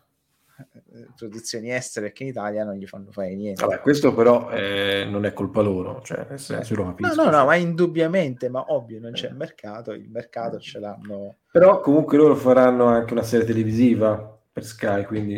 [1.16, 3.66] produzioni estere perché in Italia non gli fanno fare niente.
[3.66, 7.16] Vabbè, questo però eh, non è colpa loro, cioè nel senso lo capisco.
[7.16, 11.38] No, no, no, ma indubbiamente, ma ovvio non c'è il mercato, il mercato ce l'hanno.
[11.52, 15.36] Però comunque loro faranno anche una serie televisiva per Sky, quindi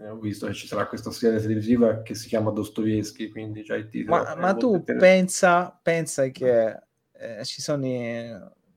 [0.00, 3.74] eh, ho visto che ci sarà questa serie televisiva che si chiama Dostoevsky, quindi già
[3.74, 4.22] il titolo.
[4.22, 6.80] Ma, ma tu pensa, pensa che
[7.12, 8.36] eh, ci sono i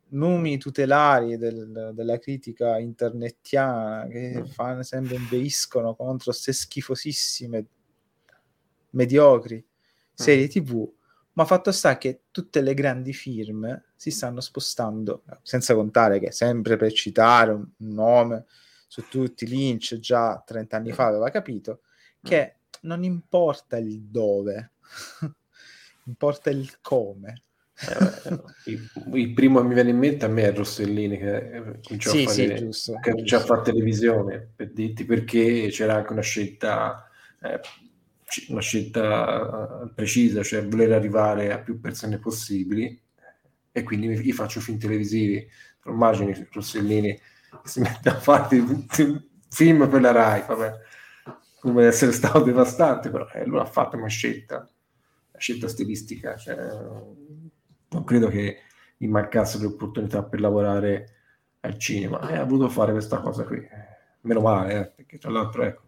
[0.09, 4.45] numi tutelari del, della critica internetiana che mm.
[4.45, 7.65] fanno, sempre inveiscono contro queste schifosissime
[8.91, 9.65] mediocri
[10.13, 10.49] serie mm.
[10.49, 10.93] tv
[11.33, 16.77] ma fatto sta che tutte le grandi firme si stanno spostando senza contare che sempre
[16.77, 18.45] per citare un nome
[18.87, 21.81] su tutti Lynch già 30 anni fa aveva capito
[22.21, 24.71] che non importa il dove
[26.05, 27.43] importa il come
[28.65, 32.23] il, il, primo che mi viene in mente a me è Rossellini che cominciò sì,
[32.23, 33.35] a fare, sì, che giusto.
[33.35, 37.07] a fare televisione per dirti perché c'era anche una scelta
[37.43, 37.59] eh,
[38.47, 42.99] una scelta eh, precisa cioè voler arrivare a più persone possibili
[43.71, 45.47] e quindi io faccio film televisivi
[45.85, 47.17] immagini Rossellini
[47.63, 48.47] si mette a fare
[49.49, 50.73] film per la Rai vabbè
[51.59, 56.55] come essere stato devastante però eh, lui ha fatto una scelta una scelta stilistica cioè,
[57.89, 58.61] non credo che
[58.97, 61.15] gli mancasse l'opportunità per lavorare
[61.61, 63.65] al cinema e ha voluto fare questa cosa qui.
[64.21, 65.81] Meno male, eh, perché tra l'altro ecco,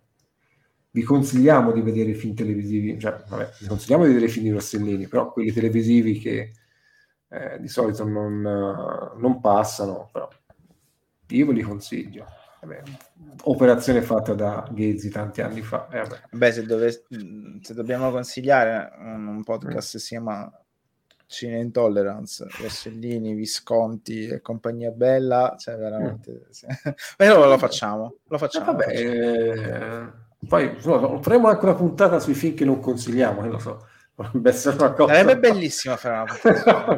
[0.92, 4.46] vi consigliamo di vedere i film televisivi, cioè, vabbè, vi consigliamo di vedere i film
[4.46, 6.54] di Rossellini, però quelli televisivi che
[7.28, 10.28] eh, di solito non, non, passano, però
[11.28, 12.26] io ve li consiglio.
[12.62, 12.82] Vabbè,
[13.44, 15.88] operazione fatta da Ghezzi tanti anni fa.
[15.90, 20.00] Eh, Beh, se, dove, se dobbiamo consigliare un podcast mm.
[20.00, 20.52] si chiama
[21.30, 26.32] Cine Intolerance, Rossellini, Visconti e compagnia bella, cioè veramente...
[26.32, 26.50] Mm.
[26.50, 26.66] Sì.
[27.16, 28.66] Però lo facciamo, lo facciamo.
[28.66, 30.12] Eh, vabbè, eh,
[30.48, 33.86] poi no, faremo anche una puntata sui film che non consigliamo, che lo so,
[34.16, 35.14] potrebbe essere una cosa...
[35.14, 36.98] Sarebbe bellissimo fare una puntata.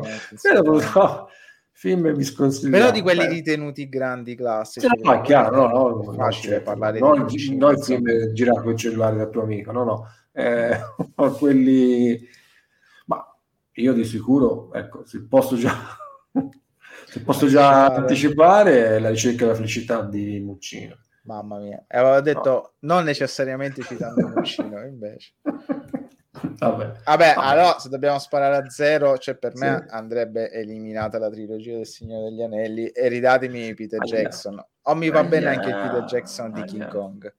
[0.61, 1.27] no,
[1.73, 2.77] film mi sconsigliamo.
[2.77, 4.87] Però di quelli ritenuti grandi, classici.
[4.87, 7.57] Sì, no, è chiaro, no, no, facile no, parlare no, di...
[7.57, 10.07] Noi il film girato con il cellulare del tuo amico, no, no.
[10.31, 10.79] Eh,
[11.37, 12.39] quelli
[13.73, 15.73] io di sicuro, ecco, se posso già,
[17.05, 20.97] se posso già anticipare, la ricerca della felicità di Muccino.
[21.23, 22.95] Mamma mia, e avevo detto no.
[22.95, 25.33] non necessariamente citando Muccino, invece.
[26.57, 27.41] Vabbè, Vabbè no.
[27.41, 29.93] allora se dobbiamo sparare a zero, cioè per me sì.
[29.93, 34.11] andrebbe eliminata la trilogia del Signore degli Anelli e ridatemi Peter Aia.
[34.11, 34.65] Jackson.
[34.83, 35.29] O mi va Aia.
[35.29, 36.67] bene anche il Peter Jackson di Aia.
[36.69, 37.33] King Kong.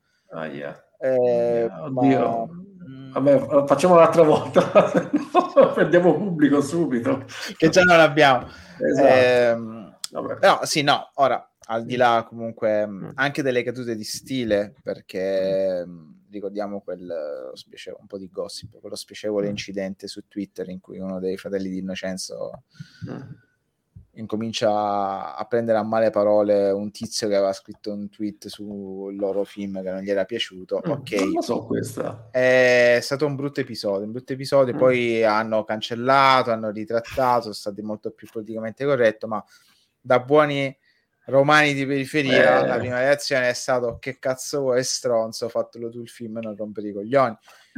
[1.01, 2.47] Eh, Oddio.
[2.47, 2.63] Ma
[3.13, 4.63] Vabbè, facciamo un'altra volta,
[5.75, 7.25] perdiamo pubblico subito.
[7.57, 8.49] Che già non abbiamo.
[8.79, 9.07] Esatto.
[9.07, 13.11] Eh, no, sì, no, ora, al di là comunque mm.
[13.15, 18.97] anche delle cadute di stile, perché mm, ricordiamo quel spiacevole, un po' di gossip, quello
[18.97, 19.51] spiacevole mm.
[19.51, 22.63] incidente su Twitter in cui uno dei fratelli di Innocenzo...
[23.11, 23.51] Mm
[24.15, 29.45] incomincia a prendere a male parole un tizio che aveva scritto un tweet sul loro
[29.45, 30.83] film che non gli era piaciuto.
[30.87, 32.29] Mm, ok, non so questa.
[32.31, 34.05] È stato un brutto episodio.
[34.05, 34.75] Un brutto episodio.
[34.75, 34.79] Mm.
[34.79, 39.43] Poi hanno cancellato, hanno ritrattato, sono stati molto più politicamente corretto, ma
[40.01, 40.77] da buoni
[41.27, 42.67] romani di periferia, eh.
[42.67, 46.57] la prima reazione è stato che cazzo vuoi stronzo, fatelo tu il film e non
[46.57, 47.37] rompere i coglioni.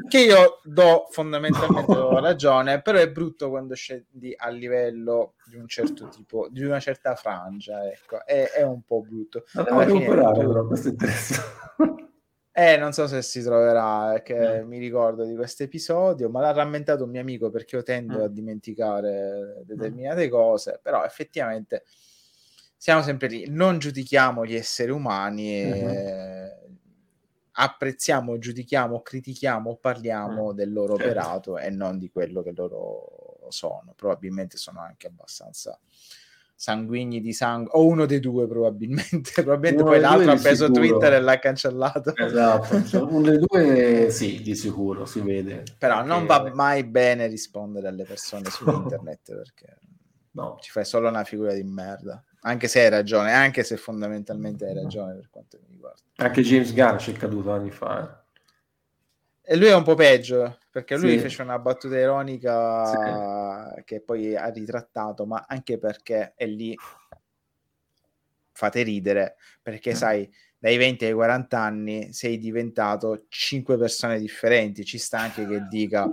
[0.09, 6.09] Che io do fondamentalmente ragione, però è brutto quando scendi a livello di un certo
[6.09, 9.45] tipo, di una certa frangia, ecco, è, è un po' brutto.
[9.53, 11.62] Devo recuperare, però questo interessante.
[12.57, 14.69] Eh, non so se si troverà, perché mm.
[14.69, 18.23] mi ricordo di questo episodio, ma l'ha rammentato un mio amico perché io tendo mm.
[18.23, 20.31] a dimenticare determinate mm.
[20.31, 21.83] cose, però effettivamente
[22.77, 26.64] siamo sempre lì, non giudichiamo gli esseri umani, uh-huh.
[27.57, 31.11] Apprezziamo, giudichiamo, critichiamo, parliamo uh del loro certo.
[31.11, 33.93] operato e non di quello che loro sono.
[33.95, 35.79] Probabilmente sono anche abbastanza
[36.57, 40.87] sanguigni di sangue, o uno dei due probabilmente, probabilmente uno poi l'altro ha preso sicuro.
[40.87, 42.17] Twitter e l'ha cancellato.
[42.17, 45.63] Esatto, cioè, uno dei due sì, di sicuro, si vede.
[45.79, 46.09] Però perché...
[46.09, 49.79] non va mai bene rispondere alle persone su internet perché
[50.33, 50.59] no.
[50.61, 54.75] ci fai solo una figura di merda anche se hai ragione, anche se fondamentalmente hai
[54.75, 56.01] ragione per quanto mi riguarda.
[56.16, 58.25] Anche James Gunn ci è caduto anni fa.
[59.47, 59.53] Eh.
[59.53, 61.19] E lui è un po' peggio, perché lui sì.
[61.21, 63.85] fece una battuta ironica sì.
[63.85, 66.77] che poi ha ritrattato, ma anche perché è lì
[68.53, 69.95] fate ridere, perché mm.
[69.95, 75.66] sai, dai 20 ai 40 anni sei diventato 5 persone differenti, ci sta anche che
[75.69, 76.09] dica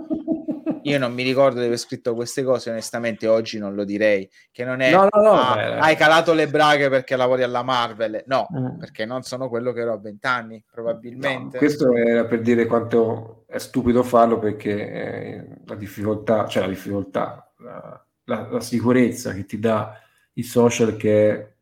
[0.82, 4.64] io non mi ricordo di aver scritto queste cose, onestamente oggi non lo direi, che
[4.64, 8.46] non è no, no, no, ah, hai calato le braghe perché lavori alla Marvel, no,
[8.52, 8.78] mm.
[8.78, 11.58] perché non sono quello che ero a vent'anni, probabilmente.
[11.58, 17.52] questo era per dire quanto è stupido farlo perché eh, la difficoltà, cioè la difficoltà,
[17.58, 19.98] la, la, la, sicurezza che ti dà
[20.34, 21.52] i social che è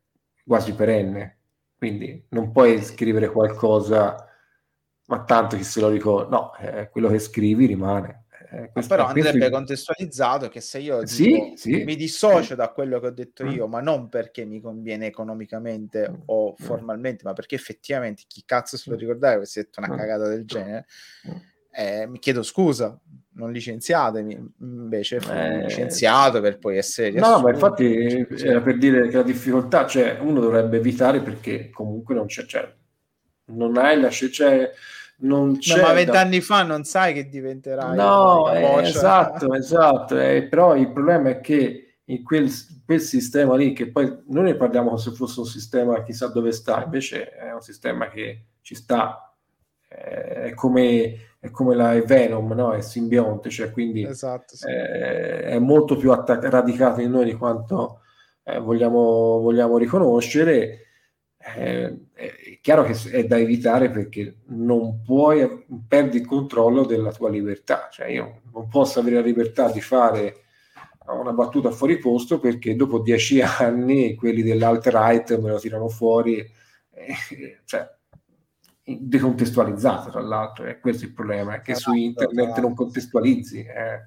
[0.46, 1.38] quasi perenne,
[1.76, 4.26] quindi non puoi scrivere qualcosa,
[5.06, 8.19] ma tanto chi se lo ricorda, no, eh, quello che scrivi rimane.
[8.52, 9.50] Eh, però andrebbe questo...
[9.50, 12.54] contestualizzato che se io sì, dico, sì, mi dissocio sì.
[12.56, 13.70] da quello che ho detto io, mm.
[13.70, 16.14] ma non perché mi conviene economicamente mm.
[16.26, 16.64] o mm.
[16.64, 20.26] formalmente, ma perché effettivamente chi cazzo se lo ricordava che si è detto una cagata
[20.26, 20.86] del genere,
[21.70, 22.98] eh, mi chiedo scusa,
[23.34, 25.66] non licenziatemi, invece fu eh...
[25.66, 27.12] licenziato per poi essere...
[27.12, 32.16] No, ma infatti era per dire che la difficoltà, cioè uno dovrebbe evitare perché comunque
[32.16, 32.68] non c'è, cioè,
[33.44, 34.10] non hai la...
[34.10, 34.72] Cioè,
[35.20, 36.44] non c'è ma vent'anni da...
[36.44, 41.96] fa non sai che diventerai no eh, esatto esatto eh, però il problema è che
[42.04, 42.50] in quel,
[42.84, 46.52] quel, sistema lì che poi noi ne parliamo come se fosse un sistema chissà dove
[46.52, 49.34] sta invece è un sistema che ci sta
[49.88, 52.72] eh, è come, è come la Venom no?
[52.72, 54.66] è simbionte cioè quindi esatto, sì.
[54.66, 58.00] Eh, è molto più attac- radicato in noi di quanto
[58.44, 60.89] eh, vogliamo, vogliamo riconoscere
[61.56, 67.30] eh, è chiaro che è da evitare perché non puoi perdi il controllo della tua
[67.30, 67.88] libertà.
[67.90, 70.42] Cioè io non posso avere la libertà di fare
[71.06, 77.58] una battuta fuori posto perché dopo dieci anni quelli dell'alt-right me lo tirano fuori eh,
[77.64, 77.88] cioè
[78.84, 83.60] decontestualizzato tra l'altro e questo è il problema è che su esatto, internet non contestualizzi
[83.60, 84.00] eh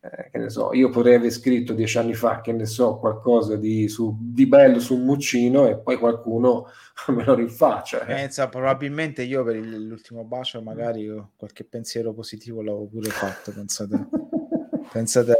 [0.00, 3.56] eh, che ne so, io potrei aver scritto dieci anni fa, che ne so, qualcosa
[3.56, 6.66] di, su, di bello su un muccino e poi qualcuno
[7.08, 8.02] me lo rinfaccia.
[8.02, 8.06] Eh.
[8.06, 14.08] Pensa, probabilmente io per il, l'ultimo bacio magari qualche pensiero positivo l'avevo pure fatto, pensate.
[14.92, 15.32] pensate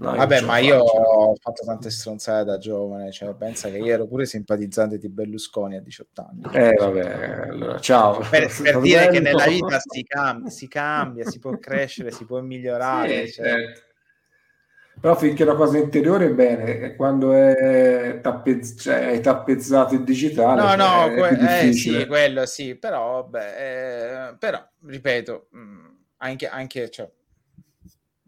[0.00, 4.06] No, Vabbè, ma io ho fatto tante stronzate da giovane, cioè pensa che io ero
[4.06, 6.42] pure simpatizzante di Berlusconi a 18 anni.
[6.54, 8.18] Eh, vabbè, allora, ciao.
[8.30, 12.40] Per, per dire che nella vita si cambia, si cambia, si può crescere, si può
[12.40, 13.26] migliorare.
[13.26, 13.44] Sì, cioè...
[13.44, 13.80] certo.
[14.98, 20.62] Però finché la cosa interiore è bene, quando è, tappez- cioè, è tappezzato in digitale.
[20.62, 25.86] No, no, que- eh, sì, quello sì, però, beh, eh, però ripeto, mm,
[26.18, 27.10] anche, anche cioè,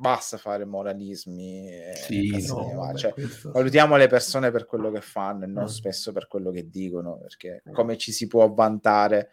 [0.02, 1.70] basta fare moralismi.
[1.94, 3.14] Sì, no, cioè,
[3.44, 5.68] valutiamo le persone per quello che fanno e non mm.
[5.68, 7.72] spesso per quello che dicono, perché mm.
[7.72, 9.30] come ci si può vantare,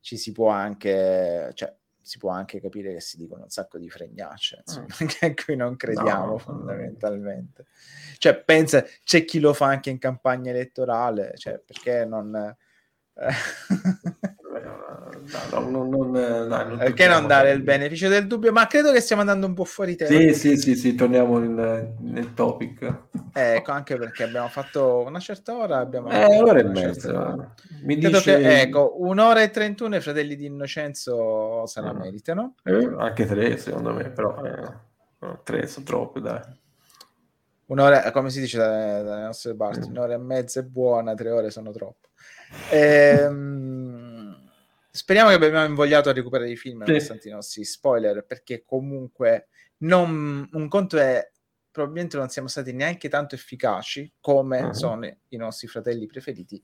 [0.00, 3.90] ci si può anche, cioè, si può anche capire che si dicono un sacco di
[3.90, 5.06] fregnacce, insomma, mm.
[5.06, 7.66] che a cui non crediamo no, fondamentalmente.
[8.16, 12.56] Cioè, pensa, c'è chi lo fa anche in campagna elettorale, cioè, perché non...
[15.26, 18.52] Eh, no, non, non, dai, non perché non dare il beneficio del dubbio?
[18.52, 20.10] Ma credo che stiamo andando un po' fuori tema.
[20.10, 23.08] Sì, sì, sì, sì, torniamo nel, nel topic.
[23.32, 25.78] ecco, anche perché abbiamo fatto una certa ora.
[25.78, 27.54] Abbiamo eh, un'ora e mezza.
[27.82, 28.38] Mi credo dice...
[28.38, 31.94] che, ecco, un'ora e trentuno i fratelli di Innocenzo se la ah.
[31.94, 32.54] meritano.
[32.62, 36.40] Eh, anche tre, secondo me, però eh, tre sono troppi, dai.
[37.66, 39.90] Un'ora, come si dice dalle nostre parti, mm.
[39.90, 42.08] un'ora e mezza è buona, tre ore sono troppe.
[42.70, 43.85] Ehm
[44.96, 46.90] Speriamo che abbiamo invogliato a recuperare i film, sì.
[46.90, 49.48] nonostante i nostri spoiler, perché comunque
[49.78, 51.30] non, un conto è
[51.70, 54.72] probabilmente non siamo stati neanche tanto efficaci come uh-huh.
[54.72, 56.62] sono i nostri fratelli preferiti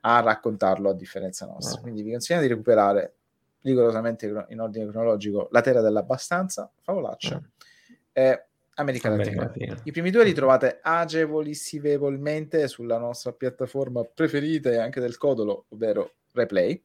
[0.00, 1.76] a raccontarlo a differenza nostra.
[1.76, 1.80] Uh-huh.
[1.80, 3.14] Quindi vi consigliamo di recuperare
[3.62, 7.96] rigorosamente in ordine cronologico La Terra dell'Abbastanza, Favolaccia uh-huh.
[8.12, 9.44] e America Latina.
[9.44, 9.80] Latina.
[9.84, 16.16] I primi due li trovate agevolissimevolmente sulla nostra piattaforma preferita e anche del codolo, ovvero
[16.32, 16.82] Replay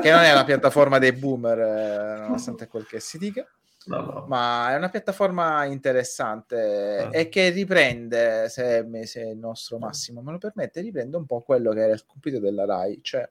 [0.00, 3.46] che non è una piattaforma dei boomer, eh, nonostante quel che si dica.
[3.86, 4.24] No, no.
[4.28, 7.10] Ma è una piattaforma interessante ah.
[7.10, 11.72] e che riprende, se, se, il nostro Massimo me lo permette, riprende un po' quello
[11.72, 13.28] che era il compito della RAI, cioè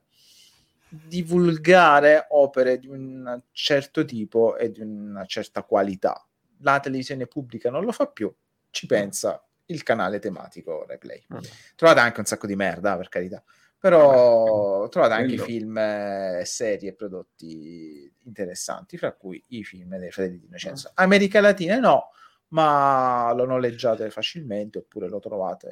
[0.88, 6.26] divulgare opere di un certo tipo e di una certa qualità.
[6.62, 8.34] La televisione pubblica non lo fa più,
[8.70, 11.24] ci pensa il canale tematico Replay.
[11.32, 11.38] Mm.
[11.76, 13.42] Trovate anche un sacco di merda, per carità
[13.78, 20.10] però ah, trovate anche film e serie e prodotti interessanti, fra cui i film dei
[20.10, 20.90] Fratelli di Innocenza.
[20.94, 21.04] Ah.
[21.04, 22.10] America Latina no,
[22.48, 25.68] ma lo noleggiate facilmente oppure lo trovate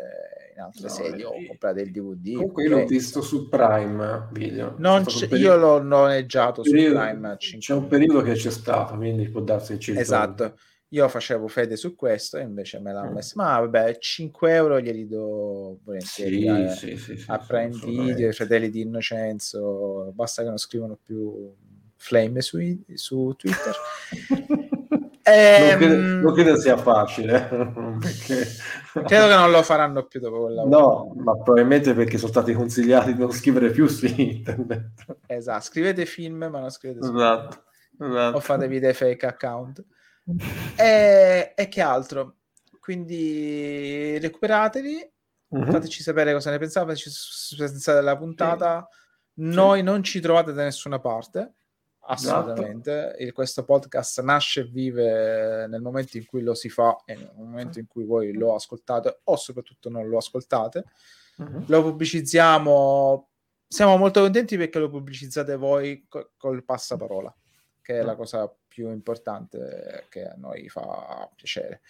[0.55, 2.35] in altre no, serie o comprate il DVD.
[2.35, 4.77] Comunque io l'ho visto su Prime Video.
[5.31, 7.37] io l'ho noleggiato periodo, su Prime.
[7.39, 10.57] C'è un periodo che c'è stato, quindi può darsi che Esatto.
[10.91, 13.13] Io facevo fede su questo e invece me l'ha mm.
[13.13, 13.33] messo.
[13.37, 16.41] Ma vabbè, 5 euro glieli do volentieri
[16.71, 20.13] sì, eh, sì, sì, a Prime Video, i fratelli di Innocenzo.
[20.15, 21.53] Basta che non scrivono più
[21.97, 22.59] flame su,
[22.95, 23.75] su Twitter.
[25.29, 27.49] eh, non, credo, non, credo, sia facile
[27.99, 28.47] perché...
[28.93, 32.53] credo che non lo faranno più dopo quel lavoro no ma probabilmente perché sono stati
[32.53, 37.65] consigliati di non scrivere più su internet esatto scrivete film ma non scrivete su esatto,
[38.01, 38.37] esatto.
[38.37, 39.85] o fatevi dei fake account
[40.77, 42.37] e, e che altro?
[42.81, 45.15] Quindi recuperateli,
[45.49, 45.71] Uh-huh.
[45.71, 47.11] Fateci sapere cosa ne pensate, fateci
[47.57, 48.89] pensare della puntata.
[48.91, 49.43] Sì.
[49.43, 49.85] Noi sì.
[49.85, 51.55] non ci trovate da nessuna parte,
[52.01, 53.07] assolutamente.
[53.09, 53.23] Esatto.
[53.23, 57.33] Il, questo podcast nasce e vive nel momento in cui lo si fa e nel
[57.37, 60.85] momento in cui voi lo ascoltate o soprattutto non lo ascoltate.
[61.37, 61.65] Uh-huh.
[61.67, 63.29] Lo pubblicizziamo.
[63.69, 67.35] Siamo molto contenti perché lo pubblicizzate voi co- col passaparola,
[67.83, 71.81] che è la cosa più importante che a noi fa piacere.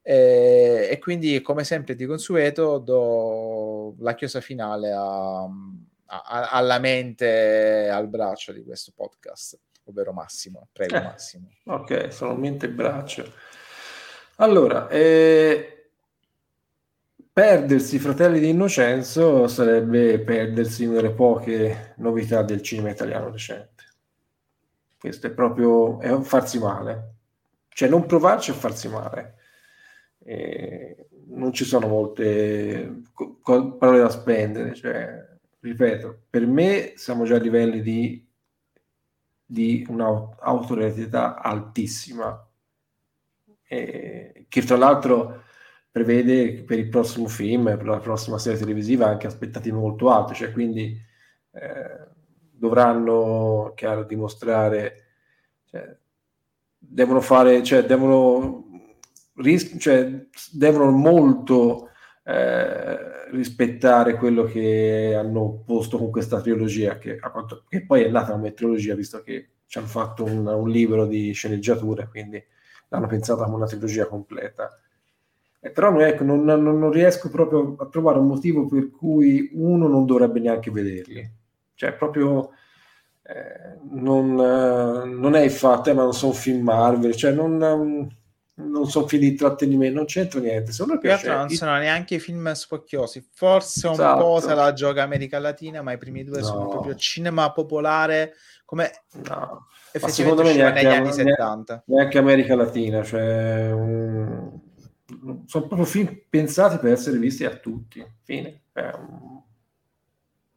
[0.00, 7.90] E, e, quindi, come sempre di consueto, do la chiosa finale a, a, alla mente,
[7.90, 10.68] al braccio di questo podcast, ovvero Massimo.
[10.72, 11.50] Prego, eh, Massimo.
[11.64, 13.30] Ok, sono mente e braccio.
[14.36, 15.90] Allora, eh,
[17.30, 23.75] perdersi Fratelli di Innocenzo sarebbe perdersi una delle poche novità del cinema italiano recente.
[25.06, 27.14] Questo è proprio è un farsi male.
[27.68, 29.36] Cioè, non provarci a farsi male
[30.26, 34.74] eh, non ci sono molte co- parole da spendere.
[34.74, 35.24] Cioè,
[35.60, 38.26] ripeto, per me siamo già a livelli di,
[39.44, 42.44] di un'autorealità altissima,
[43.68, 45.44] eh, che tra l'altro
[45.90, 50.52] prevede per il prossimo film, per la prossima serie televisiva, anche aspettative molto alte, cioè
[50.52, 51.00] quindi
[51.52, 52.14] eh,
[52.56, 55.04] dovranno chiaro, dimostrare,
[55.70, 55.96] cioè,
[56.78, 58.66] devono fare, cioè, devono
[59.36, 61.90] ris- cioè, devono molto
[62.24, 68.32] eh, rispettare quello che hanno posto con questa trilogia, che, quanto, che, poi è nata
[68.32, 72.42] come trilogia, visto che ci hanno fatto un, un libro di sceneggiature, quindi
[72.88, 74.80] l'hanno pensata come una trilogia completa.
[75.60, 79.88] Eh, però ecco, non, non, non, riesco proprio a trovare un motivo per cui uno
[79.88, 81.28] non dovrebbe neanche vederli.
[81.76, 82.50] Cioè, proprio
[83.22, 88.10] eh, non, eh, non, è il fatto, eh, ma non sono film Marvel, cioè non
[88.58, 90.72] non sono film di intrattenimento, non c'entra niente.
[90.72, 93.28] Secondo me non sono neanche film spocchiosi.
[93.30, 94.22] Forse un esatto.
[94.22, 96.44] po' se la gioca America Latina, ma i primi due no.
[96.44, 98.34] sono proprio cinema popolare
[98.64, 98.90] come
[99.28, 99.66] no.
[99.92, 101.84] secondo me neanche, negli anni 70.
[101.86, 104.60] Neanche America Latina, cioè um,
[105.44, 108.04] sono proprio film pensati per essere visti a tutti.
[108.22, 108.62] Fine.
[108.72, 109.44] Um,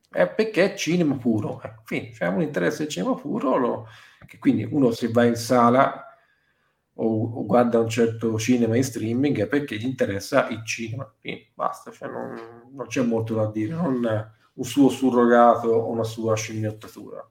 [0.10, 1.62] è perché è cinema puro.
[1.64, 2.14] Eh, fine.
[2.14, 3.88] Cioè, un interesse al cinema puro, lo,
[4.26, 6.06] che quindi uno se va in sala
[6.96, 11.12] o, o, guarda un certo cinema in streaming è perché gli interessa il cinema.
[11.20, 16.04] Quindi basta, cioè non, non, c'è molto da dire, non un suo surrogato o una
[16.04, 17.28] sua scimmiottatura.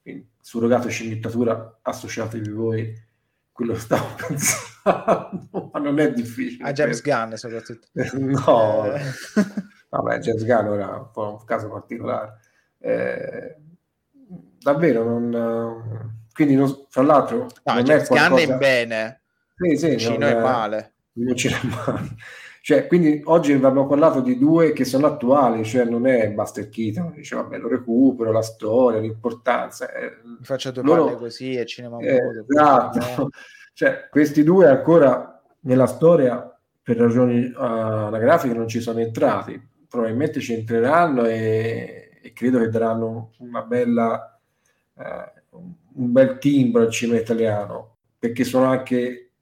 [0.00, 3.08] Quindi surrogato e scimmiottatura associatevi voi
[3.52, 6.64] quello che stavo pensando, ma non è difficile.
[6.66, 7.12] A James per...
[7.12, 7.88] Gunn soprattutto.
[8.16, 9.02] no, eh.
[9.90, 12.38] Vabbè, Gunn era un po' un caso particolare.
[12.78, 13.56] Eh,
[14.58, 18.42] davvero non quindi, non, fra l'altro, no, non è qualcosa...
[18.42, 19.20] È bene,
[19.56, 20.94] sì, sì, Cino è male.
[21.12, 22.08] Non c'è male.
[22.62, 27.12] Cioè, quindi oggi abbiamo parlato di due che sono attuali, cioè non è Buster Keaton,
[27.14, 29.90] dice vabbè lo recupero, la storia, l'importanza.
[29.90, 31.16] Eh, Mi faccio due loro...
[31.16, 33.30] così e cinema un eh, Esatto.
[33.72, 39.58] Cioè, questi due ancora nella storia per ragioni uh, anagrafiche non ci sono entrati,
[39.90, 44.40] probabilmente ci entreranno e, e credo che daranno una bella
[44.94, 45.38] uh,
[45.92, 49.32] un bel timbro al cinema italiano, perché sono anche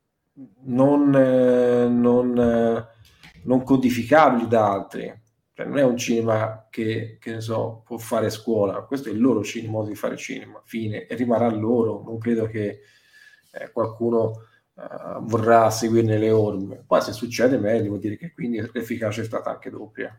[0.62, 2.86] non, eh, non, eh,
[3.44, 5.26] non codificabili da altri.
[5.52, 9.20] Cioè, non è un cinema che, che ne so, può fare scuola, questo è il
[9.20, 12.02] loro cinema, modo di fare cinema, fine, e rimarrà loro.
[12.04, 12.80] Non credo che
[13.52, 14.32] eh, qualcuno
[14.74, 16.84] uh, vorrà seguirne le orme.
[16.86, 20.16] Poi se succede meglio, vuol dire che quindi l'efficacia è stata anche doppia.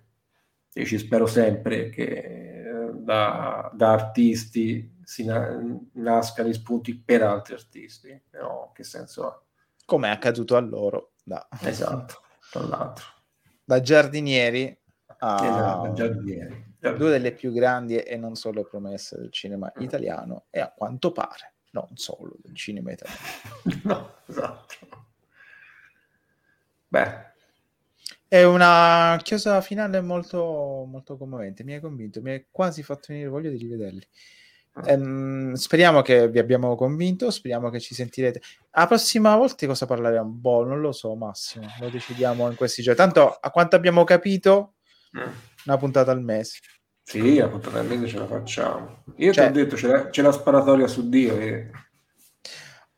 [0.80, 5.60] Io ci spero sempre che eh, da, da artisti si na-
[5.94, 9.44] nascano gli spunti per altri artisti, però che senso ha?
[9.84, 11.46] Come è accaduto a loro, da...
[11.62, 13.06] esatto, tra l'altro.
[13.62, 14.78] Da giardinieri
[15.18, 16.76] a esatto, giardinieri.
[16.80, 16.98] giardinieri.
[16.98, 21.56] due delle più grandi e non solo promesse del cinema italiano e a quanto pare
[21.72, 23.20] non solo del cinema italiano.
[23.84, 24.76] no, esatto.
[26.88, 27.29] Beh,
[28.30, 31.64] è una chiosa finale molto, molto commovente.
[31.64, 34.08] Mi hai convinto, mi hai quasi fatto venire voglia di rivederli.
[34.86, 38.40] Ehm, speriamo che vi abbiamo convinto, speriamo che ci sentirete.
[38.72, 40.30] La prossima volta cosa parleremo?
[40.30, 43.00] Boh, non lo so, Massimo, lo decidiamo in questi giorni.
[43.00, 44.76] Tanto, a quanto abbiamo capito,
[45.18, 45.32] mm.
[45.66, 46.60] una puntata al mese.
[47.04, 49.04] Sì, la puntata al mese ce la facciamo.
[49.18, 51.36] Io cioè, ti ho detto, c'è la, c'è la sparatoria su Dio.
[51.36, 51.72] E...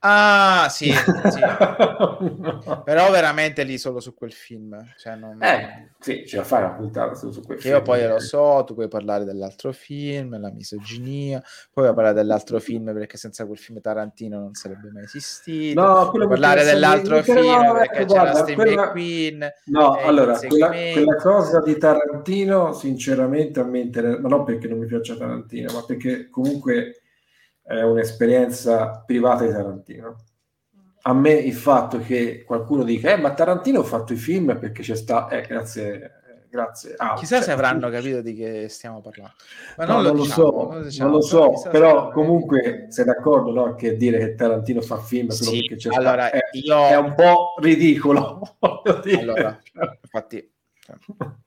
[0.04, 1.40] Ah, sì, sì.
[1.40, 2.82] no.
[2.84, 4.76] però veramente lì solo su quel film.
[4.98, 5.42] Cioè non...
[5.44, 7.76] Eh, sì, c'è da fare una puntata solo su quel che film.
[7.76, 12.60] Io poi lo so, tu puoi parlare dell'altro film, la misoginia, poi puoi parlare dell'altro
[12.60, 15.80] film perché senza quel film Tarantino non sarebbe mai esistito.
[15.80, 18.86] No, puoi parlare dell'altro film no, perché ecco, c'era Steve quella...
[18.88, 19.54] McQueen.
[19.66, 24.80] No, allora, quella, quella, cosa di Tarantino, sinceramente, a me interessa, ma non perché non
[24.80, 27.01] mi piace Tarantino, ma perché comunque
[27.78, 30.16] è un'esperienza privata di Tarantino.
[31.04, 34.84] A me il fatto che qualcuno dica, eh, ma Tarantino ha fatto i film perché
[34.84, 36.94] c'è sta, eh, grazie, grazie.
[36.98, 39.34] Ah, Chissà cioè, se avranno capito di che stiamo parlando.
[39.78, 42.88] Ma non, no, lo, non, diciamo, lo, so, non, diciamo, non lo so, però comunque
[42.90, 46.38] sei d'accordo no, che dire che Tarantino fa film solo sì, perché c'è allora, sta,
[46.38, 46.88] è, io...
[46.88, 48.58] è un po' ridicolo.
[49.20, 49.60] Allora,
[50.02, 50.52] infatti,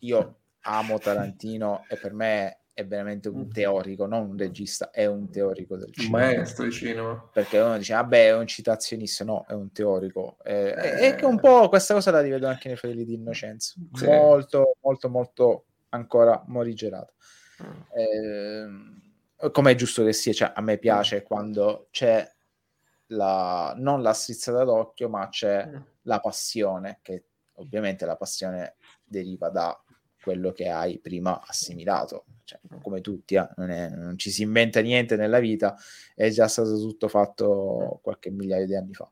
[0.00, 3.50] io amo Tarantino e per me è veramente un mm.
[3.50, 6.18] teorico, non un regista, è un teorico del cinema.
[6.18, 7.30] Maestro di cinema.
[7.32, 10.38] Perché uno dice, vabbè, è un citazionista, no, è un teorico.
[10.42, 13.74] E eh, che un po' questa cosa la rivedo anche nei Fratelli di Innocenza.
[13.92, 14.06] Sì.
[14.06, 17.12] Molto, molto, molto ancora morigerato.
[17.62, 17.80] Mm.
[19.36, 22.28] Eh, come è giusto che sia, cioè, a me piace quando c'è
[23.08, 25.76] la, non la strizzata d'occhio, ma c'è mm.
[26.02, 27.26] la passione, che
[27.58, 28.74] ovviamente la passione
[29.04, 29.80] deriva da
[30.24, 34.80] quello che hai prima assimilato cioè, come tutti, eh, non, è, non, ci si inventa
[34.80, 35.76] niente nella vita,
[36.14, 39.10] è già stato tutto fatto qualche migliaio di anni fa.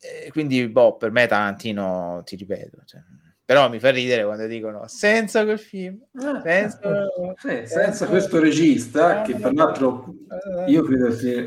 [0.00, 3.00] E quindi, boh, per me Tarantino, ti ripeto, cioè,
[3.44, 9.22] però mi fa ridere quando dicono senza quel film, ah, senza, senza, senza questo regista,
[9.22, 10.14] che tra l'altro
[10.66, 11.46] io credo sia,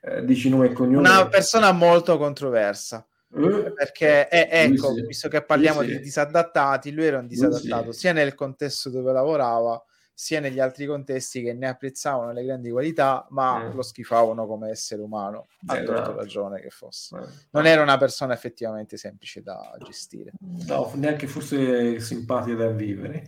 [0.00, 1.08] eh, dici nome e cognome.
[1.08, 3.04] Una persona molto controversa
[3.34, 5.02] eh, perché eh, ecco, sì.
[5.06, 5.88] visto che parliamo sì.
[5.88, 8.00] di disadattati, lui era un disadattato sì.
[8.00, 9.82] sia nel contesto dove lavorava,
[10.16, 13.74] sia negli altri contesti che ne apprezzavano le grandi qualità, ma mm.
[13.74, 15.48] lo schifavano come essere umano.
[15.68, 17.16] Eh, torto ragione che fosse.
[17.16, 17.26] Eh.
[17.50, 20.30] Non era una persona effettivamente semplice da gestire.
[20.66, 23.24] No, neanche forse simpatica da vivere.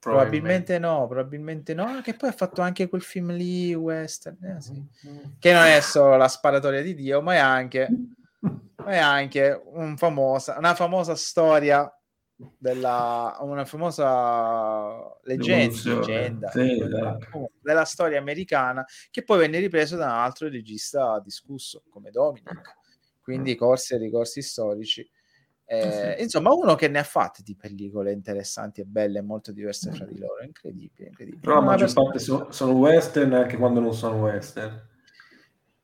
[0.00, 2.00] Probabilmente, probabilmente no, probabilmente no.
[2.02, 4.82] Che poi ha fatto anche quel film lì, western, eh, sì.
[5.08, 5.18] mm.
[5.38, 7.88] che non è solo la sparatoria di Dio, ma è anche
[8.84, 11.92] è anche un famosa, una famosa storia
[12.56, 17.18] della una famosa leggenda, leggenda sì, della,
[17.60, 22.78] della, storia americana che poi venne ripreso da un altro regista discusso come Dominic.
[23.20, 25.08] Quindi corsi e ricorsi storici.
[25.66, 26.22] Eh, sì.
[26.24, 30.04] insomma uno che ne ha fatte di pellicole interessanti e belle e molto diverse fra
[30.04, 30.42] di loro.
[30.42, 31.40] Incredibile, incredibile.
[31.40, 34.88] però la maggior parte sono, sono western anche quando non sono western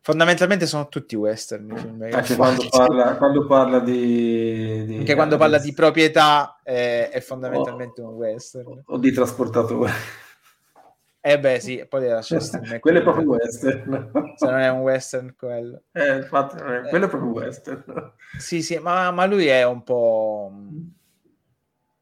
[0.07, 1.99] Fondamentalmente sono tutti western.
[2.13, 8.03] Anche quando parla, quando parla di, di, Anche quando parla di proprietà è, è fondamentalmente
[8.03, 8.83] o, un western.
[8.87, 9.91] O di trasportatore.
[11.21, 12.23] Eh beh sì, poi la
[12.79, 14.13] quello è proprio western.
[14.39, 15.83] Se non è un western quello.
[15.91, 18.13] Eh, infatti, eh, quello è proprio western.
[18.39, 20.53] Sì, sì, ma, ma lui è un po'...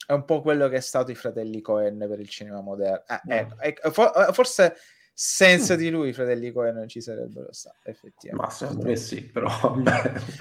[0.06, 3.02] È un po' quello che è stato i fratelli Cohen per il cinema moderno.
[3.08, 4.76] Eh, ecco, ecco, forse
[5.16, 8.46] senza di lui i fratelli Coen non ci sarebbero stati effettivamente.
[8.46, 9.46] Ma secondo me sì però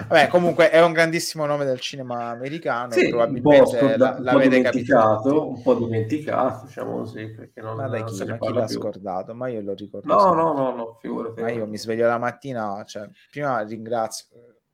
[0.08, 5.20] vabbè comunque è un grandissimo nome del cinema americano sì, probabilmente scorda- la, l'avete capito
[5.24, 8.80] un po' dimenticato diciamo così perché non, ma da chi, ma chi l'ha più.
[8.80, 9.32] scordato?
[9.32, 10.42] Ma io lo ricordo no sempre.
[10.42, 11.40] no no no figurati.
[11.40, 14.26] Ma io mi sveglio la mattina cioè prima ringrazio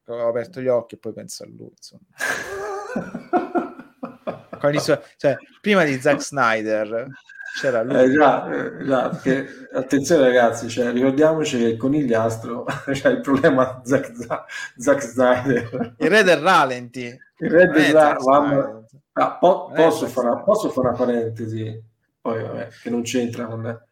[0.06, 2.02] ho aperto gli occhi e poi penso a lui insomma.
[4.60, 7.06] Con i suoi, cioè, prima di Zack Snyder
[7.58, 7.96] c'era lui.
[7.96, 13.80] Eh, già, eh, già perché, attenzione ragazzi, cioè, ricordiamoci che il conigliastro cioè, il problema
[13.84, 14.12] Zack,
[14.76, 15.94] Zack Snyder.
[15.98, 17.04] Il re del ralenti.
[17.38, 18.98] Il re del ralenti.
[19.12, 21.82] Ah, po- posso, fare, posso, fare, una parentesi?
[22.20, 23.84] Poi vabbè, che non c'entra con me.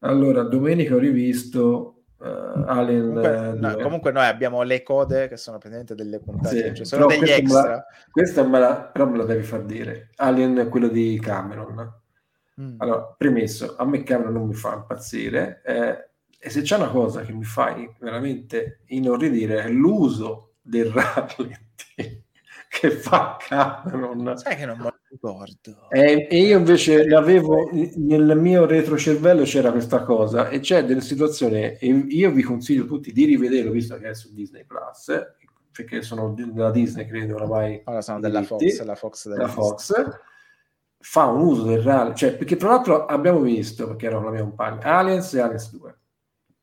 [0.00, 5.56] Allora, domenica ho rivisto Uh, Alien comunque, no, comunque, noi abbiamo le code che sono
[5.56, 7.62] praticamente delle puntate, sì, cioè sono degli extra.
[7.62, 10.10] Me la, questa me la, però me la devi far dire.
[10.16, 11.99] Alien è quello di Cameron.
[12.60, 12.74] Mm.
[12.78, 16.08] Allora, premesso, a me Cameron non mi fa impazzire eh,
[16.38, 22.24] e se c'è una cosa che mi fa veramente inorridire è l'uso del rallenti
[22.68, 24.36] che fa Cameron.
[24.36, 25.90] Sai che non me lo ricordo.
[25.90, 31.78] E, e io invece l'avevo nel mio retrocervello c'era questa cosa e c'è delle situazioni
[31.80, 35.12] io vi consiglio tutti di rivederlo visto che è su Disney Plus
[35.72, 39.92] perché sono della Disney credo oramai allora sono della Fox, la Fox, della Fox
[41.02, 44.42] fa un uso del reale, cioè, perché tra l'altro abbiamo visto, perché era la mia
[44.42, 45.94] compagna, Aliens e Aliens 2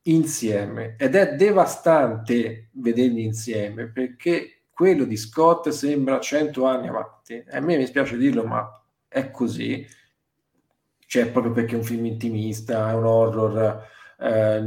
[0.08, 7.44] insieme ed è devastante vederli insieme perché quello di Scott sembra 100 anni avanti.
[7.50, 9.84] A me mi spiace dirlo, ma è così.
[11.04, 13.82] Cioè, proprio perché è un film intimista, è un horror,
[14.20, 14.60] eh,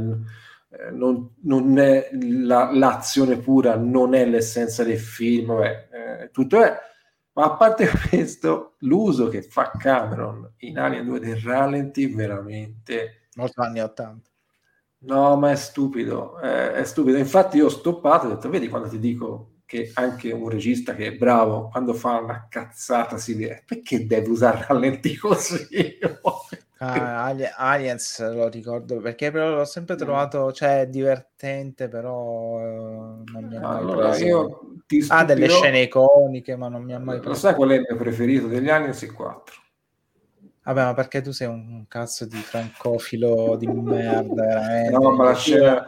[0.92, 6.78] non, non è la, l'azione pura, non è l'essenza del film, vabbè, eh, tutto è.
[7.34, 13.28] Ma a parte questo, l'uso che fa Cameron in Alien 2 del rallenti veramente...
[13.34, 14.30] Molto anni 80.
[15.04, 17.18] No, ma è stupido, è, è stupido.
[17.18, 20.94] Infatti io ho stoppato e ho detto, vedi quando ti dico che anche un regista
[20.94, 25.98] che è bravo, quando fa una cazzata si vede, perché deve usare rallenti così?
[26.76, 29.98] Ah, Aliens lo ricordo perché però l'ho sempre mm.
[29.98, 34.12] trovato cioè, divertente, però eh, non mi ha allora,
[34.98, 35.12] preso.
[35.12, 37.28] Ha ah, delle scene iconiche, ma non mi ha mai preso.
[37.28, 39.02] Lo sai qual è il mio preferito degli Aliens?
[39.02, 39.60] Il 4.
[40.64, 44.90] Vabbè, ma perché tu sei un cazzo di francofilo di merda, veramente.
[44.90, 45.86] No, ma la scena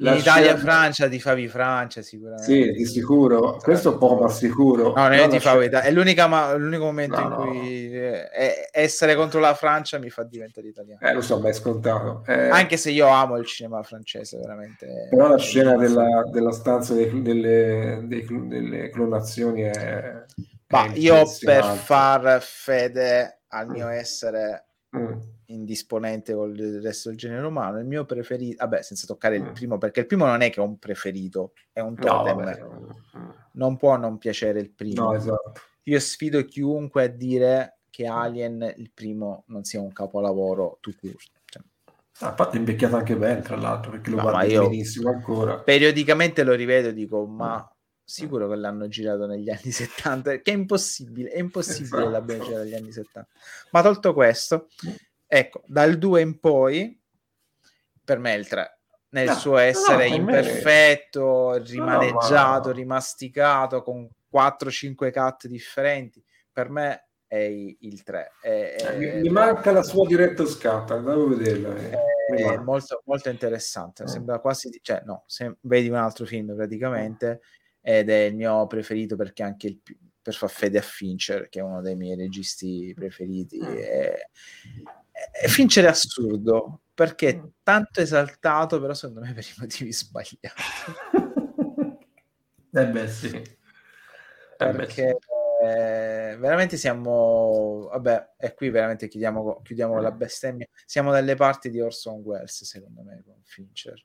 [0.00, 2.44] in Italia e Francia ti favi Francia sicuramente.
[2.44, 3.58] Sì, di sicuro.
[3.62, 4.94] Questo è poco ma sicuro.
[4.94, 5.88] No, no, ti favo Italia.
[5.88, 10.24] È l'unica, ma, l'unico momento no, in cui eh, essere contro la Francia mi fa
[10.24, 11.00] diventare italiano.
[11.06, 12.24] Eh, lo so, ma è scontato.
[12.26, 12.48] Eh...
[12.48, 15.08] Anche se io amo il cinema francese, veramente.
[15.10, 20.24] Però la scena della, della stanza dei, delle, dei, delle clonazioni è...
[20.68, 24.64] Ma io per far fede al mio essere...
[24.96, 27.78] Mm indisponente con il resto del genere umano.
[27.78, 29.52] Il mio preferito, vabbè, senza toccare il mm.
[29.52, 32.38] primo, perché il primo non è che è un preferito, è un totem.
[32.40, 35.04] No, non può non piacere il primo.
[35.04, 35.60] No, esatto.
[35.84, 41.62] Io sfido chiunque a dire che Alien, il primo, non sia un capolavoro tu cioè.
[42.20, 45.58] Ah, infatti è invecchiato anche bene, tra l'altro, perché lo no, guardo benissimo ancora.
[45.60, 47.76] Periodicamente lo rivedo e dico, ma mm.
[48.04, 52.10] sicuro che l'hanno girato negli anni 70, che è impossibile, è impossibile esatto.
[52.10, 53.28] l'abbiano girato negli anni 70.
[53.70, 54.92] Ma tolto questo, mm.
[55.32, 57.00] Ecco, dal 2 in poi,
[58.02, 58.78] per me il 3,
[59.10, 61.62] nel no, suo essere no, imperfetto, me...
[61.62, 66.20] rimaneggiato, no, rimasticato, con 4-5 cut differenti,
[66.52, 68.32] per me è il 3.
[68.40, 71.76] È, è, mi, mi manca la sua diretta scatta, devo vederla.
[71.76, 72.08] Eh.
[72.34, 74.06] È molto, molto interessante, mm.
[74.06, 77.42] sembra quasi, cioè no, se, vedi un altro film praticamente,
[77.80, 81.60] ed è il mio preferito perché anche il più per far fede a Fincher, che
[81.60, 83.58] è uno dei miei registi preferiti.
[83.58, 84.18] È,
[85.48, 87.44] Fincher è assurdo perché è mm.
[87.62, 90.38] tanto esaltato, però secondo me per i motivi sbagliati.
[92.72, 93.36] eh beh, sì.
[93.36, 93.58] Eh
[94.56, 95.16] perché
[95.62, 100.02] eh, veramente siamo, vabbè, e qui veramente chiudiamo, chiudiamo mm.
[100.02, 100.66] la bestemmia.
[100.84, 104.02] Siamo dalle parti di Orson Welles, secondo me, con Fincher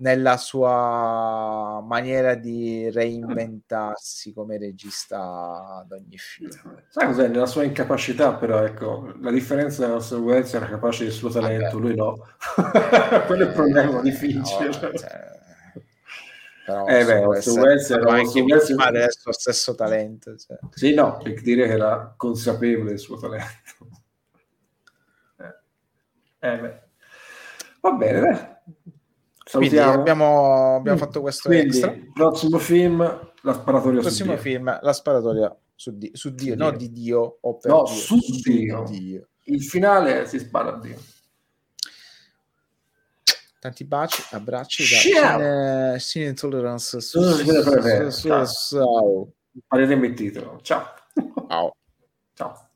[0.00, 6.50] nella sua maniera di reinventarsi come regista ad ogni film.
[6.88, 7.28] Sai cos'è?
[7.28, 11.28] Nella sua incapacità, però, ecco, la differenza è che Russell Wells era capace del suo
[11.28, 11.86] talento, Vabbè.
[11.86, 12.16] lui no.
[13.26, 14.66] Quello è il problema di Fincher.
[14.66, 15.38] No, cioè...
[16.64, 18.72] Però eh beh, Russell Wells era anche Wells...
[18.90, 20.36] del suo stesso talento.
[20.36, 20.58] Cioè.
[20.70, 23.88] Sì, no, per dire che era consapevole del suo talento.
[26.42, 26.80] Eh, eh beh.
[27.82, 28.99] Va bene, beh.
[29.50, 29.92] Salutiamo.
[29.92, 31.00] Abbiamo, abbiamo mm.
[31.00, 31.92] fatto questo Quindi, extra.
[32.14, 33.00] Prossimo film,
[33.42, 37.56] la sparatoria prossimo su film, la sparatoria su, di, su Dio, no di Dio o
[37.56, 38.84] per no, Dio, su, Dio.
[38.88, 39.28] Dio.
[39.46, 40.96] Il finale si spara a Dio.
[43.58, 44.84] Tanti baci, abbracci,
[45.20, 47.00] da Cine Intolerance.
[47.00, 47.44] Su, su,
[48.10, 49.32] su, su,
[49.66, 50.60] Pareremo il titolo.
[50.62, 50.94] Ciao.
[51.48, 51.74] Ciao.
[52.34, 52.69] Ciao.